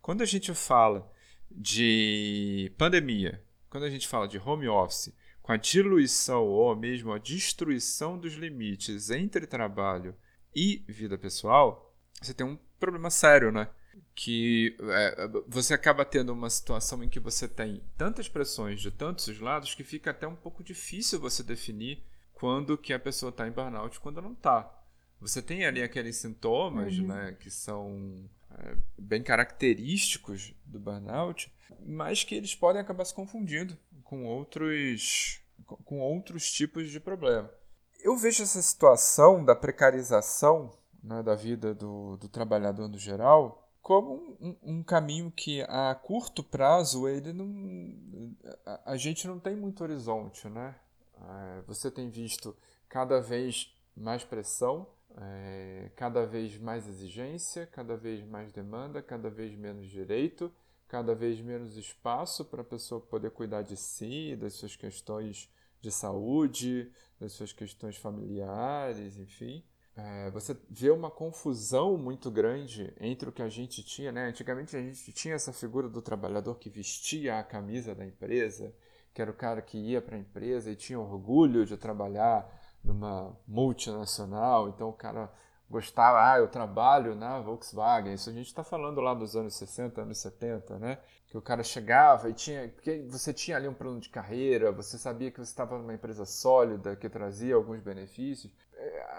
Quando 0.00 0.22
a 0.22 0.26
gente 0.26 0.52
fala 0.52 1.10
de 1.50 2.72
pandemia, 2.76 3.42
quando 3.70 3.84
a 3.84 3.90
gente 3.90 4.08
fala 4.08 4.26
de 4.26 4.38
home 4.38 4.68
office, 4.68 5.14
com 5.42 5.52
a 5.52 5.56
diluição 5.56 6.46
ou 6.46 6.74
mesmo 6.76 7.12
a 7.12 7.18
destruição 7.18 8.16
dos 8.16 8.34
limites 8.34 9.10
entre 9.10 9.46
trabalho 9.46 10.14
e 10.54 10.84
vida 10.86 11.18
pessoal, 11.18 11.94
você 12.20 12.32
tem 12.32 12.46
um 12.46 12.58
problema 12.78 13.10
sério, 13.10 13.50
né? 13.50 13.68
Que 14.14 14.76
é, 14.80 15.28
você 15.48 15.74
acaba 15.74 16.04
tendo 16.04 16.32
uma 16.32 16.48
situação 16.48 17.02
em 17.02 17.08
que 17.08 17.18
você 17.18 17.48
tem 17.48 17.82
tantas 17.96 18.28
pressões 18.28 18.80
de 18.80 18.90
tantos 18.90 19.38
lados 19.40 19.74
que 19.74 19.82
fica 19.82 20.10
até 20.10 20.26
um 20.26 20.36
pouco 20.36 20.62
difícil 20.62 21.18
você 21.18 21.42
definir 21.42 22.02
quando 22.32 22.78
que 22.78 22.92
a 22.92 22.98
pessoa 22.98 23.30
está 23.30 23.46
em 23.46 23.52
burnout 23.52 23.96
e 23.96 24.00
quando 24.00 24.22
não 24.22 24.32
está. 24.32 24.78
Você 25.20 25.40
tem 25.40 25.64
ali 25.64 25.82
aqueles 25.82 26.16
sintomas, 26.16 26.98
uhum. 26.98 27.06
né, 27.06 27.36
que 27.38 27.50
são 27.50 28.28
é, 28.58 28.76
bem 28.98 29.22
característicos 29.22 30.54
do 30.64 30.80
burnout, 30.80 31.52
mas 31.86 32.24
que 32.24 32.34
eles 32.34 32.54
podem 32.54 32.82
acabar 32.82 33.04
se 33.04 33.14
confundindo 33.14 33.78
com 34.12 34.26
outros, 34.26 35.42
com 35.86 36.00
outros 36.00 36.52
tipos 36.52 36.90
de 36.90 37.00
problema. 37.00 37.50
Eu 38.04 38.14
vejo 38.14 38.42
essa 38.42 38.60
situação 38.60 39.42
da 39.42 39.56
precarização 39.56 40.70
né, 41.02 41.22
da 41.22 41.34
vida 41.34 41.74
do, 41.74 42.18
do 42.18 42.28
trabalhador 42.28 42.88
no 42.88 42.98
geral 42.98 43.66
como 43.80 44.36
um, 44.38 44.56
um, 44.62 44.82
caminho 44.82 45.30
que 45.30 45.62
a 45.62 45.94
curto 45.94 46.44
prazo 46.44 47.08
ele 47.08 47.32
não 47.32 48.36
a, 48.66 48.92
a 48.92 48.96
gente 48.98 49.26
não 49.26 49.40
tem 49.40 49.56
muito 49.56 49.82
horizonte 49.82 50.48
né 50.48 50.76
é, 51.16 51.62
você 51.66 51.90
tem 51.90 52.08
visto 52.08 52.56
cada 52.88 53.20
vez 53.20 53.74
mais 53.96 54.22
pressão 54.22 54.86
é, 55.16 55.90
cada 55.96 56.24
vez 56.24 56.56
mais 56.58 56.86
exigência 56.86 57.66
cada 57.66 57.96
vez 57.96 58.24
mais 58.24 58.52
demanda 58.52 59.02
cada 59.02 59.28
vez 59.28 59.52
menos 59.56 59.88
direito 59.88 60.52
cada 60.92 61.14
vez 61.14 61.40
menos 61.40 61.78
espaço 61.78 62.44
para 62.44 62.60
a 62.60 62.64
pessoa 62.64 63.00
poder 63.00 63.30
cuidar 63.30 63.62
de 63.62 63.78
si 63.78 64.36
das 64.36 64.52
suas 64.52 64.76
questões 64.76 65.50
de 65.80 65.90
saúde 65.90 66.92
das 67.18 67.32
suas 67.32 67.50
questões 67.50 67.96
familiares 67.96 69.16
enfim 69.16 69.64
é, 69.96 70.30
você 70.30 70.54
vê 70.68 70.90
uma 70.90 71.10
confusão 71.10 71.96
muito 71.96 72.30
grande 72.30 72.92
entre 73.00 73.28
o 73.28 73.32
que 73.32 73.42
a 73.42 73.48
gente 73.48 73.82
tinha, 73.82 74.10
né? 74.10 74.26
Antigamente 74.26 74.74
a 74.74 74.80
gente 74.80 75.12
tinha 75.12 75.34
essa 75.34 75.52
figura 75.52 75.86
do 75.86 76.00
trabalhador 76.00 76.54
que 76.54 76.70
vestia 76.70 77.38
a 77.38 77.44
camisa 77.44 77.94
da 77.94 78.02
empresa, 78.02 78.74
que 79.12 79.20
era 79.20 79.30
o 79.30 79.34
cara 79.34 79.60
que 79.60 79.76
ia 79.76 80.00
para 80.00 80.16
a 80.16 80.18
empresa 80.18 80.70
e 80.70 80.76
tinha 80.76 80.98
orgulho 80.98 81.66
de 81.66 81.76
trabalhar 81.76 82.50
numa 82.82 83.38
multinacional, 83.46 84.70
então 84.70 84.88
o 84.88 84.94
cara 84.94 85.30
gostava, 85.72 86.32
ah, 86.32 86.38
eu 86.38 86.46
trabalho 86.46 87.14
na 87.14 87.40
Volkswagen. 87.40 88.12
Isso 88.12 88.30
a 88.30 88.32
gente 88.32 88.46
está 88.46 88.62
falando 88.62 89.00
lá 89.00 89.14
dos 89.14 89.34
anos 89.34 89.54
60, 89.54 90.02
anos 90.02 90.18
70, 90.18 90.78
né? 90.78 90.98
Que 91.26 91.38
o 91.38 91.42
cara 91.42 91.64
chegava 91.64 92.28
e 92.28 92.34
tinha. 92.34 92.68
Porque 92.68 93.04
você 93.08 93.32
tinha 93.32 93.56
ali 93.56 93.66
um 93.66 93.74
plano 93.74 93.98
de 93.98 94.10
carreira, 94.10 94.70
você 94.70 94.98
sabia 94.98 95.30
que 95.30 95.38
você 95.38 95.50
estava 95.50 95.78
numa 95.78 95.94
empresa 95.94 96.26
sólida 96.26 96.94
que 96.94 97.08
trazia 97.08 97.54
alguns 97.54 97.80
benefícios 97.80 98.52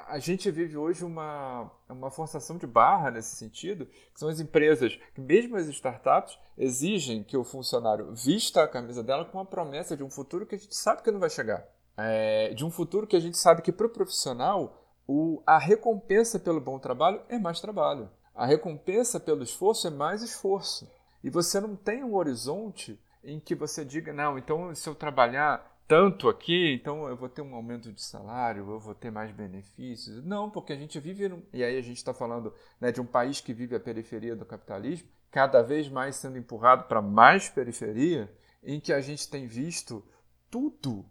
a 0.07 0.19
gente 0.19 0.49
vive 0.51 0.77
hoje 0.77 1.03
uma, 1.03 1.71
uma 1.89 2.11
forçação 2.11 2.57
de 2.57 2.67
barra 2.67 3.11
nesse 3.11 3.35
sentido, 3.35 3.85
que 3.85 4.19
são 4.19 4.29
as 4.29 4.39
empresas 4.39 4.97
que, 5.13 5.21
mesmo 5.21 5.55
as 5.55 5.67
startups, 5.67 6.37
exigem 6.57 7.23
que 7.23 7.37
o 7.37 7.43
funcionário 7.43 8.13
vista 8.13 8.63
a 8.63 8.67
camisa 8.67 9.01
dela 9.01 9.25
com 9.25 9.39
a 9.39 9.45
promessa 9.45 9.95
de 9.95 10.03
um 10.03 10.09
futuro 10.09 10.45
que 10.45 10.55
a 10.55 10.57
gente 10.57 10.75
sabe 10.75 11.01
que 11.01 11.11
não 11.11 11.19
vai 11.19 11.29
chegar. 11.29 11.65
É, 11.95 12.53
de 12.53 12.65
um 12.65 12.71
futuro 12.71 13.05
que 13.05 13.15
a 13.15 13.19
gente 13.19 13.37
sabe 13.37 13.61
que 13.61 13.71
para 13.71 13.85
o 13.85 13.89
profissional 13.89 14.82
o, 15.07 15.41
a 15.45 15.57
recompensa 15.57 16.39
pelo 16.39 16.61
bom 16.61 16.79
trabalho 16.79 17.21
é 17.29 17.37
mais 17.37 17.59
trabalho. 17.59 18.09
A 18.33 18.45
recompensa 18.45 19.19
pelo 19.19 19.43
esforço 19.43 19.87
é 19.87 19.91
mais 19.91 20.21
esforço. 20.21 20.89
E 21.23 21.29
você 21.29 21.59
não 21.59 21.75
tem 21.75 22.03
um 22.03 22.15
horizonte 22.15 22.99
em 23.23 23.39
que 23.39 23.55
você 23.55 23.85
diga, 23.85 24.11
não, 24.11 24.37
então 24.37 24.73
se 24.75 24.87
eu 24.89 24.95
trabalhar 24.95 25.71
tanto 25.87 26.29
aqui, 26.29 26.73
então 26.73 27.07
eu 27.07 27.15
vou 27.15 27.29
ter 27.29 27.41
um 27.41 27.53
aumento 27.55 27.91
de 27.91 28.01
salário, 28.01 28.69
eu 28.69 28.79
vou 28.79 28.95
ter 28.95 29.11
mais 29.11 29.31
benefícios. 29.31 30.23
Não, 30.23 30.49
porque 30.49 30.73
a 30.73 30.75
gente 30.75 30.99
vive, 30.99 31.29
num, 31.29 31.43
e 31.53 31.63
aí 31.63 31.77
a 31.77 31.81
gente 31.81 31.97
está 31.97 32.13
falando 32.13 32.53
né, 32.79 32.91
de 32.91 33.01
um 33.01 33.05
país 33.05 33.39
que 33.41 33.53
vive 33.53 33.75
a 33.75 33.79
periferia 33.79 34.35
do 34.35 34.45
capitalismo, 34.45 35.07
cada 35.29 35.61
vez 35.61 35.89
mais 35.89 36.15
sendo 36.15 36.37
empurrado 36.37 36.85
para 36.85 37.01
mais 37.01 37.49
periferia, 37.49 38.31
em 38.63 38.79
que 38.79 38.93
a 38.93 39.01
gente 39.01 39.29
tem 39.29 39.45
visto 39.45 40.03
tudo 40.49 41.05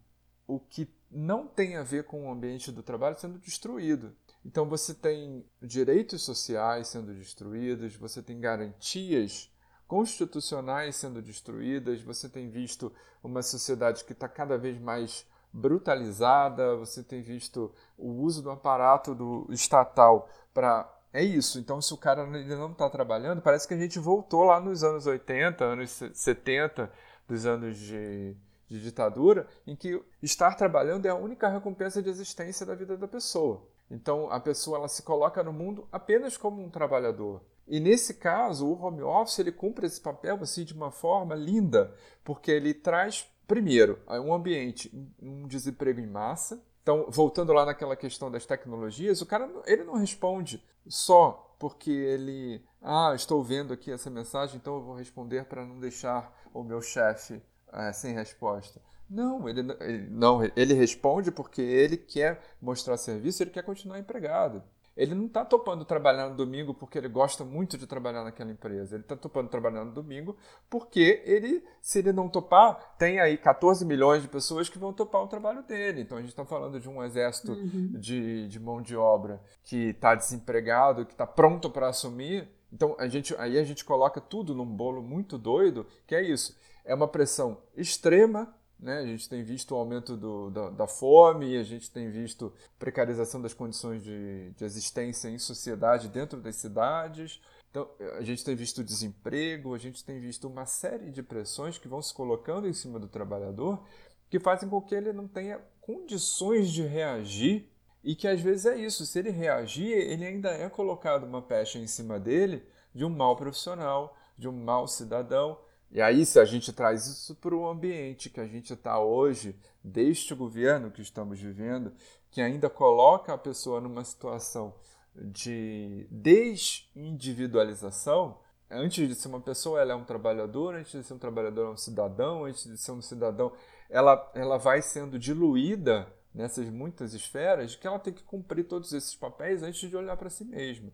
o 0.47 0.59
que 0.59 0.86
não 1.12 1.46
tem 1.46 1.76
a 1.76 1.82
ver 1.82 2.04
com 2.04 2.26
o 2.26 2.32
ambiente 2.32 2.72
do 2.72 2.82
trabalho 2.82 3.18
sendo 3.18 3.38
destruído. 3.38 4.16
Então 4.44 4.66
você 4.66 4.94
tem 4.94 5.44
direitos 5.60 6.22
sociais 6.22 6.88
sendo 6.88 7.14
destruídos, 7.14 7.94
você 7.94 8.22
tem 8.22 8.40
garantias 8.40 9.50
constitucionais 9.86 10.96
sendo 10.96 11.20
destruídas, 11.20 12.02
você 12.02 12.28
tem 12.28 12.48
visto 12.48 12.92
uma 13.22 13.42
sociedade 13.42 14.04
que 14.04 14.12
está 14.12 14.26
cada 14.26 14.56
vez 14.56 14.80
mais 14.80 15.26
brutalizada, 15.52 16.76
você 16.76 17.02
tem 17.02 17.20
visto 17.20 17.70
o 17.98 18.08
uso 18.08 18.42
do 18.42 18.50
aparato 18.50 19.14
do 19.14 19.46
estatal 19.50 20.28
para. 20.54 20.90
É 21.14 21.22
isso. 21.22 21.58
Então, 21.58 21.78
se 21.82 21.92
o 21.92 21.98
cara 21.98 22.22
ele 22.22 22.56
não 22.56 22.72
está 22.72 22.88
trabalhando, 22.88 23.42
parece 23.42 23.68
que 23.68 23.74
a 23.74 23.78
gente 23.78 23.98
voltou 23.98 24.44
lá 24.44 24.58
nos 24.58 24.82
anos 24.82 25.06
80, 25.06 25.62
anos 25.62 25.90
70, 26.14 26.90
dos 27.28 27.44
anos 27.44 27.76
de, 27.76 28.34
de 28.72 28.82
ditadura, 28.82 29.46
em 29.66 29.76
que 29.76 30.02
estar 30.22 30.54
trabalhando 30.54 31.06
é 31.06 31.10
a 31.10 31.14
única 31.14 31.48
recompensa 31.48 32.02
de 32.02 32.08
existência 32.08 32.64
da 32.64 32.74
vida 32.74 32.96
da 32.96 33.06
pessoa. 33.06 33.66
Então, 33.90 34.30
a 34.30 34.40
pessoa 34.40 34.78
ela 34.78 34.88
se 34.88 35.02
coloca 35.02 35.42
no 35.42 35.52
mundo 35.52 35.86
apenas 35.92 36.36
como 36.36 36.62
um 36.62 36.70
trabalhador. 36.70 37.42
E 37.68 37.78
nesse 37.78 38.14
caso, 38.14 38.66
o 38.66 38.82
home 38.82 39.02
office 39.02 39.38
ele 39.38 39.52
cumpre 39.52 39.86
esse 39.86 40.00
papel 40.00 40.38
assim 40.40 40.64
de 40.64 40.72
uma 40.72 40.90
forma 40.90 41.34
linda, 41.34 41.94
porque 42.24 42.50
ele 42.50 42.72
traz 42.72 43.28
primeiro 43.46 43.98
um 44.08 44.32
ambiente, 44.32 44.90
um 45.20 45.46
desemprego 45.46 46.00
em 46.00 46.06
massa. 46.06 46.62
Então, 46.82 47.06
voltando 47.08 47.52
lá 47.52 47.66
naquela 47.66 47.94
questão 47.94 48.30
das 48.30 48.46
tecnologias, 48.46 49.20
o 49.20 49.26
cara 49.26 49.48
ele 49.66 49.84
não 49.84 49.94
responde 49.94 50.64
só 50.88 51.54
porque 51.58 51.90
ele, 51.90 52.64
ah, 52.80 53.12
estou 53.14 53.40
vendo 53.44 53.72
aqui 53.72 53.92
essa 53.92 54.10
mensagem, 54.10 54.56
então 54.56 54.74
eu 54.74 54.82
vou 54.82 54.96
responder 54.96 55.44
para 55.44 55.64
não 55.64 55.78
deixar 55.78 56.36
o 56.52 56.64
meu 56.64 56.80
chefe 56.82 57.40
é, 57.72 57.92
sem 57.92 58.14
resposta. 58.14 58.80
Não, 59.08 59.48
ele, 59.48 59.60
ele, 59.80 60.08
não, 60.10 60.42
ele 60.56 60.74
responde 60.74 61.30
porque 61.30 61.60
ele 61.60 61.96
quer 61.96 62.40
mostrar 62.60 62.96
serviço, 62.96 63.42
ele 63.42 63.50
quer 63.50 63.62
continuar 63.62 63.98
empregado. 63.98 64.62
Ele 64.96 65.14
não 65.14 65.26
está 65.26 65.44
topando 65.44 65.84
trabalhar 65.84 66.28
no 66.28 66.36
domingo 66.36 66.74
porque 66.74 66.98
ele 66.98 67.08
gosta 67.08 67.44
muito 67.44 67.78
de 67.78 67.86
trabalhar 67.86 68.24
naquela 68.24 68.50
empresa. 68.50 68.94
Ele 68.94 69.02
está 69.02 69.16
topando 69.16 69.48
trabalhar 69.48 69.84
no 69.84 69.92
domingo 69.92 70.36
porque 70.68 71.22
ele, 71.24 71.64
se 71.80 72.00
ele 72.00 72.12
não 72.12 72.28
topar, 72.28 72.94
tem 72.98 73.18
aí 73.18 73.38
14 73.38 73.86
milhões 73.86 74.22
de 74.22 74.28
pessoas 74.28 74.68
que 74.68 74.78
vão 74.78 74.92
topar 74.92 75.22
o 75.22 75.28
trabalho 75.28 75.62
dele. 75.62 76.02
Então 76.02 76.18
a 76.18 76.20
gente 76.20 76.30
está 76.30 76.44
falando 76.44 76.78
de 76.78 76.88
um 76.88 77.02
exército 77.02 77.52
uhum. 77.52 77.92
de, 77.98 78.46
de 78.48 78.60
mão 78.60 78.82
de 78.82 78.94
obra 78.94 79.40
que 79.64 79.90
está 79.90 80.14
desempregado, 80.14 81.06
que 81.06 81.12
está 81.12 81.26
pronto 81.26 81.70
para 81.70 81.88
assumir. 81.88 82.46
Então 82.70 82.94
a 82.98 83.08
gente, 83.08 83.34
aí 83.38 83.58
a 83.58 83.64
gente 83.64 83.84
coloca 83.86 84.20
tudo 84.20 84.54
num 84.54 84.66
bolo 84.66 85.02
muito 85.02 85.38
doido, 85.38 85.86
que 86.06 86.14
é 86.14 86.22
isso. 86.22 86.54
É 86.84 86.94
uma 86.94 87.08
pressão 87.08 87.58
extrema 87.76 88.54
né? 88.82 88.98
A 88.98 89.06
gente 89.06 89.28
tem 89.28 89.44
visto 89.44 89.70
o 89.70 89.76
aumento 89.76 90.16
do, 90.16 90.50
da, 90.50 90.70
da, 90.70 90.86
fome, 90.88 91.56
a 91.56 91.62
gente 91.62 91.88
tem 91.88 92.10
visto 92.10 92.52
precarização 92.80 93.40
das 93.40 93.54
condições 93.54 94.02
de, 94.02 94.50
de 94.50 94.64
existência 94.64 95.28
em 95.28 95.38
sociedade 95.38 96.08
dentro 96.08 96.40
das 96.40 96.56
cidades. 96.56 97.40
Então, 97.70 97.88
a 98.18 98.22
gente 98.22 98.44
tem 98.44 98.56
visto 98.56 98.82
desemprego, 98.82 99.72
a 99.72 99.78
gente 99.78 100.04
tem 100.04 100.18
visto 100.18 100.48
uma 100.48 100.66
série 100.66 101.12
de 101.12 101.22
pressões 101.22 101.78
que 101.78 101.86
vão 101.86 102.02
se 102.02 102.12
colocando 102.12 102.68
em 102.68 102.72
cima 102.72 102.98
do 102.98 103.06
trabalhador 103.06 103.82
que 104.28 104.40
fazem 104.40 104.68
com 104.68 104.80
que 104.80 104.94
ele 104.94 105.12
não 105.12 105.28
tenha 105.28 105.60
condições 105.80 106.70
de 106.70 106.82
reagir 106.82 107.70
e 108.02 108.16
que 108.16 108.26
às 108.26 108.40
vezes 108.40 108.66
é 108.66 108.76
isso, 108.76 109.06
se 109.06 109.18
ele 109.18 109.30
reagir, 109.30 109.92
ele 109.92 110.24
ainda 110.26 110.50
é 110.50 110.68
colocado 110.68 111.24
uma 111.24 111.40
pecha 111.40 111.78
em 111.78 111.86
cima 111.86 112.18
dele 112.18 112.66
de 112.94 113.04
um 113.04 113.10
mau 113.10 113.36
profissional, 113.36 114.16
de 114.36 114.48
um 114.48 114.52
mau 114.52 114.88
cidadão, 114.88 115.58
e 115.93 116.01
aí, 116.01 116.24
se 116.24 116.40
a 116.40 116.45
gente 116.47 116.72
traz 116.72 117.07
isso 117.07 117.34
para 117.34 117.55
o 117.55 117.68
ambiente 117.68 118.30
que 118.30 118.40
a 118.40 118.47
gente 118.47 118.72
está 118.72 118.99
hoje, 118.99 119.55
deste 119.84 120.34
governo 120.34 120.90
que 120.90 121.03
estamos 121.03 121.38
vivendo, 121.38 121.93
que 122.30 122.40
ainda 122.40 122.70
coloca 122.70 123.34
a 123.34 123.38
pessoa 123.38 123.78
numa 123.78 124.03
situação 124.03 124.74
de 125.14 126.07
desindividualização, 126.11 128.38
antes 128.70 129.07
de 129.07 129.14
ser 129.14 129.28
uma 129.28 129.40
pessoa, 129.40 129.82
ela 129.82 129.93
é 129.93 129.95
um 129.95 130.05
trabalhador, 130.05 130.74
antes 130.74 130.93
de 130.93 131.05
ser 131.05 131.12
um 131.12 131.18
trabalhador, 131.18 131.66
é 131.66 131.70
um 131.70 131.76
cidadão, 131.76 132.47
antes 132.47 132.64
de 132.64 132.78
ser 132.78 132.93
um 132.93 133.03
cidadão, 133.03 133.53
ela, 133.90 134.32
ela 134.34 134.57
vai 134.57 134.80
sendo 134.80 135.18
diluída 135.18 136.11
nessas 136.34 136.70
muitas 136.70 137.12
esferas 137.12 137.76
que 137.76 137.86
ela 137.86 137.99
tem 137.99 138.14
que 138.14 138.22
cumprir 138.22 138.64
todos 138.64 138.95
esses 138.95 139.14
papéis 139.14 139.62
antes 139.62 139.90
de 139.90 139.95
olhar 139.95 140.16
para 140.16 140.30
si 140.30 140.47
mesma. 140.47 140.90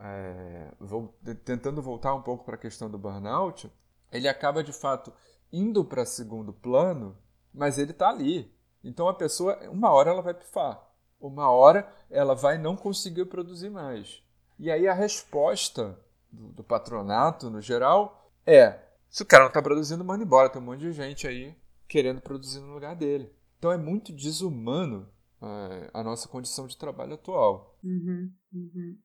É, 0.00 0.72
vou, 0.80 1.14
tentando 1.44 1.82
voltar 1.82 2.14
um 2.14 2.22
pouco 2.22 2.42
para 2.42 2.54
a 2.54 2.58
questão 2.58 2.90
do 2.90 2.96
burnout, 2.96 3.70
ele 4.12 4.28
acaba 4.28 4.62
de 4.62 4.72
fato 4.72 5.12
indo 5.52 5.84
para 5.84 6.04
segundo 6.04 6.52
plano, 6.52 7.16
mas 7.52 7.78
ele 7.78 7.90
está 7.90 8.08
ali. 8.08 8.52
Então 8.82 9.08
a 9.08 9.14
pessoa, 9.14 9.58
uma 9.70 9.90
hora 9.90 10.10
ela 10.10 10.22
vai 10.22 10.34
pifar, 10.34 10.82
uma 11.20 11.50
hora 11.50 11.88
ela 12.08 12.34
vai 12.34 12.56
não 12.58 12.76
conseguir 12.76 13.26
produzir 13.26 13.70
mais. 13.70 14.22
E 14.58 14.70
aí 14.70 14.86
a 14.88 14.94
resposta 14.94 15.98
do, 16.30 16.48
do 16.52 16.64
patronato, 16.64 17.50
no 17.50 17.60
geral, 17.60 18.30
é: 18.46 18.78
se 19.08 19.22
o 19.22 19.26
cara 19.26 19.44
não 19.44 19.48
está 19.48 19.62
produzindo, 19.62 20.04
manda 20.04 20.24
embora. 20.24 20.48
Tem 20.48 20.60
um 20.60 20.64
monte 20.64 20.80
de 20.80 20.92
gente 20.92 21.26
aí 21.26 21.54
querendo 21.88 22.20
produzir 22.20 22.60
no 22.60 22.72
lugar 22.72 22.94
dele. 22.94 23.30
Então 23.58 23.72
é 23.72 23.76
muito 23.76 24.12
desumano 24.12 25.08
é, 25.42 25.90
a 25.92 26.02
nossa 26.02 26.28
condição 26.28 26.66
de 26.66 26.76
trabalho 26.76 27.14
atual. 27.14 27.78
Uhum, 27.82 28.32
uhum. 28.52 28.98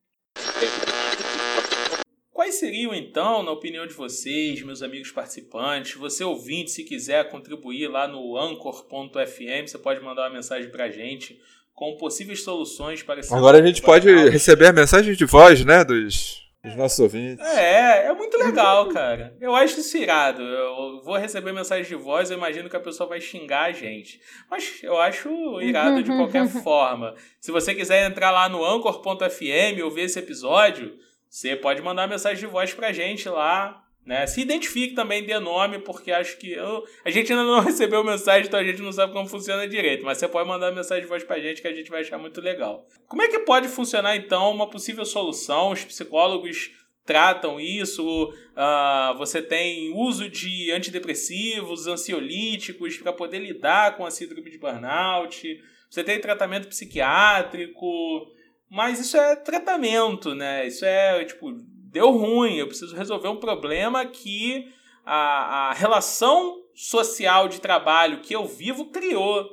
Quais 2.36 2.56
seriam, 2.56 2.94
então, 2.94 3.42
na 3.42 3.50
opinião 3.50 3.86
de 3.86 3.94
vocês, 3.94 4.60
meus 4.60 4.82
amigos 4.82 5.10
participantes, 5.10 5.94
você 5.94 6.22
ouvinte, 6.22 6.70
se 6.70 6.84
quiser 6.84 7.30
contribuir 7.30 7.88
lá 7.88 8.06
no 8.06 8.36
anchor.fm, 8.36 9.66
você 9.66 9.78
pode 9.78 10.02
mandar 10.02 10.24
uma 10.24 10.34
mensagem 10.34 10.70
para 10.70 10.84
a 10.84 10.90
gente 10.90 11.40
com 11.72 11.96
possíveis 11.96 12.42
soluções 12.42 13.02
para 13.02 13.20
esse 13.20 13.32
Agora 13.32 13.56
a 13.56 13.66
gente 13.66 13.80
pode 13.80 14.10
receber 14.28 14.66
a 14.66 14.72
mensagem 14.74 15.14
de 15.14 15.24
voz, 15.24 15.64
né, 15.64 15.82
dos, 15.82 16.42
dos 16.62 16.76
nossos 16.76 16.98
ouvintes. 16.98 17.42
É, 17.42 18.08
é 18.08 18.12
muito 18.12 18.36
legal, 18.36 18.90
cara. 18.90 19.34
Eu 19.40 19.56
acho 19.56 19.80
isso 19.80 19.96
irado. 19.96 20.42
Eu 20.42 21.00
vou 21.02 21.16
receber 21.16 21.54
mensagem 21.54 21.86
de 21.86 21.94
voz, 21.94 22.30
eu 22.30 22.36
imagino 22.36 22.68
que 22.68 22.76
a 22.76 22.80
pessoa 22.80 23.08
vai 23.08 23.18
xingar 23.18 23.62
a 23.62 23.72
gente. 23.72 24.20
Mas 24.50 24.82
eu 24.82 25.00
acho 25.00 25.58
irado 25.62 26.02
de 26.02 26.10
qualquer 26.10 26.46
forma. 26.62 27.14
Se 27.40 27.50
você 27.50 27.74
quiser 27.74 28.06
entrar 28.06 28.30
lá 28.30 28.46
no 28.46 28.62
anchor.fm 28.62 29.82
ou 29.82 29.90
ver 29.90 30.02
esse 30.02 30.18
episódio, 30.18 30.98
você 31.36 31.54
pode 31.54 31.82
mandar 31.82 32.08
mensagem 32.08 32.38
de 32.38 32.46
voz 32.46 32.72
pra 32.72 32.92
gente 32.92 33.28
lá. 33.28 33.84
Né? 34.06 34.26
Se 34.26 34.40
identifique 34.40 34.94
também, 34.94 35.22
dê 35.22 35.38
nome, 35.38 35.80
porque 35.80 36.10
acho 36.10 36.38
que 36.38 36.52
eu, 36.52 36.82
a 37.04 37.10
gente 37.10 37.30
ainda 37.30 37.44
não 37.44 37.60
recebeu 37.60 38.02
mensagem, 38.02 38.46
então 38.46 38.58
a 38.58 38.64
gente 38.64 38.80
não 38.80 38.90
sabe 38.90 39.12
como 39.12 39.28
funciona 39.28 39.68
direito. 39.68 40.02
Mas 40.02 40.16
você 40.16 40.26
pode 40.26 40.48
mandar 40.48 40.72
mensagem 40.72 41.02
de 41.02 41.08
voz 41.08 41.22
pra 41.24 41.38
gente 41.38 41.60
que 41.60 41.68
a 41.68 41.74
gente 41.74 41.90
vai 41.90 42.00
achar 42.00 42.16
muito 42.16 42.40
legal. 42.40 42.86
Como 43.06 43.20
é 43.20 43.28
que 43.28 43.40
pode 43.40 43.68
funcionar 43.68 44.16
então 44.16 44.50
uma 44.50 44.70
possível 44.70 45.04
solução? 45.04 45.72
Os 45.72 45.84
psicólogos 45.84 46.70
tratam 47.04 47.60
isso. 47.60 48.32
Uh, 48.32 49.18
você 49.18 49.42
tem 49.42 49.92
uso 49.94 50.30
de 50.30 50.72
antidepressivos, 50.72 51.86
ansiolíticos 51.86 52.96
para 52.96 53.12
poder 53.12 53.40
lidar 53.40 53.94
com 53.98 54.06
a 54.06 54.10
síndrome 54.10 54.50
de 54.50 54.56
burnout. 54.56 55.60
Você 55.90 56.02
tem 56.02 56.18
tratamento 56.18 56.68
psiquiátrico. 56.68 58.34
Mas 58.70 58.98
isso 58.98 59.16
é 59.16 59.36
tratamento, 59.36 60.34
né? 60.34 60.66
Isso 60.66 60.84
é 60.84 61.24
tipo 61.24 61.52
deu 61.96 62.10
ruim, 62.10 62.56
eu 62.56 62.66
preciso 62.66 62.94
resolver 62.94 63.28
um 63.28 63.40
problema 63.40 64.04
que 64.04 64.70
a, 65.04 65.70
a 65.70 65.72
relação 65.72 66.60
social 66.74 67.48
de 67.48 67.60
trabalho 67.60 68.20
que 68.20 68.34
eu 68.34 68.44
vivo 68.44 68.90
criou. 68.90 69.48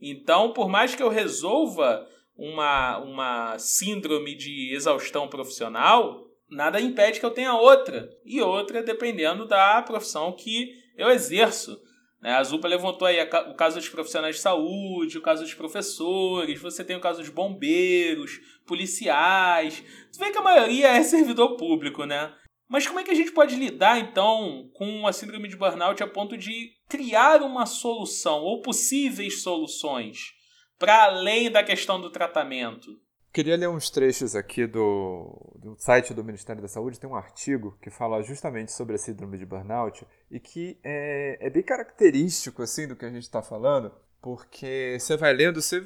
Então, 0.00 0.52
por 0.52 0.68
mais 0.68 0.94
que 0.94 1.02
eu 1.02 1.08
resolva 1.08 2.06
uma, 2.36 2.98
uma 2.98 3.58
síndrome 3.58 4.36
de 4.36 4.72
exaustão 4.72 5.26
profissional, 5.26 6.24
nada 6.48 6.80
impede 6.80 7.18
que 7.18 7.26
eu 7.26 7.32
tenha 7.32 7.54
outra. 7.54 8.08
E 8.24 8.40
outra 8.40 8.82
dependendo 8.82 9.44
da 9.44 9.82
profissão 9.82 10.32
que 10.32 10.72
eu 10.96 11.10
exerço. 11.10 11.80
Né? 12.20 12.32
A 12.32 12.42
Zupa 12.42 12.66
levantou 12.66 13.06
aí 13.06 13.20
o 13.22 13.54
caso 13.54 13.76
dos 13.76 13.88
profissionais 13.88 14.36
de 14.36 14.42
saúde, 14.42 15.18
o 15.18 15.22
caso 15.22 15.42
dos 15.42 15.54
professores, 15.54 16.60
você 16.60 16.84
tem 16.84 16.96
o 16.96 17.00
caso 17.00 17.20
dos 17.20 17.30
bombeiros, 17.30 18.40
policiais. 18.66 19.82
Tu 20.12 20.18
vê 20.18 20.30
que 20.30 20.38
a 20.38 20.42
maioria 20.42 20.88
é 20.88 21.02
servidor 21.02 21.56
público, 21.56 22.04
né? 22.04 22.34
Mas 22.68 22.86
como 22.86 23.00
é 23.00 23.02
que 23.02 23.10
a 23.10 23.14
gente 23.14 23.32
pode 23.32 23.54
lidar, 23.54 23.98
então, 23.98 24.68
com 24.74 25.06
a 25.06 25.12
síndrome 25.12 25.48
de 25.48 25.56
burnout 25.56 26.02
a 26.02 26.06
ponto 26.06 26.36
de 26.36 26.72
criar 26.88 27.42
uma 27.42 27.64
solução 27.64 28.40
ou 28.40 28.60
possíveis 28.60 29.42
soluções 29.42 30.34
para 30.78 31.04
além 31.04 31.50
da 31.50 31.62
questão 31.62 31.98
do 31.98 32.10
tratamento? 32.10 33.00
Queria 33.38 33.56
ler 33.56 33.68
uns 33.68 33.88
trechos 33.88 34.34
aqui 34.34 34.66
do, 34.66 35.30
do 35.54 35.76
site 35.78 36.12
do 36.12 36.24
Ministério 36.24 36.60
da 36.60 36.66
Saúde. 36.66 36.98
Tem 36.98 37.08
um 37.08 37.14
artigo 37.14 37.78
que 37.80 37.88
fala 37.88 38.20
justamente 38.20 38.72
sobre 38.72 38.96
a 38.96 38.98
síndrome 38.98 39.38
de 39.38 39.46
burnout 39.46 40.04
e 40.28 40.40
que 40.40 40.76
é, 40.82 41.38
é 41.40 41.48
bem 41.48 41.62
característico 41.62 42.64
assim 42.64 42.88
do 42.88 42.96
que 42.96 43.04
a 43.04 43.08
gente 43.08 43.22
está 43.22 43.40
falando, 43.40 43.92
porque 44.20 44.96
você 44.98 45.16
vai 45.16 45.32
lendo, 45.32 45.62
você 45.62 45.80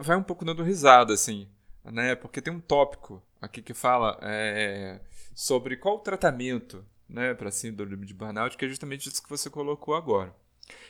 vai 0.00 0.16
um 0.16 0.22
pouco 0.22 0.42
dando 0.42 0.62
risada, 0.62 1.12
assim 1.12 1.46
né? 1.84 2.14
Porque 2.14 2.40
tem 2.40 2.50
um 2.50 2.60
tópico 2.60 3.22
aqui 3.42 3.60
que 3.60 3.74
fala 3.74 4.18
é, 4.22 4.98
sobre 5.34 5.76
qual 5.76 5.96
o 5.96 6.00
tratamento, 6.00 6.82
né, 7.06 7.34
para 7.34 7.50
síndrome 7.50 8.06
de 8.06 8.14
burnout, 8.14 8.56
que 8.56 8.64
é 8.64 8.68
justamente 8.68 9.10
isso 9.10 9.22
que 9.22 9.28
você 9.28 9.50
colocou 9.50 9.94
agora. 9.94 10.34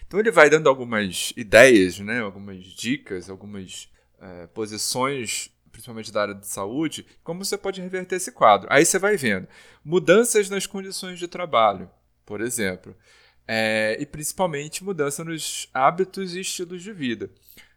Então 0.06 0.20
ele 0.20 0.30
vai 0.30 0.48
dando 0.48 0.68
algumas 0.68 1.32
ideias, 1.36 1.98
né, 1.98 2.20
algumas 2.20 2.62
dicas, 2.62 3.28
algumas 3.28 3.92
é, 4.20 4.46
posições, 4.46 5.50
principalmente 5.76 6.12
da 6.12 6.22
área 6.22 6.34
de 6.34 6.46
saúde, 6.46 7.06
como 7.22 7.44
você 7.44 7.56
pode 7.56 7.80
reverter 7.80 8.16
esse 8.16 8.32
quadro. 8.32 8.68
Aí 8.70 8.84
você 8.84 8.98
vai 8.98 9.16
vendo 9.16 9.46
mudanças 9.84 10.50
nas 10.50 10.66
condições 10.66 11.18
de 11.18 11.28
trabalho, 11.28 11.90
por 12.24 12.40
exemplo, 12.40 12.96
é, 13.46 13.96
e 14.00 14.06
principalmente 14.06 14.82
mudança 14.82 15.22
nos 15.22 15.68
hábitos 15.72 16.34
e 16.34 16.40
estilos 16.40 16.82
de 16.82 16.92
vida 16.92 17.30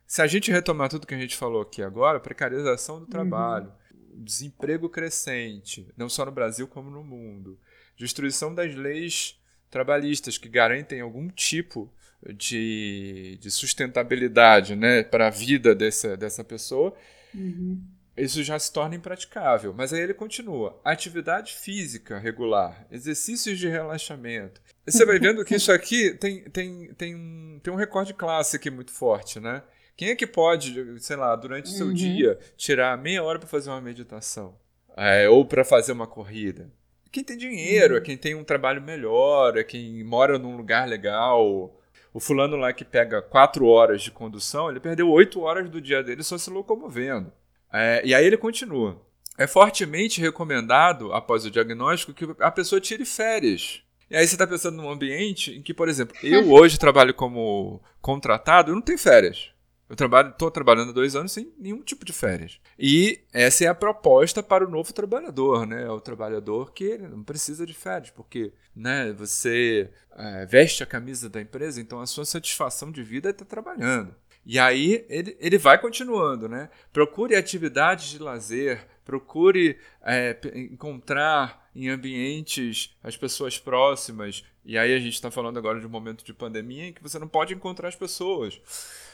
se 0.10 0.24
a 0.24 0.28
gente 0.28 0.52
retomar 0.52 0.90
tudo 0.90 1.06
que 1.06 1.14
a 1.14 1.20
gente 1.20 1.38
falou 1.38 1.62
aqui 1.62 1.84
agora, 1.84 2.20
precarização 2.20 2.96
do 2.96 3.04
uhum. 3.04 3.10
trabalho, 3.12 3.72
uhum. 3.92 4.24
desemprego 4.24 4.90
crescente, 4.90 5.88
não 5.96 6.10
só 6.10 6.26
no 6.26 6.32
Brasil 6.32 6.68
como 6.68 6.90
no 6.90 7.04
mundo, 7.04 7.60
destruição 7.96 8.54
das 8.56 8.74
leis 8.74 9.40
trabalhistas 9.70 10.36
que 10.36 10.50
garantem 10.50 11.00
algum 11.00 11.30
tipo 11.30 11.94
de, 12.36 13.38
de 13.40 13.52
sustentabilidade 13.52 14.76
né, 14.76 15.04
para 15.04 15.28
a 15.28 15.30
vida 15.30 15.76
dessa, 15.76 16.18
dessa 16.18 16.44
pessoa, 16.44 16.92
uhum. 17.34 17.82
isso 18.18 18.44
já 18.44 18.58
se 18.58 18.72
torna 18.72 18.96
impraticável. 18.96 19.74
Mas 19.74 19.94
aí 19.94 20.02
ele 20.02 20.14
continua: 20.14 20.80
atividade 20.84 21.54
física 21.54 22.18
regular, 22.18 22.86
exercícios 22.92 23.58
de 23.58 23.68
relaxamento. 23.68 24.62
Você 24.86 25.06
vai 25.06 25.20
vendo 25.20 25.46
que 25.46 25.56
isso 25.56 25.72
aqui 25.72 26.14
tem, 26.16 26.44
tem, 26.50 26.94
tem, 26.94 27.16
um, 27.16 27.60
tem 27.62 27.74
um 27.74 27.78
recorde 27.78 28.14
classe 28.14 28.56
aqui 28.56 28.70
muito 28.70 28.92
forte, 28.92 29.40
né? 29.40 29.64
Quem 29.96 30.10
é 30.10 30.16
que 30.16 30.26
pode, 30.26 30.98
sei 31.02 31.18
lá, 31.18 31.36
durante 31.36 31.66
o 31.66 31.74
seu 31.74 31.88
uhum. 31.88 31.94
dia, 31.94 32.40
tirar 32.56 32.98
meia 32.98 33.22
hora 33.22 33.38
para 33.38 33.50
fazer 33.50 33.70
uma 33.70 33.82
meditação? 33.82 34.56
É, 34.96 35.28
ou 35.28 35.46
para 35.46 35.66
fazer 35.66 35.92
uma 35.92 36.08
corrida? 36.08 36.72
Quem 37.12 37.24
tem 37.24 37.36
dinheiro, 37.36 37.96
uhum. 37.96 38.00
é 38.00 38.04
quem 38.04 38.16
tem 38.16 38.34
um 38.36 38.44
trabalho 38.44 38.82
melhor, 38.82 39.58
é 39.58 39.64
quem 39.64 40.04
mora 40.04 40.40
num 40.40 40.56
lugar 40.56 40.88
legal. 40.88 41.79
O 42.14 42.20
fulano 42.20 42.58
lá 42.58 42.74
que 42.74 42.84
pega 42.84 43.22
quatro 43.22 43.66
horas 43.68 44.02
de 44.02 44.12
condução, 44.12 44.70
ele 44.70 44.80
perdeu 44.80 45.10
oito 45.10 45.42
horas 45.42 45.70
do 45.70 45.80
dia 45.80 46.04
dele 46.04 46.24
só 46.24 46.38
se 46.38 46.50
locomovendo. 46.50 47.32
É, 47.72 48.02
e 48.04 48.16
aí 48.16 48.26
ele 48.26 48.38
continua. 48.38 49.00
É 49.38 49.48
fortemente 49.48 50.20
recomendado, 50.20 51.14
após 51.14 51.46
o 51.46 51.52
diagnóstico, 51.52 52.14
que 52.14 52.28
a 52.40 52.52
pessoa 52.52 52.82
tire 52.82 53.06
férias. 53.06 53.82
E 54.10 54.18
aí 54.18 54.28
você 54.28 54.36
está 54.36 54.48
pensando 54.48 54.78
num 54.78 54.90
ambiente 54.90 55.56
em 55.56 55.62
que, 55.62 55.74
por 55.74 55.88
exemplo, 55.88 56.16
eu 56.24 56.50
hoje 56.52 56.80
trabalho 56.80 57.14
como 57.14 57.82
contratado, 58.02 58.72
eu 58.72 58.76
não 58.76 58.82
tenho 58.82 58.98
férias. 58.98 59.52
Eu 59.90 59.96
trabalho, 59.96 60.30
estou 60.30 60.52
trabalhando 60.52 60.94
dois 60.94 61.16
anos 61.16 61.32
sem 61.32 61.52
nenhum 61.58 61.82
tipo 61.82 62.06
de 62.06 62.14
férias. 62.14 62.60
E 62.78 63.22
essa 63.34 63.66
é 63.66 63.68
a 63.68 63.74
proposta 63.74 64.44
para 64.44 64.64
o 64.64 64.70
novo 64.70 64.94
trabalhador, 64.94 65.66
né? 65.66 65.90
O 65.90 66.00
trabalhador 66.00 66.72
que 66.72 66.96
não 67.00 67.24
precisa 67.24 67.66
de 67.66 67.74
férias, 67.74 68.12
porque 68.12 68.54
né, 68.76 69.12
você 69.12 69.90
é, 70.16 70.46
veste 70.46 70.84
a 70.84 70.86
camisa 70.86 71.28
da 71.28 71.42
empresa, 71.42 71.82
então 71.82 72.00
a 72.00 72.06
sua 72.06 72.24
satisfação 72.24 72.92
de 72.92 73.02
vida 73.02 73.30
é 73.30 73.32
estar 73.32 73.46
trabalhando. 73.46 74.14
E 74.46 74.60
aí 74.60 75.06
ele, 75.10 75.36
ele 75.40 75.58
vai 75.58 75.80
continuando, 75.80 76.48
né? 76.48 76.70
Procure 76.94 77.36
atividades 77.36 78.10
de 78.10 78.20
lazer, 78.20 78.86
procure 79.04 79.80
é, 80.04 80.38
encontrar 80.54 81.69
em 81.76 81.90
ambientes 81.90 82.96
as 83.04 83.16
pessoas 83.16 83.58
próximas. 83.58 84.44
E 84.66 84.78
aí 84.78 84.94
a 84.94 85.00
gente 85.00 85.14
está 85.14 85.32
falando 85.32 85.58
agora 85.58 85.80
de 85.80 85.86
um 85.86 85.90
momento 85.90 86.24
de 86.24 86.34
pandemia 86.34 86.88
em 86.88 86.94
que 86.94 87.02
você 87.02 87.18
não 87.18 87.28
pode 87.28 87.54
encontrar 87.54 87.88
as 87.88 87.96
pessoas. 87.96 88.62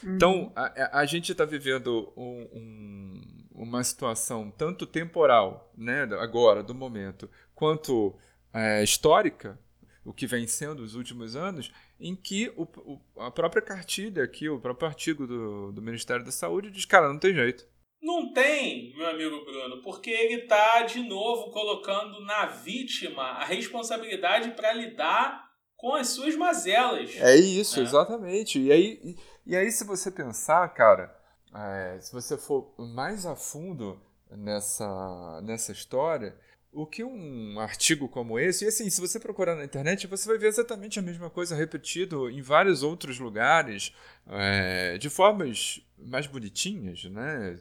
Uhum. 0.02 0.16
Então 0.16 0.52
a, 0.54 1.00
a 1.00 1.06
gente 1.06 1.32
está 1.32 1.44
vivendo 1.44 2.12
um, 2.16 2.48
um, 2.52 3.22
uma 3.54 3.82
situação 3.82 4.50
tanto 4.50 4.86
temporal, 4.86 5.72
né, 5.76 6.02
agora, 6.20 6.62
do 6.62 6.74
momento, 6.74 7.30
quanto 7.54 8.14
é, 8.52 8.82
histórica, 8.82 9.58
o 10.04 10.12
que 10.12 10.26
vem 10.26 10.46
sendo 10.46 10.82
os 10.82 10.94
últimos 10.94 11.34
anos, 11.34 11.72
em 11.98 12.14
que 12.14 12.52
o, 12.56 12.62
o, 12.62 13.00
a 13.18 13.30
própria 13.30 13.60
cartilha 13.60 14.22
aqui, 14.22 14.48
o 14.48 14.60
próprio 14.60 14.88
artigo 14.88 15.26
do, 15.26 15.72
do 15.72 15.82
Ministério 15.82 16.24
da 16.24 16.30
Saúde 16.30 16.70
diz, 16.70 16.84
cara, 16.84 17.08
não 17.08 17.18
tem 17.18 17.34
jeito. 17.34 17.66
Não 18.06 18.32
tem, 18.32 18.94
meu 18.96 19.08
amigo 19.08 19.44
Bruno, 19.44 19.82
porque 19.82 20.10
ele 20.10 20.42
está 20.42 20.82
de 20.82 21.00
novo 21.00 21.50
colocando 21.50 22.20
na 22.20 22.46
vítima 22.46 23.20
a 23.20 23.44
responsabilidade 23.44 24.52
para 24.52 24.72
lidar 24.72 25.50
com 25.76 25.92
as 25.92 26.10
suas 26.10 26.36
mazelas. 26.36 27.10
É 27.16 27.34
isso, 27.34 27.80
né? 27.80 27.84
exatamente. 27.84 28.60
E 28.60 28.70
aí, 28.70 29.00
e, 29.02 29.16
e, 29.44 29.56
aí, 29.56 29.72
se 29.72 29.82
você 29.82 30.08
pensar, 30.08 30.72
cara, 30.72 31.12
é, 31.52 31.98
se 32.00 32.12
você 32.12 32.38
for 32.38 32.72
mais 32.78 33.26
a 33.26 33.34
fundo 33.34 34.00
nessa, 34.30 35.40
nessa 35.42 35.72
história, 35.72 36.38
o 36.72 36.86
que 36.86 37.02
um 37.02 37.58
artigo 37.58 38.08
como 38.08 38.38
esse, 38.38 38.66
e 38.66 38.68
assim, 38.68 38.88
se 38.88 39.00
você 39.00 39.18
procurar 39.18 39.56
na 39.56 39.64
internet, 39.64 40.06
você 40.06 40.28
vai 40.28 40.38
ver 40.38 40.46
exatamente 40.46 41.00
a 41.00 41.02
mesma 41.02 41.28
coisa 41.28 41.56
repetido 41.56 42.30
em 42.30 42.40
vários 42.40 42.84
outros 42.84 43.18
lugares, 43.18 43.92
é, 44.28 44.96
de 44.96 45.10
formas 45.10 45.80
mais 45.98 46.28
bonitinhas, 46.28 47.02
né? 47.04 47.58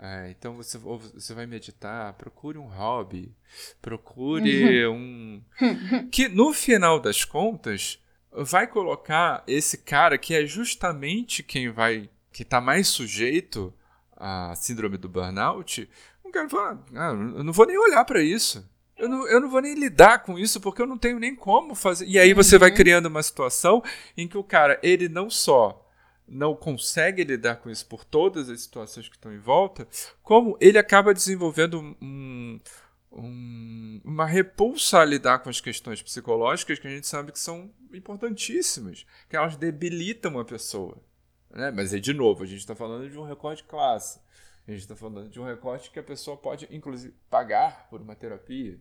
É, 0.00 0.30
então 0.30 0.54
você, 0.54 0.78
você 0.78 1.34
vai 1.34 1.44
meditar, 1.44 2.12
procure 2.12 2.56
um 2.56 2.66
hobby, 2.66 3.34
procure 3.82 4.86
um. 4.86 5.42
que 6.12 6.28
no 6.28 6.52
final 6.52 7.00
das 7.00 7.24
contas 7.24 8.00
vai 8.30 8.68
colocar 8.68 9.42
esse 9.46 9.78
cara 9.78 10.16
que 10.16 10.34
é 10.34 10.46
justamente 10.46 11.42
quem 11.42 11.68
vai. 11.68 12.08
que 12.32 12.42
está 12.42 12.60
mais 12.60 12.86
sujeito 12.86 13.74
à 14.16 14.54
síndrome 14.54 14.96
do 14.96 15.08
burnout. 15.08 15.90
Um 16.24 16.30
cara 16.30 16.48
fala: 16.48 16.84
ah, 16.94 17.10
eu 17.10 17.42
não 17.42 17.52
vou 17.52 17.66
nem 17.66 17.76
olhar 17.76 18.04
para 18.04 18.22
isso. 18.22 18.64
Eu 18.96 19.08
não, 19.08 19.26
eu 19.28 19.40
não 19.40 19.48
vou 19.48 19.60
nem 19.60 19.74
lidar 19.74 20.22
com 20.22 20.38
isso 20.38 20.60
porque 20.60 20.82
eu 20.82 20.86
não 20.86 20.98
tenho 20.98 21.18
nem 21.18 21.34
como 21.34 21.74
fazer. 21.74 22.06
E 22.06 22.18
aí 22.18 22.32
você 22.32 22.56
vai 22.56 22.70
uhum. 22.70 22.76
criando 22.76 23.06
uma 23.06 23.22
situação 23.22 23.82
em 24.16 24.28
que 24.28 24.38
o 24.38 24.44
cara, 24.44 24.78
ele 24.82 25.08
não 25.08 25.30
só 25.30 25.87
não 26.28 26.54
consegue 26.54 27.24
lidar 27.24 27.56
com 27.56 27.70
isso 27.70 27.86
por 27.86 28.04
todas 28.04 28.48
as 28.48 28.60
situações 28.60 29.08
que 29.08 29.16
estão 29.16 29.32
em 29.32 29.38
volta, 29.38 29.86
como 30.22 30.56
ele 30.60 30.78
acaba 30.78 31.14
desenvolvendo 31.14 31.80
um, 32.00 32.60
um, 33.10 34.00
uma 34.04 34.26
repulsa 34.26 35.00
a 35.00 35.04
lidar 35.04 35.40
com 35.40 35.48
as 35.48 35.60
questões 35.60 36.02
psicológicas 36.02 36.78
que 36.78 36.86
a 36.86 36.90
gente 36.90 37.06
sabe 37.06 37.32
que 37.32 37.38
são 37.38 37.70
importantíssimas, 37.92 39.06
que 39.28 39.36
elas 39.36 39.56
debilitam 39.56 40.38
a 40.38 40.44
pessoa. 40.44 40.98
Né? 41.50 41.70
Mas 41.70 41.94
é 41.94 41.98
de 41.98 42.12
novo, 42.12 42.44
a 42.44 42.46
gente 42.46 42.60
está 42.60 42.74
falando 42.74 43.08
de 43.08 43.18
um 43.18 43.24
recorte 43.24 43.64
classe. 43.64 44.20
A 44.66 44.70
gente 44.70 44.82
está 44.82 44.94
falando 44.94 45.30
de 45.30 45.40
um 45.40 45.44
recorte 45.44 45.90
que 45.90 45.98
a 45.98 46.02
pessoa 46.02 46.36
pode, 46.36 46.68
inclusive, 46.70 47.14
pagar 47.30 47.88
por 47.88 48.02
uma 48.02 48.14
terapia 48.14 48.78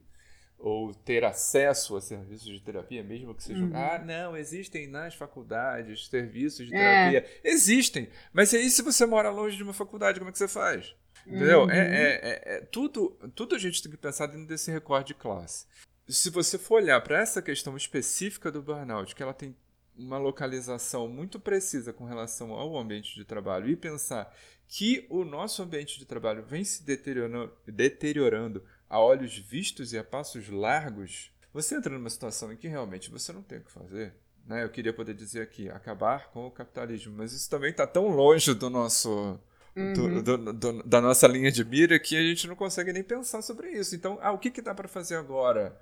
ou 0.57 0.93
ter 0.93 1.23
acesso 1.23 1.95
a 1.95 2.01
serviços 2.01 2.47
de 2.47 2.59
terapia, 2.59 3.03
mesmo 3.03 3.33
que 3.33 3.43
sejam. 3.43 3.67
Uhum. 3.67 3.75
Ah, 3.75 3.99
não, 4.03 4.35
existem 4.35 4.87
nas 4.87 5.13
faculdades 5.13 6.07
serviços 6.07 6.67
de 6.67 6.75
é. 6.75 7.11
terapia. 7.11 7.39
Existem. 7.43 8.09
Mas 8.33 8.53
aí, 8.53 8.69
se 8.69 8.81
você 8.81 9.05
mora 9.05 9.29
longe 9.29 9.55
de 9.55 9.63
uma 9.63 9.73
faculdade, 9.73 10.19
como 10.19 10.29
é 10.29 10.31
que 10.31 10.37
você 10.37 10.47
faz? 10.47 10.95
Entendeu? 11.25 11.63
Uhum. 11.63 11.71
É, 11.71 11.77
é, 11.77 12.11
é, 12.13 12.55
é, 12.55 12.61
tudo, 12.61 13.17
tudo 13.35 13.55
a 13.55 13.59
gente 13.59 13.83
tem 13.83 13.91
que 13.91 13.97
pensar 13.97 14.27
dentro 14.27 14.47
desse 14.47 14.71
recorte 14.71 15.09
de 15.09 15.15
classe. 15.15 15.65
Se 16.07 16.29
você 16.29 16.57
for 16.57 16.75
olhar 16.75 17.01
para 17.01 17.19
essa 17.19 17.41
questão 17.41 17.75
específica 17.75 18.51
do 18.51 18.61
burnout, 18.61 19.13
que 19.13 19.21
ela 19.21 19.33
tem 19.33 19.55
uma 19.97 20.17
localização 20.17 21.07
muito 21.07 21.39
precisa 21.39 21.91
com 21.91 22.05
relação 22.05 22.53
ao 22.53 22.77
ambiente 22.77 23.15
de 23.15 23.25
trabalho 23.25 23.67
e 23.67 23.75
pensar 23.75 24.33
que 24.67 25.05
o 25.09 25.23
nosso 25.23 25.61
ambiente 25.63 25.97
de 25.97 26.05
trabalho 26.05 26.43
vem 26.43 26.63
se 26.63 26.83
deteriorando, 26.83 27.51
deteriorando 27.65 28.63
a 28.89 28.99
olhos 28.99 29.37
vistos 29.37 29.93
e 29.93 29.97
a 29.97 30.03
passos 30.03 30.49
largos, 30.49 31.31
você 31.53 31.75
entra 31.75 31.93
numa 31.93 32.09
situação 32.09 32.51
em 32.51 32.57
que 32.57 32.67
realmente 32.67 33.09
você 33.09 33.33
não 33.33 33.41
tem 33.41 33.59
o 33.59 33.63
que 33.63 33.71
fazer. 33.71 34.13
Né? 34.45 34.63
Eu 34.63 34.69
queria 34.69 34.93
poder 34.93 35.13
dizer 35.13 35.41
aqui, 35.41 35.69
acabar 35.69 36.31
com 36.31 36.47
o 36.47 36.51
capitalismo, 36.51 37.13
mas 37.17 37.33
isso 37.33 37.49
também 37.49 37.71
está 37.71 37.85
tão 37.85 38.07
longe 38.07 38.53
do 38.53 38.69
nosso. 38.69 39.39
Uhum. 39.75 39.93
Do, 39.93 40.23
do, 40.23 40.53
do, 40.53 40.83
da 40.83 40.99
nossa 40.99 41.27
linha 41.27 41.51
de 41.51 41.63
mira 41.63 41.99
que 41.99 42.15
a 42.15 42.21
gente 42.21 42.47
não 42.47 42.55
consegue 42.55 42.91
nem 42.91 43.03
pensar 43.03 43.43
sobre 43.43 43.71
isso. 43.71 43.95
Então, 43.95 44.17
ah, 44.21 44.31
o 44.31 44.39
que, 44.39 44.49
que 44.49 44.61
dá 44.61 44.73
para 44.73 44.87
fazer 44.87 45.15
agora? 45.15 45.79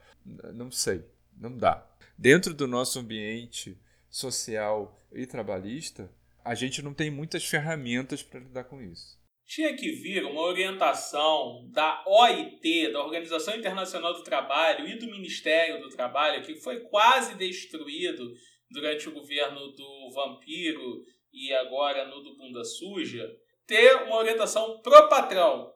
Não 0.53 0.69
sei, 0.69 1.05
não 1.37 1.55
dá. 1.55 1.87
Dentro 2.17 2.53
do 2.53 2.67
nosso 2.67 2.99
ambiente 2.99 3.79
social 4.09 4.99
e 5.13 5.25
trabalhista, 5.25 6.09
a 6.43 6.53
gente 6.55 6.81
não 6.81 6.93
tem 6.93 7.09
muitas 7.09 7.45
ferramentas 7.45 8.21
para 8.21 8.41
lidar 8.41 8.65
com 8.65 8.81
isso 8.81 9.17
tinha 9.47 9.75
que 9.75 9.91
vir 9.91 10.25
uma 10.25 10.41
orientação 10.41 11.69
da 11.71 12.03
OIT, 12.05 12.91
da 12.91 13.03
Organização 13.03 13.55
Internacional 13.55 14.13
do 14.13 14.23
Trabalho, 14.23 14.87
e 14.87 14.97
do 14.97 15.05
Ministério 15.05 15.81
do 15.81 15.89
Trabalho, 15.89 16.43
que 16.43 16.55
foi 16.55 16.79
quase 16.81 17.35
destruído 17.35 18.33
durante 18.69 19.07
o 19.07 19.13
governo 19.13 19.71
do 19.71 20.11
Vampiro 20.13 21.03
e 21.31 21.53
agora 21.53 22.07
no 22.07 22.21
do 22.21 22.35
Bunda 22.35 22.63
Suja, 22.63 23.29
ter 23.67 24.03
uma 24.03 24.17
orientação 24.17 24.81
pro 24.81 25.07
patrão. 25.09 25.71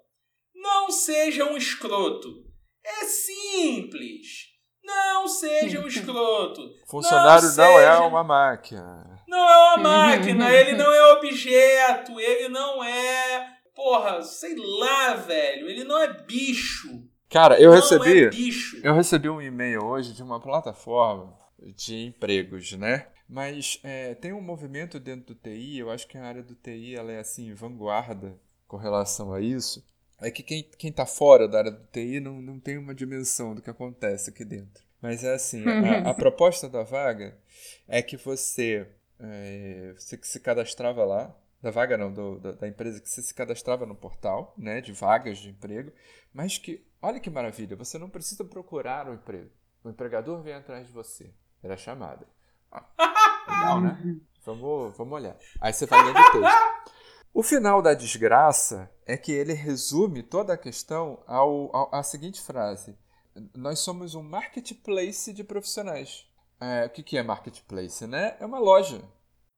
Não 0.56 0.90
seja 0.92 1.46
um 1.46 1.56
escroto. 1.56 2.46
É 2.84 3.06
simples. 3.06 4.50
Não 4.84 5.28
seja 5.28 5.80
um 5.80 5.86
escroto. 5.88 6.72
Funcionário 6.88 7.48
não, 7.50 7.56
não 7.56 7.80
é 7.80 7.98
uma 8.00 8.24
máquina. 8.24 9.24
Não 9.28 9.38
é 9.38 9.58
uma 9.58 9.78
máquina, 9.78 10.52
ele 10.52 10.74
não 10.74 10.92
é 10.92 11.14
objeto, 11.14 12.20
ele 12.20 12.50
não 12.50 12.84
é 12.84 13.59
porra, 13.80 14.22
sei 14.24 14.56
lá, 14.58 15.16
velho. 15.16 15.70
Ele 15.70 15.86
não 15.86 15.98
é 15.98 16.22
bicho. 16.24 17.02
Cara, 17.30 17.60
eu 17.60 17.72
não 17.72 17.80
recebi. 17.80 18.26
É 18.26 18.30
bicho. 18.30 18.82
Eu 18.84 18.94
recebi 18.94 19.30
um 19.30 19.42
e-mail 19.42 19.86
hoje 19.86 20.14
de 20.14 20.22
uma 20.22 20.40
plataforma 20.42 21.34
de 21.76 21.96
empregos, 22.08 22.74
né? 22.74 23.08
Mas 23.28 23.80
é, 23.84 24.16
tem 24.16 24.34
um 24.34 24.42
movimento 24.42 25.00
dentro 25.00 25.34
do 25.34 25.36
TI, 25.36 25.78
eu 25.78 25.90
acho 25.92 26.08
que 26.08 26.18
a 26.18 26.26
área 26.26 26.44
do 26.44 26.56
TI 26.56 26.96
ela 26.96 27.12
é 27.12 27.20
assim, 27.20 27.54
vanguarda 27.54 28.38
com 28.68 28.76
relação 28.76 29.32
a 29.32 29.40
isso. 29.40 29.86
É 30.20 30.30
que 30.30 30.44
quem, 30.44 30.64
quem 30.78 30.92
tá 30.92 31.06
fora 31.06 31.48
da 31.48 31.60
área 31.60 31.72
do 31.72 31.86
TI 31.88 32.20
não, 32.20 32.42
não 32.42 32.60
tem 32.60 32.78
uma 32.78 32.94
dimensão 32.94 33.56
do 33.56 33.62
que 33.62 33.70
acontece 33.70 34.32
aqui 34.32 34.44
dentro. 34.44 34.84
Mas 35.02 35.24
é 35.24 35.34
assim, 35.34 35.64
a, 35.66 36.10
a 36.10 36.14
proposta 36.14 36.68
da 36.68 36.84
vaga 36.84 37.38
é 37.88 38.02
que 38.02 38.18
você, 38.18 38.88
é, 39.20 39.94
você 39.96 40.20
se 40.22 40.40
cadastrava 40.40 41.06
lá, 41.06 41.34
da 41.62 41.72
vaga 41.72 41.98
não, 41.98 42.12
do, 42.12 42.40
da, 42.40 42.52
da, 42.54 42.68
empresa 42.68 43.02
que 43.02 43.10
você 43.10 43.22
se 43.22 43.34
cadastrava 43.34 43.86
no 43.86 43.96
portal, 43.96 44.54
né, 44.58 44.80
de 44.82 44.94
vagas 44.94 45.38
de 45.38 45.50
emprego, 45.50 45.92
mas 46.34 46.58
que, 46.58 46.86
olha 47.02 47.20
que 47.20 47.30
maravilha, 47.30 47.76
você 47.76 47.98
não 47.98 48.10
precisa 48.10 48.46
procurar 48.46 49.08
o 49.08 49.12
um 49.12 49.16
emprego. 49.16 49.50
O 49.84 49.90
empregador 49.90 50.42
vem 50.42 50.54
atrás 50.54 50.88
de 50.88 50.94
você. 50.94 51.34
Era 51.62 51.76
chamada. 51.76 52.28
Ah, 52.72 52.86
legal, 53.48 53.82
né? 53.82 54.20
Vamos, 54.46 54.96
vamos 54.98 55.14
olhar. 55.14 55.38
Aí 55.60 55.74
você 55.74 55.86
vai 55.86 56.04
lendo 56.04 56.20
o 56.20 56.32
texto. 56.32 56.90
O 57.34 57.44
final 57.44 57.82
da 57.82 57.94
desgraça 57.94 58.90
é 59.06 59.16
que 59.16 59.32
ele 59.32 59.54
resume 59.54 60.24
toda 60.24 60.54
a 60.54 60.58
questão 60.58 61.24
ao, 61.28 61.76
ao, 61.76 61.96
à 61.96 62.04
seguinte 62.04 62.42
frase: 62.42 62.98
Nós 63.56 63.80
somos 63.80 64.16
um 64.16 64.24
marketplace 64.24 65.32
de 65.34 65.44
profissionais. 65.44 66.28
É, 66.60 66.86
o 66.86 66.90
que, 66.90 67.04
que 67.04 67.18
é 67.18 67.24
marketplace, 67.24 68.06
né? 68.08 68.36
É 68.40 68.46
uma 68.46 68.60
loja. 68.60 69.02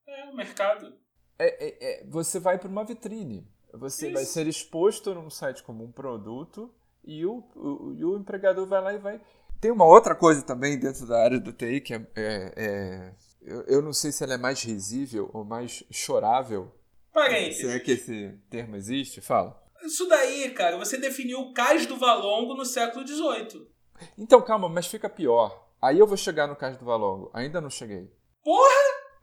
É 0.08 0.26
um 0.26 0.36
mercado 0.36 1.01
é, 1.44 1.68
é, 1.68 2.02
é, 2.02 2.06
você 2.08 2.40
vai 2.40 2.58
para 2.58 2.70
uma 2.70 2.84
vitrine. 2.84 3.48
Você 3.74 4.08
Isso. 4.08 4.14
vai 4.14 4.26
ser 4.26 4.48
exposto 4.48 5.14
num 5.14 5.30
site 5.30 5.64
como 5.64 5.84
um 5.84 5.92
produto 5.92 6.74
e 7.04 7.26
o, 7.26 7.44
o, 7.56 7.94
e 7.98 8.06
o 8.06 8.18
empregador 8.18 8.68
vai 8.68 8.82
lá 8.82 8.94
e 8.94 8.98
vai. 8.98 9.22
Tem 9.60 9.72
uma 9.72 9.86
outra 9.86 10.16
coisa 10.16 10.42
também 10.42 10.78
dentro 10.78 11.06
da 11.06 11.24
área 11.24 11.40
do 11.40 11.54
TI 11.54 11.82
que 11.82 11.94
é. 11.94 12.08
é, 12.16 12.54
é 12.56 13.14
eu, 13.42 13.62
eu, 13.64 13.82
não 13.82 13.92
sei 13.92 14.12
se 14.12 14.24
ela 14.24 14.36
é 14.36 14.38
mais 14.38 14.62
risível 14.64 15.30
ou 15.34 15.44
mais 15.44 15.84
chorável. 15.90 16.72
Parênteses. 17.12 17.62
Se 17.62 17.68
é 17.68 17.80
que 17.80 17.92
esse 17.92 18.38
termo 18.50 18.76
existe, 18.76 19.20
fala. 19.20 19.60
Isso 19.84 20.08
daí, 20.08 20.52
cara, 20.52 20.78
você 20.78 20.98
definiu 20.98 21.40
o 21.40 21.54
cais 21.54 21.88
do 21.88 21.98
Valongo 21.98 22.54
no 22.54 22.66
século 22.66 23.06
XVIII. 23.06 23.68
Então, 24.16 24.42
calma, 24.42 24.70
mas 24.70 24.86
fica 24.86 25.10
pior. 25.10 25.70
Aí 25.82 25.98
eu 25.98 26.06
vou 26.06 26.18
chegar 26.18 26.46
no 26.46 26.56
cais 26.56 26.78
do 26.78 26.86
Valongo. 26.86 27.32
Ainda 27.34 27.60
não 27.60 27.70
cheguei. 27.70 28.12
Porra! 28.44 28.70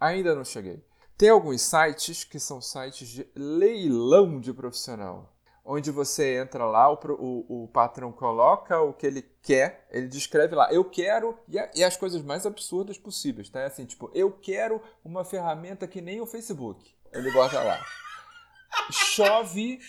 Ainda 0.00 0.34
não 0.34 0.44
cheguei. 0.44 0.82
Tem 1.18 1.30
alguns 1.30 1.62
sites 1.62 2.22
que 2.22 2.38
são 2.38 2.60
sites 2.60 3.08
de 3.08 3.26
leilão 3.34 4.40
de 4.40 4.52
profissional, 4.52 5.36
onde 5.64 5.90
você 5.90 6.38
entra 6.38 6.64
lá, 6.64 6.88
o, 6.88 6.96
o, 7.18 7.64
o 7.64 7.68
patrão 7.68 8.12
coloca 8.12 8.80
o 8.80 8.92
que 8.92 9.04
ele 9.04 9.22
quer, 9.42 9.84
ele 9.90 10.06
descreve 10.06 10.54
lá, 10.54 10.72
eu 10.72 10.84
quero, 10.84 11.36
e, 11.48 11.58
a, 11.58 11.68
e 11.74 11.82
as 11.82 11.96
coisas 11.96 12.22
mais 12.22 12.46
absurdas 12.46 12.96
possíveis, 12.96 13.50
tá? 13.50 13.58
É 13.58 13.66
assim, 13.66 13.84
tipo, 13.84 14.08
eu 14.14 14.30
quero 14.30 14.80
uma 15.04 15.24
ferramenta 15.24 15.88
que 15.88 16.00
nem 16.00 16.20
o 16.20 16.26
Facebook. 16.26 16.94
Ele 17.12 17.32
bota 17.32 17.64
lá. 17.64 17.84
Chove 18.92 19.80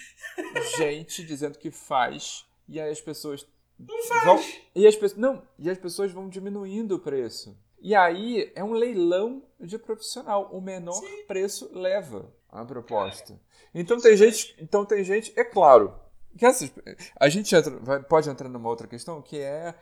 gente 0.77 1.23
dizendo 1.23 1.59
que 1.59 1.69
faz, 1.69 2.43
e 2.67 2.82
aí 2.82 2.89
as 2.89 3.01
pessoas 3.01 3.45
não 3.77 4.03
faz. 4.07 4.23
Vão, 4.23 4.43
e 4.73 4.88
as 4.88 4.95
pessoas 4.95 5.21
não, 5.21 5.47
e 5.59 5.69
as 5.69 5.77
pessoas 5.77 6.11
vão 6.11 6.27
diminuindo 6.27 6.95
o 6.95 6.99
preço. 6.99 7.55
E 7.82 7.95
aí 7.95 8.51
é 8.55 8.63
um 8.63 8.73
leilão 8.73 9.43
de 9.59 9.77
profissional. 9.77 10.49
O 10.51 10.61
menor 10.61 10.93
Sim. 10.93 11.25
preço 11.27 11.69
leva 11.73 12.32
a 12.49 12.65
proposta. 12.65 13.39
Então 13.73 13.99
tem 13.99 14.15
gente, 14.17 14.55
então 14.59 14.86
tem 14.86 15.03
gente, 15.03 15.32
é 15.36 15.43
claro, 15.43 15.93
que 16.38 16.45
essas, 16.45 16.71
a 17.19 17.30
gente 17.30 17.55
entra, 17.55 17.77
vai, 17.80 18.01
pode 18.01 18.30
entrar 18.30 18.49
numa 18.49 18.69
outra 18.69 18.88
questão 18.88 19.21
que 19.21 19.39
é 19.39 19.73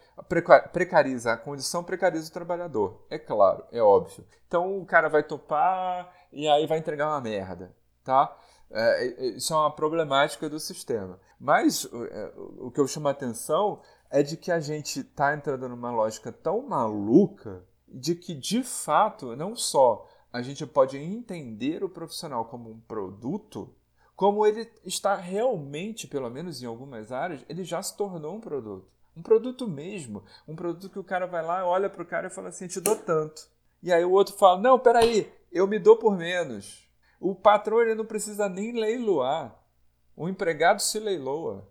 precariza 0.72 1.34
a 1.34 1.38
condição, 1.38 1.84
precariza 1.84 2.30
o 2.30 2.34
trabalhador. 2.34 3.06
É 3.10 3.18
claro, 3.18 3.64
é 3.72 3.82
óbvio. 3.82 4.26
Então 4.48 4.80
o 4.80 4.86
cara 4.86 5.10
vai 5.10 5.24
topar 5.24 6.12
e 6.32 6.48
aí 6.48 6.66
vai 6.66 6.78
entregar 6.78 7.08
uma 7.08 7.22
merda, 7.22 7.76
tá? 8.04 8.38
É, 8.70 9.28
isso 9.36 9.54
é 9.54 9.58
uma 9.58 9.72
problemática 9.72 10.50
do 10.50 10.60
sistema. 10.60 11.20
Mas 11.40 11.86
é, 11.86 12.34
o 12.58 12.72
que 12.72 12.80
eu 12.80 12.88
chamo 12.88 13.08
a 13.08 13.12
atenção 13.12 13.82
é 14.10 14.24
de 14.24 14.36
que 14.36 14.52
a 14.52 14.60
gente 14.60 15.02
está 15.02 15.34
entrando 15.34 15.68
numa 15.70 15.92
lógica 15.92 16.32
tão 16.32 16.62
maluca 16.62 17.64
de 17.88 18.16
que, 18.16 18.34
de 18.34 18.64
fato, 18.64 19.36
não 19.36 19.56
só 19.56 20.08
a 20.32 20.42
gente 20.42 20.66
pode 20.66 20.98
entender 20.98 21.84
o 21.84 21.90
profissional 21.90 22.46
como 22.46 22.70
um 22.70 22.80
produto, 22.82 23.74
como 24.16 24.46
ele 24.46 24.70
está 24.84 25.16
realmente, 25.16 26.08
pelo 26.08 26.30
menos 26.30 26.62
em 26.62 26.66
algumas 26.66 27.12
áreas, 27.12 27.46
ele 27.48 27.64
já 27.64 27.82
se 27.82 27.96
tornou 27.96 28.36
um 28.36 28.42
produto. 28.42 28.88
Um 29.16 29.22
produto 29.22 29.68
mesmo. 29.68 30.24
Um 30.48 30.56
produto 30.56 30.90
que 30.90 31.00
o 31.00 31.04
cara 31.04 31.26
vai 31.26 31.44
lá, 31.44 31.66
olha 31.66 31.90
para 31.90 32.04
o 32.04 32.06
cara 32.06 32.28
e 32.28 32.32
fala 32.32 32.50
assim: 32.50 32.68
te 32.68 32.80
dou 32.80 32.96
tanto. 32.96 33.48
E 33.82 33.92
aí 33.92 34.04
o 34.04 34.12
outro 34.12 34.36
fala: 34.36 34.62
não, 34.62 34.78
peraí, 34.78 35.32
eu 35.52 35.66
me 35.68 35.80
dou 35.80 35.98
por 35.98 36.16
menos. 36.16 36.88
O 37.20 37.34
patrão 37.34 37.82
ele 37.82 37.96
não 37.96 38.06
precisa 38.06 38.48
nem 38.48 38.74
leiloar. 38.74 39.58
O 40.16 40.30
empregado 40.30 40.82
se 40.82 41.00
leiloa. 41.00 41.68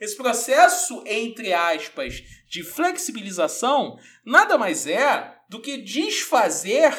Esse 0.00 0.16
processo, 0.16 1.02
entre 1.06 1.52
aspas, 1.52 2.22
de 2.48 2.62
flexibilização 2.62 3.98
nada 4.24 4.58
mais 4.58 4.86
é 4.86 5.35
do 5.48 5.60
que 5.60 5.78
desfazer 5.78 6.94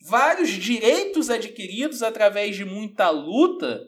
vários 0.00 0.50
direitos 0.50 1.30
adquiridos 1.30 2.02
através 2.02 2.56
de 2.56 2.64
muita 2.64 3.10
luta 3.10 3.82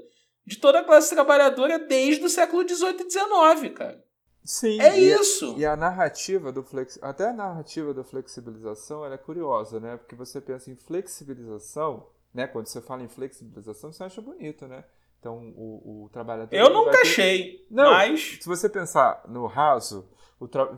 de 0.46 0.56
toda 0.56 0.80
a 0.80 0.84
classe 0.84 1.14
trabalhadora 1.14 1.78
desde 1.78 2.24
o 2.24 2.30
século 2.30 2.66
XVIII 2.66 2.96
e 3.00 3.10
XIX, 3.10 3.74
cara. 3.74 4.06
Sim. 4.44 4.80
É 4.80 4.98
e 4.98 5.10
isso. 5.10 5.54
A, 5.56 5.58
e 5.58 5.66
a 5.66 5.76
narrativa 5.76 6.52
do 6.52 6.62
flex, 6.62 6.98
até 7.02 7.28
a 7.28 7.32
narrativa 7.32 7.92
da 7.92 8.04
flexibilização, 8.04 9.04
ela 9.04 9.16
é 9.16 9.18
curiosa, 9.18 9.80
né? 9.80 9.96
Porque 9.96 10.14
você 10.14 10.40
pensa 10.40 10.70
em 10.70 10.76
flexibilização, 10.76 12.06
né? 12.32 12.46
Quando 12.46 12.68
você 12.68 12.80
fala 12.80 13.02
em 13.02 13.08
flexibilização, 13.08 13.92
você 13.92 14.04
acha 14.04 14.22
bonito, 14.22 14.68
né? 14.68 14.84
Então, 15.18 15.52
o, 15.56 16.04
o 16.04 16.08
trabalhador. 16.10 16.54
Eu 16.54 16.70
nunca 16.70 16.92
ter... 16.92 17.00
achei. 17.00 17.66
Não, 17.68 17.90
mas. 17.90 18.38
Se 18.40 18.46
você 18.46 18.68
pensar 18.68 19.24
no 19.28 19.46
raso. 19.46 20.08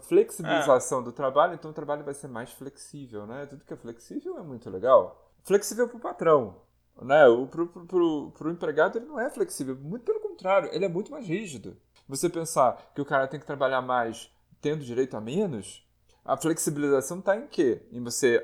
Flexibilização 0.02 1.00
é. 1.00 1.02
do 1.02 1.12
trabalho, 1.12 1.54
então 1.54 1.70
o 1.70 1.74
trabalho 1.74 2.04
vai 2.04 2.14
ser 2.14 2.28
mais 2.28 2.52
flexível, 2.52 3.26
né? 3.26 3.46
Tudo 3.46 3.64
que 3.64 3.72
é 3.72 3.76
flexível 3.76 4.38
é 4.38 4.42
muito 4.42 4.70
legal. 4.70 5.30
Flexível 5.44 5.88
para 5.88 5.96
o 5.96 6.00
patrão. 6.00 6.56
Né? 7.00 7.24
Para 7.50 8.48
o 8.48 8.50
empregado, 8.50 8.98
ele 8.98 9.06
não 9.06 9.18
é 9.18 9.28
flexível. 9.30 9.76
Muito 9.76 10.04
pelo 10.04 10.20
contrário, 10.20 10.70
ele 10.72 10.84
é 10.84 10.88
muito 10.88 11.11
mais 11.11 11.26
rígido. 11.26 11.76
Você 12.09 12.28
pensar 12.28 12.90
que 12.94 13.00
o 13.00 13.04
cara 13.04 13.26
tem 13.26 13.40
que 13.40 13.46
trabalhar 13.46 13.82
mais 13.82 14.32
tendo 14.61 14.84
direito 14.84 15.16
a 15.16 15.20
menos, 15.20 15.86
a 16.24 16.36
flexibilização 16.36 17.20
está 17.20 17.36
em 17.36 17.46
quê? 17.46 17.82
Em 17.90 18.02
você, 18.02 18.42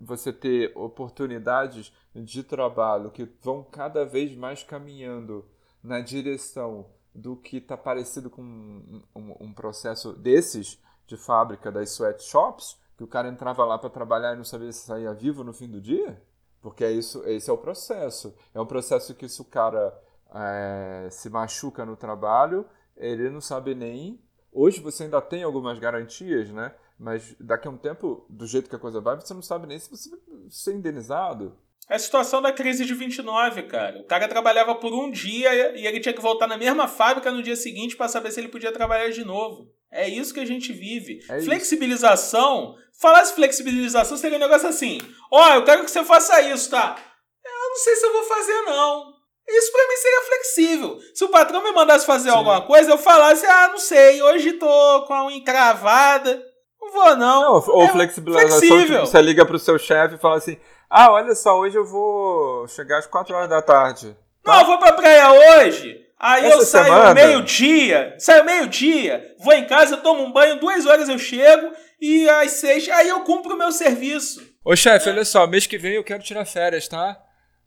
você 0.00 0.32
ter 0.32 0.72
oportunidades 0.74 1.92
de 2.14 2.42
trabalho 2.42 3.10
que 3.10 3.28
vão 3.42 3.62
cada 3.62 4.04
vez 4.04 4.34
mais 4.34 4.62
caminhando 4.62 5.44
na 5.82 6.00
direção 6.00 6.86
do 7.18 7.36
que 7.36 7.58
está 7.58 7.76
parecido 7.76 8.30
com 8.30 8.42
um, 8.42 9.02
um, 9.14 9.36
um, 9.40 9.52
processo 9.52 10.12
desses 10.12 10.80
de 11.06 11.16
fábrica 11.16 11.70
das 11.72 11.90
sweatshops, 11.90 12.78
que 12.96 13.04
o 13.04 13.08
cara 13.08 13.28
entrava 13.28 13.64
lá 13.64 13.78
para 13.78 13.90
trabalhar 13.90 14.34
e 14.34 14.36
não 14.36 14.44
sabia 14.44 14.72
se 14.72 14.86
saía 14.86 15.12
vivo 15.12 15.42
no 15.42 15.52
fim 15.52 15.68
do 15.68 15.80
dia? 15.80 16.22
Porque 16.60 16.84
é 16.84 16.90
isso, 16.90 17.22
esse 17.24 17.50
é 17.50 17.52
o 17.52 17.58
processo. 17.58 18.34
É 18.54 18.60
um 18.60 18.66
processo 18.66 19.14
que 19.14 19.28
se 19.28 19.40
o 19.40 19.44
cara 19.44 19.96
é, 20.34 21.08
se 21.10 21.30
machuca 21.30 21.84
no 21.84 21.96
trabalho, 21.96 22.66
ele 22.96 23.30
não 23.30 23.40
sabe 23.40 23.74
nem. 23.74 24.20
Hoje 24.52 24.80
você 24.80 25.04
ainda 25.04 25.20
tem 25.20 25.42
algumas 25.42 25.78
garantias, 25.78 26.50
né? 26.50 26.74
Mas 26.98 27.34
daqui 27.38 27.68
a 27.68 27.70
um 27.70 27.76
tempo, 27.76 28.26
do 28.28 28.46
jeito 28.46 28.68
que 28.68 28.74
a 28.74 28.78
coisa 28.78 29.00
vai, 29.00 29.16
você 29.16 29.32
não 29.32 29.42
sabe 29.42 29.66
nem 29.66 29.78
se 29.78 29.90
você 29.90 30.10
vai 30.10 30.18
ser 30.50 30.74
indenizado. 30.74 31.56
É 31.90 31.94
a 31.94 31.98
situação 31.98 32.42
da 32.42 32.52
crise 32.52 32.84
de 32.84 32.92
29, 32.92 33.62
cara. 33.62 33.98
O 34.00 34.04
cara 34.04 34.28
trabalhava 34.28 34.74
por 34.74 34.92
um 34.92 35.10
dia 35.10 35.74
e 35.74 35.86
ele 35.86 36.00
tinha 36.00 36.12
que 36.12 36.20
voltar 36.20 36.46
na 36.46 36.58
mesma 36.58 36.86
fábrica 36.86 37.30
no 37.30 37.42
dia 37.42 37.56
seguinte 37.56 37.96
para 37.96 38.08
saber 38.08 38.30
se 38.30 38.38
ele 38.38 38.48
podia 38.48 38.70
trabalhar 38.70 39.10
de 39.10 39.24
novo. 39.24 39.70
É 39.90 40.06
isso 40.06 40.34
que 40.34 40.40
a 40.40 40.46
gente 40.46 40.70
vive. 40.70 41.20
É 41.30 41.40
flexibilização. 41.40 42.74
Falasse 43.00 43.34
flexibilização 43.34 44.18
seria 44.18 44.36
um 44.36 44.40
negócio 44.40 44.68
assim: 44.68 44.98
ó, 45.32 45.52
oh, 45.52 45.54
eu 45.54 45.64
quero 45.64 45.82
que 45.82 45.90
você 45.90 46.04
faça 46.04 46.42
isso, 46.42 46.70
tá? 46.70 46.96
Eu 47.42 47.70
não 47.70 47.76
sei 47.76 47.96
se 47.96 48.04
eu 48.04 48.12
vou 48.12 48.24
fazer, 48.24 48.62
não. 48.62 49.18
Isso 49.48 49.72
para 49.72 49.88
mim 49.88 49.96
seria 49.96 50.22
flexível. 50.26 50.98
Se 51.14 51.24
o 51.24 51.30
patrão 51.30 51.62
me 51.62 51.72
mandasse 51.72 52.04
fazer 52.04 52.30
Sim. 52.30 52.36
alguma 52.36 52.60
coisa, 52.60 52.90
eu 52.90 52.98
falasse: 52.98 53.46
ah, 53.46 53.68
não 53.68 53.78
sei, 53.78 54.22
hoje 54.22 54.52
tô 54.54 55.04
com 55.06 55.14
a 55.14 55.24
unha 55.24 55.38
encravada. 55.38 56.44
Não 56.78 56.92
vou, 56.92 57.16
não. 57.16 57.42
não 57.42 57.74
ou 57.74 57.82
é 57.82 57.88
flexibilização, 57.88 58.60
tipo, 58.60 58.98
você 59.00 59.22
liga 59.22 59.44
pro 59.44 59.58
seu 59.58 59.78
chefe 59.78 60.16
e 60.16 60.18
fala 60.18 60.36
assim: 60.36 60.58
ah, 60.90 61.12
olha 61.12 61.34
só, 61.34 61.58
hoje 61.58 61.76
eu 61.76 61.84
vou 61.84 62.66
chegar 62.68 62.98
às 62.98 63.06
4 63.06 63.34
horas 63.34 63.48
da 63.48 63.62
tarde. 63.62 64.16
Tá? 64.42 64.52
Não, 64.52 64.60
eu 64.60 64.66
vou 64.66 64.78
pra 64.78 64.92
praia 64.92 65.30
hoje. 65.32 66.08
Aí 66.18 66.46
Essa 66.46 66.56
eu 66.56 66.62
saio 66.64 67.14
meio-dia, 67.14 68.16
saio 68.18 68.44
meio-dia, 68.44 69.36
vou 69.38 69.52
em 69.52 69.64
casa, 69.66 69.96
tomo 69.98 70.24
um 70.24 70.32
banho, 70.32 70.58
duas 70.58 70.84
horas 70.84 71.08
eu 71.08 71.16
chego 71.16 71.70
e 72.00 72.28
às 72.28 72.52
seis, 72.52 72.88
aí 72.88 73.08
eu 73.08 73.20
cumpro 73.20 73.54
o 73.54 73.58
meu 73.58 73.70
serviço. 73.70 74.42
Ô 74.64 74.74
chefe, 74.74 75.08
é. 75.08 75.12
olha 75.12 75.24
só, 75.24 75.46
mês 75.46 75.66
que 75.68 75.78
vem 75.78 75.92
eu 75.92 76.02
quero 76.02 76.22
tirar 76.22 76.44
férias, 76.44 76.88
tá? 76.88 77.16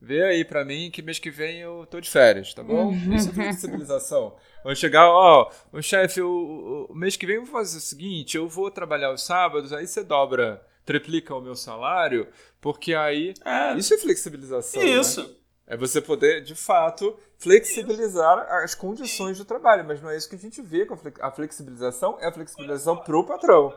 Vê 0.01 0.21
aí 0.25 0.43
pra 0.43 0.65
mim 0.65 0.91
que 0.91 1.01
mês 1.01 1.17
que 1.17 1.31
vem 1.31 1.59
eu 1.59 1.87
tô 1.89 2.01
de 2.01 2.09
férias, 2.09 2.53
tá 2.53 2.61
bom? 2.61 2.87
Uhum. 2.87 3.13
Isso 3.13 3.29
é 3.29 3.33
flexibilização. 3.33 4.35
Vou 4.65 4.75
chegar, 4.75 5.07
ó, 5.07 5.49
o 5.71 5.81
chefe, 5.81 6.21
o, 6.21 6.87
o 6.89 6.95
mês 6.95 7.15
que 7.15 7.25
vem 7.25 7.37
eu 7.37 7.45
vou 7.45 7.51
fazer 7.53 7.77
o 7.77 7.81
seguinte, 7.81 8.35
eu 8.35 8.49
vou 8.49 8.69
trabalhar 8.69 9.13
os 9.13 9.23
sábados, 9.23 9.71
aí 9.71 9.87
você 9.87 10.03
dobra 10.03 10.61
triplica 10.85 11.35
o 11.35 11.41
meu 11.41 11.55
salário, 11.55 12.27
porque 12.59 12.93
aí. 12.93 13.33
É. 13.45 13.73
Isso 13.75 13.93
é 13.93 13.97
flexibilização. 13.97 14.81
Né? 14.81 14.89
Isso. 14.89 15.23
Né? 15.23 15.35
É 15.67 15.77
você 15.77 16.01
poder, 16.01 16.43
de 16.43 16.53
fato, 16.53 17.17
flexibilizar 17.37 18.39
as 18.63 18.75
condições 18.75 19.37
do 19.37 19.45
trabalho. 19.45 19.85
Mas 19.85 20.01
não 20.01 20.09
é 20.09 20.17
isso 20.17 20.29
que 20.29 20.35
a 20.35 20.39
gente 20.39 20.61
vê 20.61 20.85
com 20.85 20.97
a 21.21 21.31
flexibilização, 21.31 22.17
é 22.19 22.27
a 22.27 22.31
flexibilização 22.31 22.97
pro 22.97 23.25
patrão. 23.25 23.73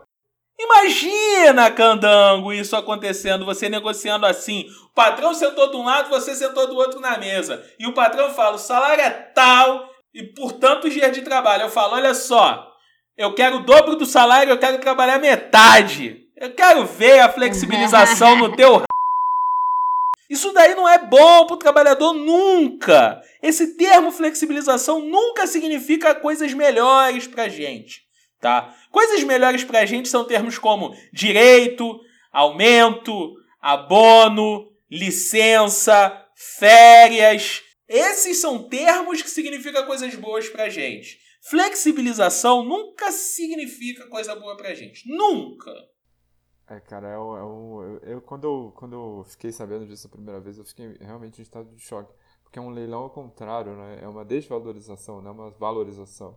Imagina, 0.58 1.70
candango, 1.70 2.52
isso 2.52 2.76
acontecendo, 2.76 3.44
você 3.44 3.68
negociando 3.68 4.24
assim. 4.24 4.66
O 4.90 4.94
patrão 4.94 5.34
sentou 5.34 5.70
de 5.70 5.76
um 5.76 5.84
lado, 5.84 6.08
você 6.08 6.34
sentou 6.34 6.66
do 6.66 6.76
outro 6.76 7.00
na 7.00 7.18
mesa. 7.18 7.64
E 7.78 7.86
o 7.86 7.94
patrão 7.94 8.30
fala: 8.30 8.56
o 8.56 8.58
salário 8.58 9.02
é 9.02 9.10
tal 9.10 9.90
e 10.12 10.22
por 10.22 10.52
tantos 10.52 10.92
dias 10.92 11.12
de 11.12 11.22
trabalho. 11.22 11.64
Eu 11.64 11.70
falo: 11.70 11.94
olha 11.94 12.14
só, 12.14 12.72
eu 13.16 13.34
quero 13.34 13.56
o 13.56 13.64
dobro 13.64 13.96
do 13.96 14.06
salário, 14.06 14.52
eu 14.52 14.58
quero 14.58 14.78
trabalhar 14.78 15.18
metade. 15.18 16.23
Eu 16.36 16.52
quero 16.52 16.84
ver 16.84 17.20
a 17.20 17.32
flexibilização 17.32 18.36
no 18.36 18.56
teu. 18.56 18.82
Isso 20.28 20.52
daí 20.52 20.74
não 20.74 20.88
é 20.88 20.98
bom 20.98 21.46
para 21.46 21.54
o 21.54 21.58
trabalhador 21.58 22.12
nunca. 22.12 23.22
Esse 23.40 23.76
termo 23.76 24.10
flexibilização 24.10 25.00
nunca 25.00 25.46
significa 25.46 26.14
coisas 26.14 26.52
melhores 26.52 27.28
para 27.28 27.48
gente, 27.48 28.02
tá? 28.40 28.74
Coisas 28.90 29.22
melhores 29.22 29.62
para 29.62 29.86
gente 29.86 30.08
são 30.08 30.24
termos 30.24 30.58
como 30.58 30.96
direito, 31.12 32.00
aumento, 32.32 33.36
abono, 33.62 34.72
licença, 34.90 36.26
férias. 36.34 37.62
Esses 37.88 38.38
são 38.38 38.68
termos 38.68 39.22
que 39.22 39.30
significam 39.30 39.86
coisas 39.86 40.14
boas 40.16 40.48
para 40.48 40.68
gente. 40.68 41.16
Flexibilização 41.48 42.64
nunca 42.64 43.12
significa 43.12 44.06
coisa 44.06 44.34
boa 44.34 44.56
para 44.56 44.74
gente. 44.74 45.06
Nunca. 45.06 45.93
É, 46.74 46.80
cara, 46.80 47.08
é 47.08 47.18
um, 47.18 47.36
é 47.36 47.44
um, 47.44 47.98
eu, 48.02 48.20
quando, 48.20 48.44
eu, 48.44 48.72
quando 48.74 48.92
eu 48.94 49.24
fiquei 49.28 49.52
sabendo 49.52 49.86
disso 49.86 50.06
a 50.06 50.10
primeira 50.10 50.40
vez, 50.40 50.58
eu 50.58 50.64
fiquei 50.64 50.96
realmente 51.00 51.38
em 51.38 51.42
estado 51.42 51.68
de 51.70 51.80
choque. 51.80 52.12
Porque 52.42 52.58
é 52.58 52.62
um 52.62 52.70
leilão 52.70 53.02
ao 53.02 53.10
contrário, 53.10 53.76
né? 53.76 54.00
É 54.02 54.08
uma 54.08 54.24
desvalorização, 54.24 55.20
não 55.20 55.30
é 55.30 55.34
uma 55.34 55.50
valorização. 55.50 56.36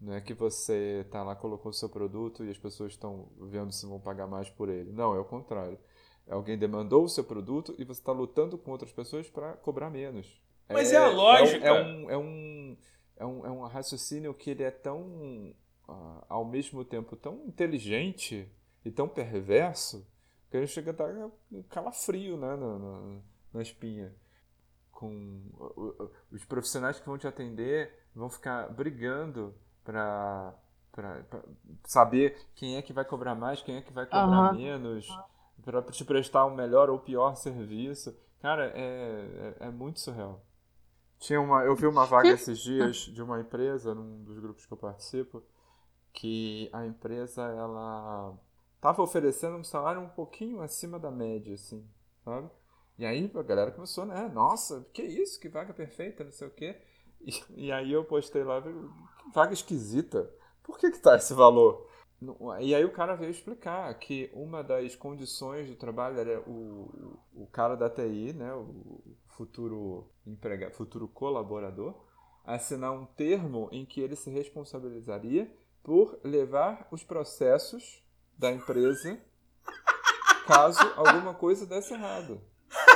Não 0.00 0.14
é 0.14 0.20
que 0.20 0.34
você 0.34 1.06
tá 1.10 1.22
lá, 1.22 1.34
colocou 1.34 1.70
o 1.70 1.74
seu 1.74 1.88
produto 1.88 2.44
e 2.44 2.50
as 2.50 2.58
pessoas 2.58 2.92
estão 2.92 3.28
vendo 3.40 3.72
se 3.72 3.86
vão 3.86 3.98
pagar 3.98 4.26
mais 4.26 4.48
por 4.50 4.68
ele. 4.68 4.92
Não, 4.92 5.14
é 5.14 5.18
o 5.18 5.24
contrário. 5.24 5.78
Alguém 6.28 6.58
demandou 6.58 7.04
o 7.04 7.08
seu 7.08 7.24
produto 7.24 7.74
e 7.78 7.84
você 7.84 8.00
está 8.00 8.12
lutando 8.12 8.58
com 8.58 8.70
outras 8.70 8.92
pessoas 8.92 9.28
para 9.28 9.54
cobrar 9.54 9.90
menos. 9.90 10.40
Mas 10.68 10.92
é, 10.92 10.96
é 10.96 10.98
a 10.98 11.08
lógica. 11.08 11.66
É 11.66 11.72
um, 11.72 12.10
é, 12.10 12.18
um, 12.18 12.76
é, 13.16 13.26
um, 13.26 13.46
é 13.46 13.50
um 13.50 13.60
raciocínio 13.62 14.34
que 14.34 14.50
ele 14.50 14.62
é 14.62 14.70
tão, 14.70 15.00
uh, 15.88 16.24
ao 16.28 16.44
mesmo 16.44 16.84
tempo, 16.84 17.16
tão 17.16 17.42
inteligente 17.46 18.48
e 18.84 18.90
tão 18.90 19.08
perverso 19.08 20.06
que 20.50 20.56
ele 20.56 20.66
chega 20.66 20.90
a 20.90 20.94
dar 20.94 21.30
um 21.52 21.62
calafrio 21.64 22.36
né, 22.36 22.56
na, 22.56 22.78
na, 22.78 23.20
na 23.54 23.62
espinha. 23.62 24.14
Com 24.90 25.42
os 26.30 26.44
profissionais 26.44 26.98
que 26.98 27.06
vão 27.06 27.16
te 27.16 27.26
atender 27.26 27.94
vão 28.14 28.28
ficar 28.28 28.68
brigando 28.68 29.54
para 29.84 30.54
saber 31.84 32.36
quem 32.54 32.76
é 32.76 32.82
que 32.82 32.92
vai 32.92 33.04
cobrar 33.04 33.34
mais, 33.34 33.62
quem 33.62 33.76
é 33.76 33.82
que 33.82 33.92
vai 33.92 34.06
cobrar 34.06 34.52
uhum. 34.52 34.58
menos, 34.58 35.06
para 35.64 35.82
te 35.82 36.04
prestar 36.04 36.46
um 36.46 36.54
melhor 36.54 36.90
ou 36.90 36.98
pior 36.98 37.36
serviço. 37.36 38.16
Cara, 38.40 38.72
é, 38.74 39.54
é, 39.60 39.66
é, 39.66 39.70
muito 39.70 40.00
surreal. 40.00 40.44
Tinha 41.18 41.40
uma, 41.40 41.64
eu 41.64 41.74
vi 41.74 41.86
uma 41.86 42.06
vaga 42.06 42.28
esses 42.34 42.58
dias 42.58 42.96
de 42.96 43.22
uma 43.22 43.40
empresa, 43.40 43.94
num 43.94 44.24
dos 44.24 44.38
grupos 44.38 44.66
que 44.66 44.72
eu 44.72 44.78
participo, 44.78 45.42
que 46.12 46.68
a 46.72 46.86
empresa 46.86 47.42
ela 47.42 48.36
tava 48.80 49.02
oferecendo 49.02 49.56
um 49.56 49.64
salário 49.64 50.00
um 50.00 50.08
pouquinho 50.08 50.60
acima 50.60 50.98
da 50.98 51.10
média, 51.10 51.54
assim, 51.54 51.86
sabe? 52.24 52.50
E 52.98 53.06
aí 53.06 53.30
a 53.32 53.42
galera 53.42 53.70
começou, 53.70 54.04
né? 54.04 54.28
Nossa, 54.34 54.86
que 54.92 55.02
isso? 55.02 55.38
Que 55.38 55.48
vaga 55.48 55.72
perfeita, 55.72 56.24
não 56.24 56.32
sei 56.32 56.48
o 56.48 56.50
quê. 56.50 56.76
E, 57.20 57.32
e 57.66 57.72
aí 57.72 57.92
eu 57.92 58.04
postei 58.04 58.42
lá, 58.42 58.62
vaga 59.32 59.52
esquisita. 59.52 60.28
Por 60.62 60.78
que 60.78 60.90
que 60.90 60.98
tá 60.98 61.16
esse 61.16 61.32
valor? 61.32 61.88
E 62.60 62.74
aí 62.74 62.84
o 62.84 62.92
cara 62.92 63.14
veio 63.14 63.30
explicar 63.30 63.94
que 63.94 64.28
uma 64.34 64.62
das 64.62 64.96
condições 64.96 65.68
do 65.68 65.76
trabalho 65.76 66.18
era 66.18 66.40
o, 66.40 67.16
o 67.32 67.46
cara 67.46 67.76
da 67.76 67.88
TI, 67.88 68.32
né, 68.32 68.52
o 68.52 69.00
futuro 69.28 70.10
empregado, 70.26 70.72
futuro 70.72 71.06
colaborador, 71.06 71.94
assinar 72.44 72.92
um 72.92 73.06
termo 73.06 73.68
em 73.70 73.86
que 73.86 74.00
ele 74.00 74.16
se 74.16 74.30
responsabilizaria 74.30 75.48
por 75.80 76.18
levar 76.24 76.88
os 76.90 77.04
processos 77.04 78.04
da 78.38 78.52
empresa 78.52 79.18
caso 80.46 80.80
alguma 80.96 81.34
coisa 81.34 81.66
desse 81.66 81.92
errado. 81.92 82.40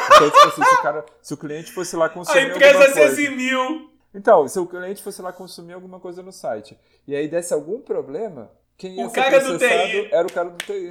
Então, 0.07 0.31
tipo 0.31 0.49
assim, 0.49 0.65
se 0.65 0.75
o, 0.75 0.83
cara, 0.83 1.07
se 1.21 1.35
o 1.35 1.37
cliente 1.37 1.73
fosse 1.73 1.97
lá 1.97 2.09
consumir 2.09 2.39
A 2.39 2.49
empresa 2.49 2.95
se 2.95 3.01
eximiu. 3.01 3.91
Então, 4.15 4.47
se 4.49 4.59
o 4.59 4.67
cliente 4.67 5.03
fosse 5.03 5.21
lá 5.21 5.33
consumir 5.33 5.73
alguma 5.75 6.01
coisa 6.01 6.23
no 6.23 6.33
site 6.33 6.79
e 7.07 7.15
aí 7.15 7.29
desse 7.29 7.53
algum 7.53 7.81
problema, 7.81 8.51
quem 8.77 8.97
ia 8.97 9.07
O 9.07 9.11
ser 9.11 9.23
cara 9.23 9.41
do 9.41 9.59
TI. 9.59 10.09
era 10.13 10.27
o 10.27 10.33
cara 10.33 10.51
do 10.51 10.59
TI. 10.59 10.91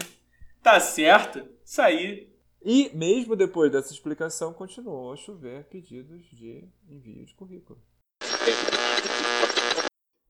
Tá 0.62 0.80
certo. 0.80 1.48
Isso 1.64 1.82
aí. 1.82 2.32
E 2.64 2.92
mesmo 2.94 3.36
depois 3.36 3.72
dessa 3.72 3.92
explicação, 3.92 4.54
continuou 4.54 5.14
a 5.14 5.16
chover 5.16 5.64
pedidos 5.66 6.24
de 6.32 6.68
envio 6.88 7.26
de 7.26 7.34
currículo. 7.34 7.80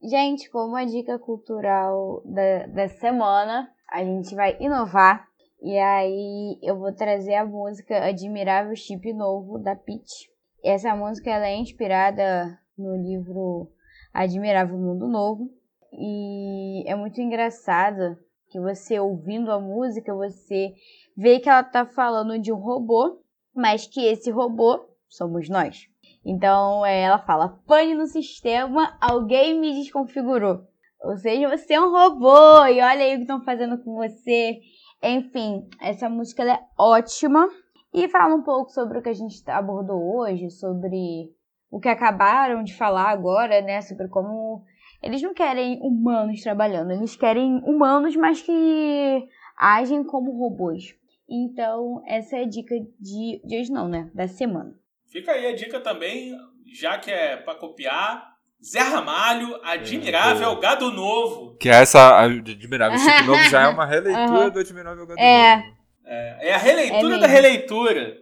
Gente, 0.03 0.49
como 0.49 0.75
a 0.75 0.83
dica 0.83 1.19
cultural 1.19 2.23
da, 2.25 2.65
da 2.65 2.87
semana, 2.87 3.71
a 3.87 4.03
gente 4.03 4.33
vai 4.33 4.57
inovar. 4.59 5.27
E 5.61 5.77
aí 5.77 6.57
eu 6.63 6.79
vou 6.79 6.91
trazer 6.91 7.35
a 7.35 7.45
música 7.45 8.05
Admirável 8.05 8.75
Chip 8.75 9.13
Novo, 9.13 9.59
da 9.59 9.75
Peach. 9.75 10.27
Essa 10.63 10.95
música 10.95 11.29
ela 11.29 11.47
é 11.47 11.55
inspirada 11.55 12.57
no 12.75 12.95
livro 12.95 13.71
Admirável 14.11 14.75
Mundo 14.75 15.07
Novo. 15.07 15.51
E 15.93 16.83
é 16.89 16.95
muito 16.95 17.21
engraçado 17.21 18.17
que 18.49 18.59
você 18.59 18.99
ouvindo 18.99 19.51
a 19.51 19.59
música, 19.59 20.15
você 20.15 20.73
vê 21.15 21.39
que 21.39 21.47
ela 21.47 21.63
tá 21.63 21.85
falando 21.85 22.39
de 22.39 22.51
um 22.51 22.57
robô, 22.57 23.21
mas 23.53 23.85
que 23.85 24.03
esse 24.03 24.31
robô 24.31 24.83
somos 25.07 25.47
nós. 25.47 25.90
Então 26.25 26.85
é, 26.85 27.01
ela 27.01 27.19
fala: 27.19 27.59
pane 27.67 27.93
no 27.95 28.05
sistema, 28.05 28.95
alguém 29.01 29.59
me 29.59 29.73
desconfigurou. 29.73 30.67
Ou 31.03 31.17
seja, 31.17 31.49
você 31.49 31.73
é 31.73 31.81
um 31.81 31.91
robô 31.91 32.65
e 32.65 32.79
olha 32.79 33.03
aí 33.03 33.13
o 33.13 33.17
que 33.17 33.21
estão 33.21 33.43
fazendo 33.43 33.83
com 33.83 33.95
você. 33.95 34.59
Enfim, 35.01 35.67
essa 35.81 36.07
música 36.07 36.43
é 36.43 36.59
ótima 36.77 37.49
e 37.91 38.07
fala 38.07 38.35
um 38.35 38.43
pouco 38.43 38.69
sobre 38.69 38.99
o 38.99 39.01
que 39.01 39.09
a 39.09 39.13
gente 39.13 39.41
abordou 39.49 40.17
hoje, 40.17 40.51
sobre 40.51 41.31
o 41.71 41.79
que 41.79 41.89
acabaram 41.89 42.63
de 42.63 42.75
falar 42.75 43.09
agora, 43.09 43.61
né? 43.61 43.81
Sobre 43.81 44.07
como 44.09 44.63
eles 45.01 45.21
não 45.23 45.33
querem 45.33 45.79
humanos 45.81 46.41
trabalhando, 46.41 46.91
eles 46.91 47.15
querem 47.15 47.57
humanos, 47.65 48.15
mas 48.15 48.41
que 48.41 49.27
agem 49.57 50.03
como 50.03 50.37
robôs. 50.37 50.95
Então, 51.27 52.03
essa 52.05 52.37
é 52.37 52.43
a 52.43 52.47
dica 52.47 52.75
de, 52.99 53.41
de 53.43 53.59
hoje, 53.59 53.71
não, 53.71 53.87
né? 53.87 54.11
Da 54.13 54.27
semana. 54.27 54.80
Fica 55.11 55.33
aí 55.33 55.45
a 55.47 55.55
dica 55.55 55.79
também, 55.79 56.35
já 56.73 56.97
que 56.97 57.11
é 57.11 57.35
pra 57.37 57.53
copiar. 57.55 58.31
Zé 58.63 58.79
Ramalho, 58.79 59.59
Admirável 59.63 60.51
É, 60.51 60.59
Gado 60.59 60.91
Novo. 60.91 61.55
Que 61.57 61.67
essa 61.67 62.19
Admirável 62.23 62.97
Chip 62.99 63.23
Novo 63.23 63.43
já 63.49 63.63
é 63.63 63.67
uma 63.67 63.85
releitura 63.87 64.23
Aham. 64.23 64.49
do 64.51 64.59
Admirável 64.59 65.05
Gado 65.07 65.19
É. 65.19 65.55
Novo. 65.57 65.77
É, 66.05 66.49
é 66.49 66.53
a 66.53 66.57
releitura 66.57 67.15
É 67.15 67.19
da 67.19 67.27
releitura. 67.27 68.17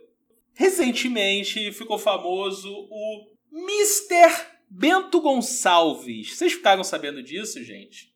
Recentemente 0.55 1.71
ficou 1.73 1.97
famoso 1.97 2.69
o 2.71 3.27
Mr. 3.51 4.45
Bento 4.69 5.19
Gonçalves. 5.21 6.35
Vocês 6.37 6.53
ficaram 6.53 6.83
sabendo 6.83 7.21
disso, 7.21 7.63
gente? 7.63 8.13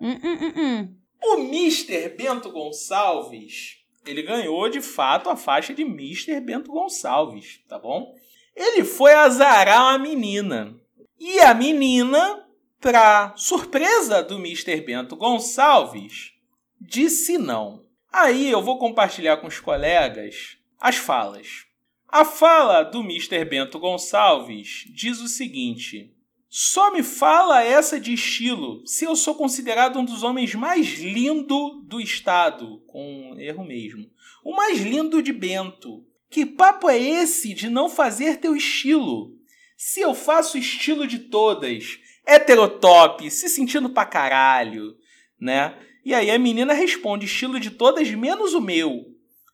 Hum, 0.00 0.18
hum, 0.22 0.52
hum. 0.56 0.96
O 1.22 1.34
Mr. 1.40 2.08
Bento 2.10 2.50
Gonçalves, 2.50 3.78
ele 4.06 4.22
ganhou 4.22 4.68
de 4.68 4.80
fato 4.80 5.28
a 5.28 5.36
faixa 5.36 5.74
de 5.74 5.82
Mr. 5.82 6.40
Bento 6.40 6.70
Gonçalves, 6.70 7.60
tá 7.68 7.78
bom? 7.78 8.14
Ele 8.54 8.84
foi 8.84 9.12
azarar 9.12 9.82
uma 9.82 9.98
menina. 9.98 10.74
E 11.18 11.40
a 11.40 11.52
menina, 11.52 12.46
pra 12.80 13.34
surpresa 13.36 14.22
do 14.22 14.36
Mr. 14.36 14.80
Bento 14.80 15.16
Gonçalves, 15.16 16.32
disse 16.80 17.36
não. 17.36 17.84
Aí 18.12 18.50
eu 18.50 18.62
vou 18.62 18.78
compartilhar 18.78 19.38
com 19.38 19.46
os 19.46 19.60
colegas 19.60 20.56
as 20.80 20.96
falas. 20.96 21.66
A 22.08 22.24
fala 22.24 22.82
do 22.82 23.00
Mr. 23.00 23.44
Bento 23.44 23.78
Gonçalves 23.78 24.84
diz 24.94 25.20
o 25.20 25.28
seguinte: 25.28 26.15
só 26.48 26.92
me 26.92 27.02
fala 27.02 27.62
essa 27.62 27.98
de 27.98 28.14
estilo 28.14 28.86
se 28.86 29.04
eu 29.04 29.16
sou 29.16 29.34
considerado 29.34 29.98
um 29.98 30.04
dos 30.04 30.22
homens 30.22 30.54
mais 30.54 30.98
lindo 30.98 31.82
do 31.84 32.00
estado. 32.00 32.82
Com 32.86 33.34
erro 33.38 33.64
mesmo. 33.64 34.08
O 34.44 34.54
mais 34.54 34.80
lindo 34.80 35.22
de 35.22 35.32
Bento. 35.32 36.04
Que 36.30 36.46
papo 36.46 36.88
é 36.88 36.98
esse 36.98 37.52
de 37.52 37.68
não 37.68 37.88
fazer 37.88 38.38
teu 38.38 38.54
estilo? 38.54 39.34
Se 39.76 40.00
eu 40.00 40.14
faço 40.14 40.56
estilo 40.56 41.06
de 41.06 41.18
todas, 41.18 41.98
heterotop, 42.26 43.30
se 43.30 43.48
sentindo 43.48 43.90
pra 43.90 44.04
caralho, 44.06 44.96
né? 45.40 45.76
E 46.04 46.14
aí 46.14 46.30
a 46.30 46.38
menina 46.38 46.72
responde: 46.72 47.26
estilo 47.26 47.60
de 47.60 47.70
todas 47.70 48.10
menos 48.10 48.54
o 48.54 48.60
meu. 48.60 49.06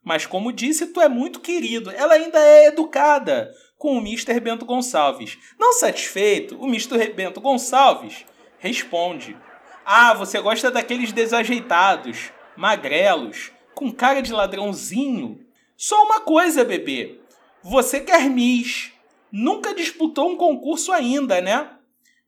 Mas 0.04 0.26
como 0.26 0.52
disse, 0.52 0.88
tu 0.88 1.00
é 1.00 1.08
muito 1.08 1.40
querido. 1.40 1.90
Ela 1.90 2.14
ainda 2.14 2.38
é 2.38 2.66
educada 2.66 3.50
com 3.82 3.96
o 3.96 3.98
Mr. 3.98 4.38
Bento 4.38 4.64
Gonçalves. 4.64 5.36
Não 5.58 5.72
satisfeito, 5.72 6.56
o 6.56 6.68
Mr. 6.68 7.12
Bento 7.14 7.40
Gonçalves 7.40 8.24
responde: 8.60 9.36
Ah, 9.84 10.14
você 10.14 10.40
gosta 10.40 10.70
daqueles 10.70 11.10
desajeitados, 11.10 12.30
magrelos, 12.56 13.50
com 13.74 13.90
cara 13.90 14.22
de 14.22 14.32
ladrãozinho? 14.32 15.44
Só 15.76 16.00
uma 16.04 16.20
coisa, 16.20 16.64
bebê. 16.64 17.18
Você 17.60 17.98
quer 17.98 18.30
Miss. 18.30 18.92
Nunca 19.32 19.74
disputou 19.74 20.30
um 20.30 20.36
concurso 20.36 20.92
ainda, 20.92 21.40
né? 21.40 21.68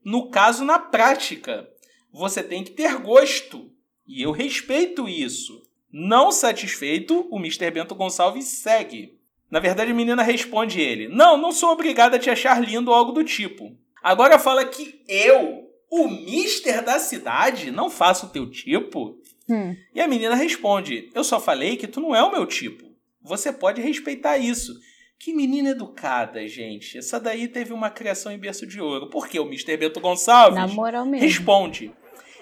No 0.05 0.31
caso, 0.31 0.65
na 0.65 0.81
prática. 0.81 1.69
Você 2.13 2.43
tem 2.43 2.65
que 2.65 2.73
ter 2.73 2.97
gosto. 2.99 3.71
E 4.09 4.21
eu 4.23 4.33
respeito 4.33 5.09
isso. 5.09 5.63
Não 5.93 6.33
satisfeito, 6.33 7.29
o 7.31 7.39
Mr. 7.39 7.71
Bento 7.71 7.95
Gonçalves 7.95 8.47
segue. 8.47 9.17
Na 9.55 9.61
verdade, 9.61 9.93
a 9.93 9.95
menina 9.95 10.21
responde 10.21 10.81
ele: 10.81 11.07
Não, 11.07 11.37
não 11.37 11.53
sou 11.53 11.71
obrigada 11.71 12.17
a 12.17 12.19
te 12.19 12.29
achar 12.29 12.61
lindo 12.61 12.91
ou 12.91 12.97
algo 12.97 13.13
do 13.13 13.23
tipo. 13.23 13.71
Agora 14.03 14.37
fala 14.37 14.65
que 14.65 15.01
eu, 15.07 15.71
o 15.89 16.09
Mister 16.09 16.83
da 16.83 16.99
cidade, 16.99 17.71
não 17.71 17.89
faço 17.89 18.27
o 18.27 18.29
teu 18.31 18.51
tipo. 18.51 19.17
Hum. 19.49 19.77
E 19.95 20.01
a 20.01 20.09
menina 20.09 20.35
responde: 20.35 21.09
Eu 21.15 21.23
só 21.23 21.39
falei 21.39 21.77
que 21.77 21.87
tu 21.87 22.01
não 22.01 22.13
é 22.13 22.21
o 22.21 22.33
meu 22.33 22.45
tipo. 22.47 22.85
Você 23.23 23.53
pode 23.53 23.81
respeitar 23.81 24.39
isso. 24.39 24.75
Que 25.21 25.33
menina 25.33 25.71
educada, 25.71 26.49
gente. 26.49 26.99
Essa 26.99 27.21
daí 27.21 27.47
teve 27.47 27.73
uma 27.73 27.91
criação 27.91 28.33
em 28.33 28.39
berço 28.39 28.67
de 28.67 28.81
ouro. 28.81 29.09
Porque 29.09 29.39
o 29.39 29.47
Mr. 29.47 29.77
Bento 29.77 30.01
Gonçalves 30.01 30.59
Na 30.59 30.67
moral 30.67 31.07
mesmo. 31.07 31.25
responde: 31.25 31.93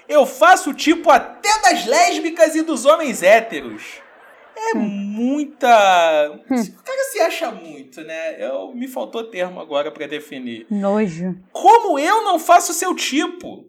Eu 0.08 0.24
faço 0.24 0.70
o 0.70 0.74
tipo 0.74 1.10
até 1.10 1.60
das 1.60 1.84
lésbicas 1.84 2.54
e 2.54 2.62
dos 2.62 2.86
homens 2.86 3.22
héteros. 3.22 4.00
É 4.70 4.74
muita. 4.74 6.30
O 6.30 6.82
cara 6.82 7.04
se 7.10 7.20
acha 7.20 7.50
muito, 7.50 8.00
né? 8.02 8.36
Eu, 8.42 8.72
me 8.74 8.86
faltou 8.88 9.24
termo 9.24 9.60
agora 9.60 9.90
pra 9.90 10.06
definir. 10.06 10.66
Nojo. 10.70 11.36
Como 11.52 11.98
eu 11.98 12.22
não 12.22 12.38
faço 12.38 12.72
seu 12.72 12.94
tipo? 12.94 13.64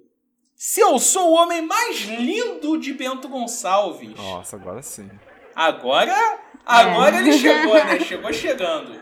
Se 0.56 0.80
eu 0.80 0.98
sou 1.00 1.32
o 1.32 1.34
homem 1.34 1.62
mais 1.62 2.02
lindo 2.02 2.78
de 2.78 2.94
Bento 2.94 3.28
Gonçalves. 3.28 4.16
Nossa, 4.16 4.56
agora 4.56 4.82
sim. 4.82 5.10
Agora. 5.56 6.40
Agora 6.66 7.18
ele 7.18 7.34
chegou, 7.34 7.74
né? 7.74 8.00
Chegou 8.06 8.32
chegando. 8.32 8.98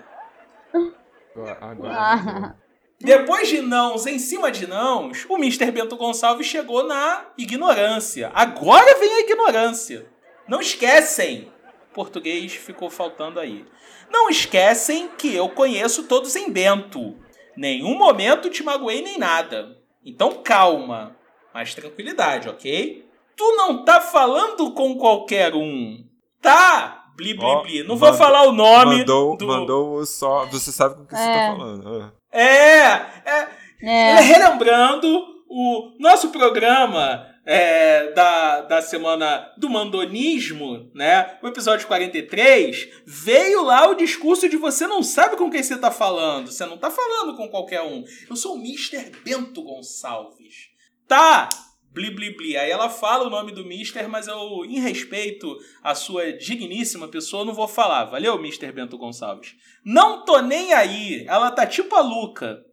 Agora, 1.36 1.58
agora 1.62 1.94
Ah. 1.94 2.56
Depois 3.00 3.48
de 3.48 3.62
nãos 3.62 4.06
em 4.06 4.20
cima 4.20 4.52
de 4.52 4.68
nãos, 4.68 5.26
o 5.28 5.36
Mr. 5.36 5.72
Bento 5.72 5.96
Gonçalves 5.98 6.46
chegou 6.48 6.84
na 6.88 7.26
ignorância. 7.38 8.32
Agora 8.34 8.98
vem 9.00 9.12
a 9.12 9.20
ignorância. 9.22 10.08
Não 10.48 10.60
esquecem. 10.62 11.51
Português 11.94 12.54
ficou 12.54 12.90
faltando 12.90 13.40
aí. 13.40 13.66
Não 14.10 14.30
esquecem 14.30 15.10
que 15.18 15.34
eu 15.36 15.50
conheço 15.50 16.04
todos 16.04 16.36
em 16.36 16.50
Bento. 16.52 17.16
Nenhum 17.56 17.98
momento 17.98 18.50
te 18.50 18.64
magoei 18.64 19.02
nem 19.02 19.18
nada. 19.18 19.78
Então 20.06 20.42
calma. 20.44 21.16
Mais 21.54 21.74
tranquilidade, 21.76 22.48
ok? 22.50 23.06
Tu 23.36 23.56
não 23.58 23.84
tá 23.84 24.00
falando 24.02 24.72
com 24.74 24.96
qualquer 24.98 25.54
um. 25.54 25.98
Tá? 26.42 27.06
Bli, 27.16 27.34
bli, 27.34 27.62
bli. 27.64 27.80
Não 27.84 27.98
vou 27.98 28.10
mandou- 28.10 28.14
falar 28.18 28.44
o 28.44 28.52
nome 28.52 29.00
mandou, 29.00 29.38
do... 29.38 29.48
mandou 29.48 30.06
só. 30.06 30.46
Você 30.46 30.72
sabe 30.72 30.96
com 30.96 31.02
o 31.04 31.06
que 31.08 31.16
você 31.16 31.22
É. 31.22 31.48
tá 31.48 31.56
falando. 31.58 32.02
ah. 32.02 32.14
É, 32.32 32.84
é, 33.30 33.48
É. 33.84 34.16
Relembrando, 34.22 35.08
o 35.50 35.92
nosso 36.00 36.30
programa 36.30 37.28
é, 37.46 38.12
da, 38.14 38.62
da 38.62 38.82
semana 38.82 39.52
do 39.58 39.70
mandonismo, 39.70 40.92
né? 40.94 41.38
O 41.42 41.48
episódio 41.48 41.88
43, 41.88 43.04
veio 43.06 43.64
lá 43.64 43.90
o 43.90 43.96
discurso 43.96 44.48
de 44.48 44.58
você 44.58 44.86
não 44.86 45.02
sabe 45.02 45.36
com 45.36 45.50
quem 45.50 45.64
você 45.64 45.78
tá 45.78 45.92
falando. 45.92 46.52
Você 46.52 46.66
não 46.66 46.78
tá 46.78 46.92
falando 46.92 47.36
com 47.36 47.50
qualquer 47.50 47.82
um. 47.82 48.04
Eu 48.30 48.36
sou 48.36 48.56
o 48.56 48.60
Mr. 48.60 49.12
Bento 49.24 49.64
Gonçalves. 49.64 50.70
Tá! 51.08 51.50
Bli, 51.92 52.10
bli, 52.10 52.38
bli. 52.38 52.56
Aí 52.56 52.72
ela 52.72 52.90
fala 52.90 53.28
o 53.28 53.30
nome 53.30 53.52
do 53.52 53.66
Mister, 53.66 54.08
mas 54.08 54.26
eu, 54.26 54.64
em 54.64 54.80
respeito 54.80 55.58
à 55.84 55.94
sua 55.94 56.32
digníssima 56.32 57.10
pessoa, 57.10 57.44
não 57.44 57.54
vou 57.54 57.68
falar. 57.68 58.06
Valeu, 58.06 58.42
Mister 58.42 58.72
Bento 58.72 58.98
Gonçalves. 58.98 59.56
Não 59.84 60.24
tô 60.24 60.40
nem 60.40 60.72
aí. 60.72 61.26
Ela 61.28 61.52
tá 61.52 61.68
tipo 61.68 61.94
a 61.96 62.02
Luca. 62.02 62.64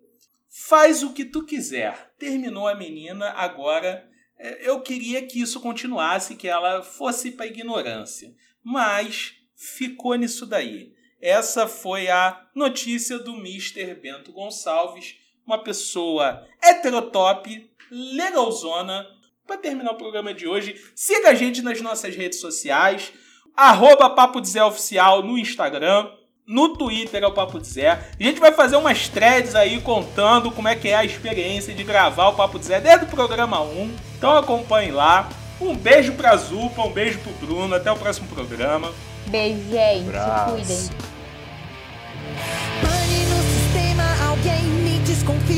Faz 0.68 1.02
o 1.02 1.12
que 1.12 1.24
tu 1.24 1.44
quiser. 1.44 2.12
Terminou 2.16 2.68
a 2.68 2.76
menina, 2.76 3.30
agora 3.30 4.07
eu 4.60 4.80
queria 4.80 5.22
que 5.26 5.40
isso 5.40 5.60
continuasse, 5.60 6.36
que 6.36 6.48
ela 6.48 6.82
fosse 6.82 7.32
para 7.32 7.46
ignorância. 7.46 8.32
Mas 8.62 9.34
ficou 9.56 10.14
nisso 10.14 10.46
daí. 10.46 10.92
Essa 11.20 11.66
foi 11.66 12.08
a 12.08 12.46
notícia 12.54 13.18
do 13.18 13.34
Mr. 13.34 13.94
Bento 13.94 14.32
Gonçalves, 14.32 15.16
uma 15.44 15.62
pessoa 15.62 16.46
heterotop, 16.62 17.68
legalzona. 17.90 19.06
Para 19.46 19.56
terminar 19.56 19.92
o 19.92 19.96
programa 19.96 20.32
de 20.34 20.46
hoje, 20.46 20.80
siga 20.94 21.30
a 21.30 21.34
gente 21.34 21.62
nas 21.62 21.80
nossas 21.80 22.14
redes 22.14 22.38
sociais, 22.38 23.12
arroba 23.56 24.10
Papo 24.10 24.44
Zé 24.44 24.62
Oficial 24.62 25.22
no 25.22 25.38
Instagram, 25.38 26.12
no 26.46 26.76
Twitter 26.76 27.22
é 27.22 27.26
o 27.26 27.32
Papo 27.32 27.58
de 27.58 27.66
Zé. 27.66 27.90
A 27.90 28.22
gente 28.22 28.40
vai 28.40 28.52
fazer 28.52 28.76
umas 28.76 29.08
threads 29.08 29.54
aí 29.54 29.80
contando 29.80 30.50
como 30.50 30.68
é 30.68 30.76
que 30.76 30.88
é 30.88 30.94
a 30.94 31.04
experiência 31.04 31.74
de 31.74 31.84
gravar 31.84 32.28
o 32.28 32.36
Papo 32.36 32.58
de 32.58 32.66
Zé 32.66 32.80
desde 32.80 33.04
o 33.04 33.08
programa 33.08 33.60
1. 33.60 34.07
Então 34.18 34.36
acompanhe 34.36 34.90
lá. 34.90 35.28
Um 35.60 35.76
beijo 35.76 36.12
pra 36.12 36.36
Zupa, 36.36 36.82
um 36.82 36.90
beijo 36.90 37.20
pro 37.20 37.32
Bruno. 37.46 37.74
Até 37.74 37.90
o 37.90 37.96
próximo 37.96 38.26
programa. 38.28 38.92
Beijo, 39.28 39.62
gente. 39.70 40.10
Cuidem. 40.50 40.90
Pane 42.82 43.26
no 43.26 43.42
sistema, 43.42 44.28
alguém 44.28 44.64
me 44.64 44.98
desconfigurou. 45.00 45.57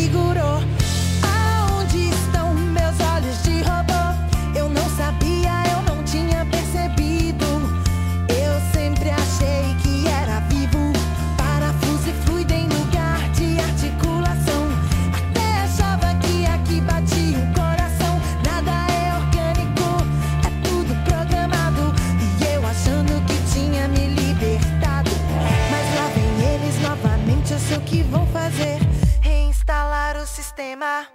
tema. 30.60 31.08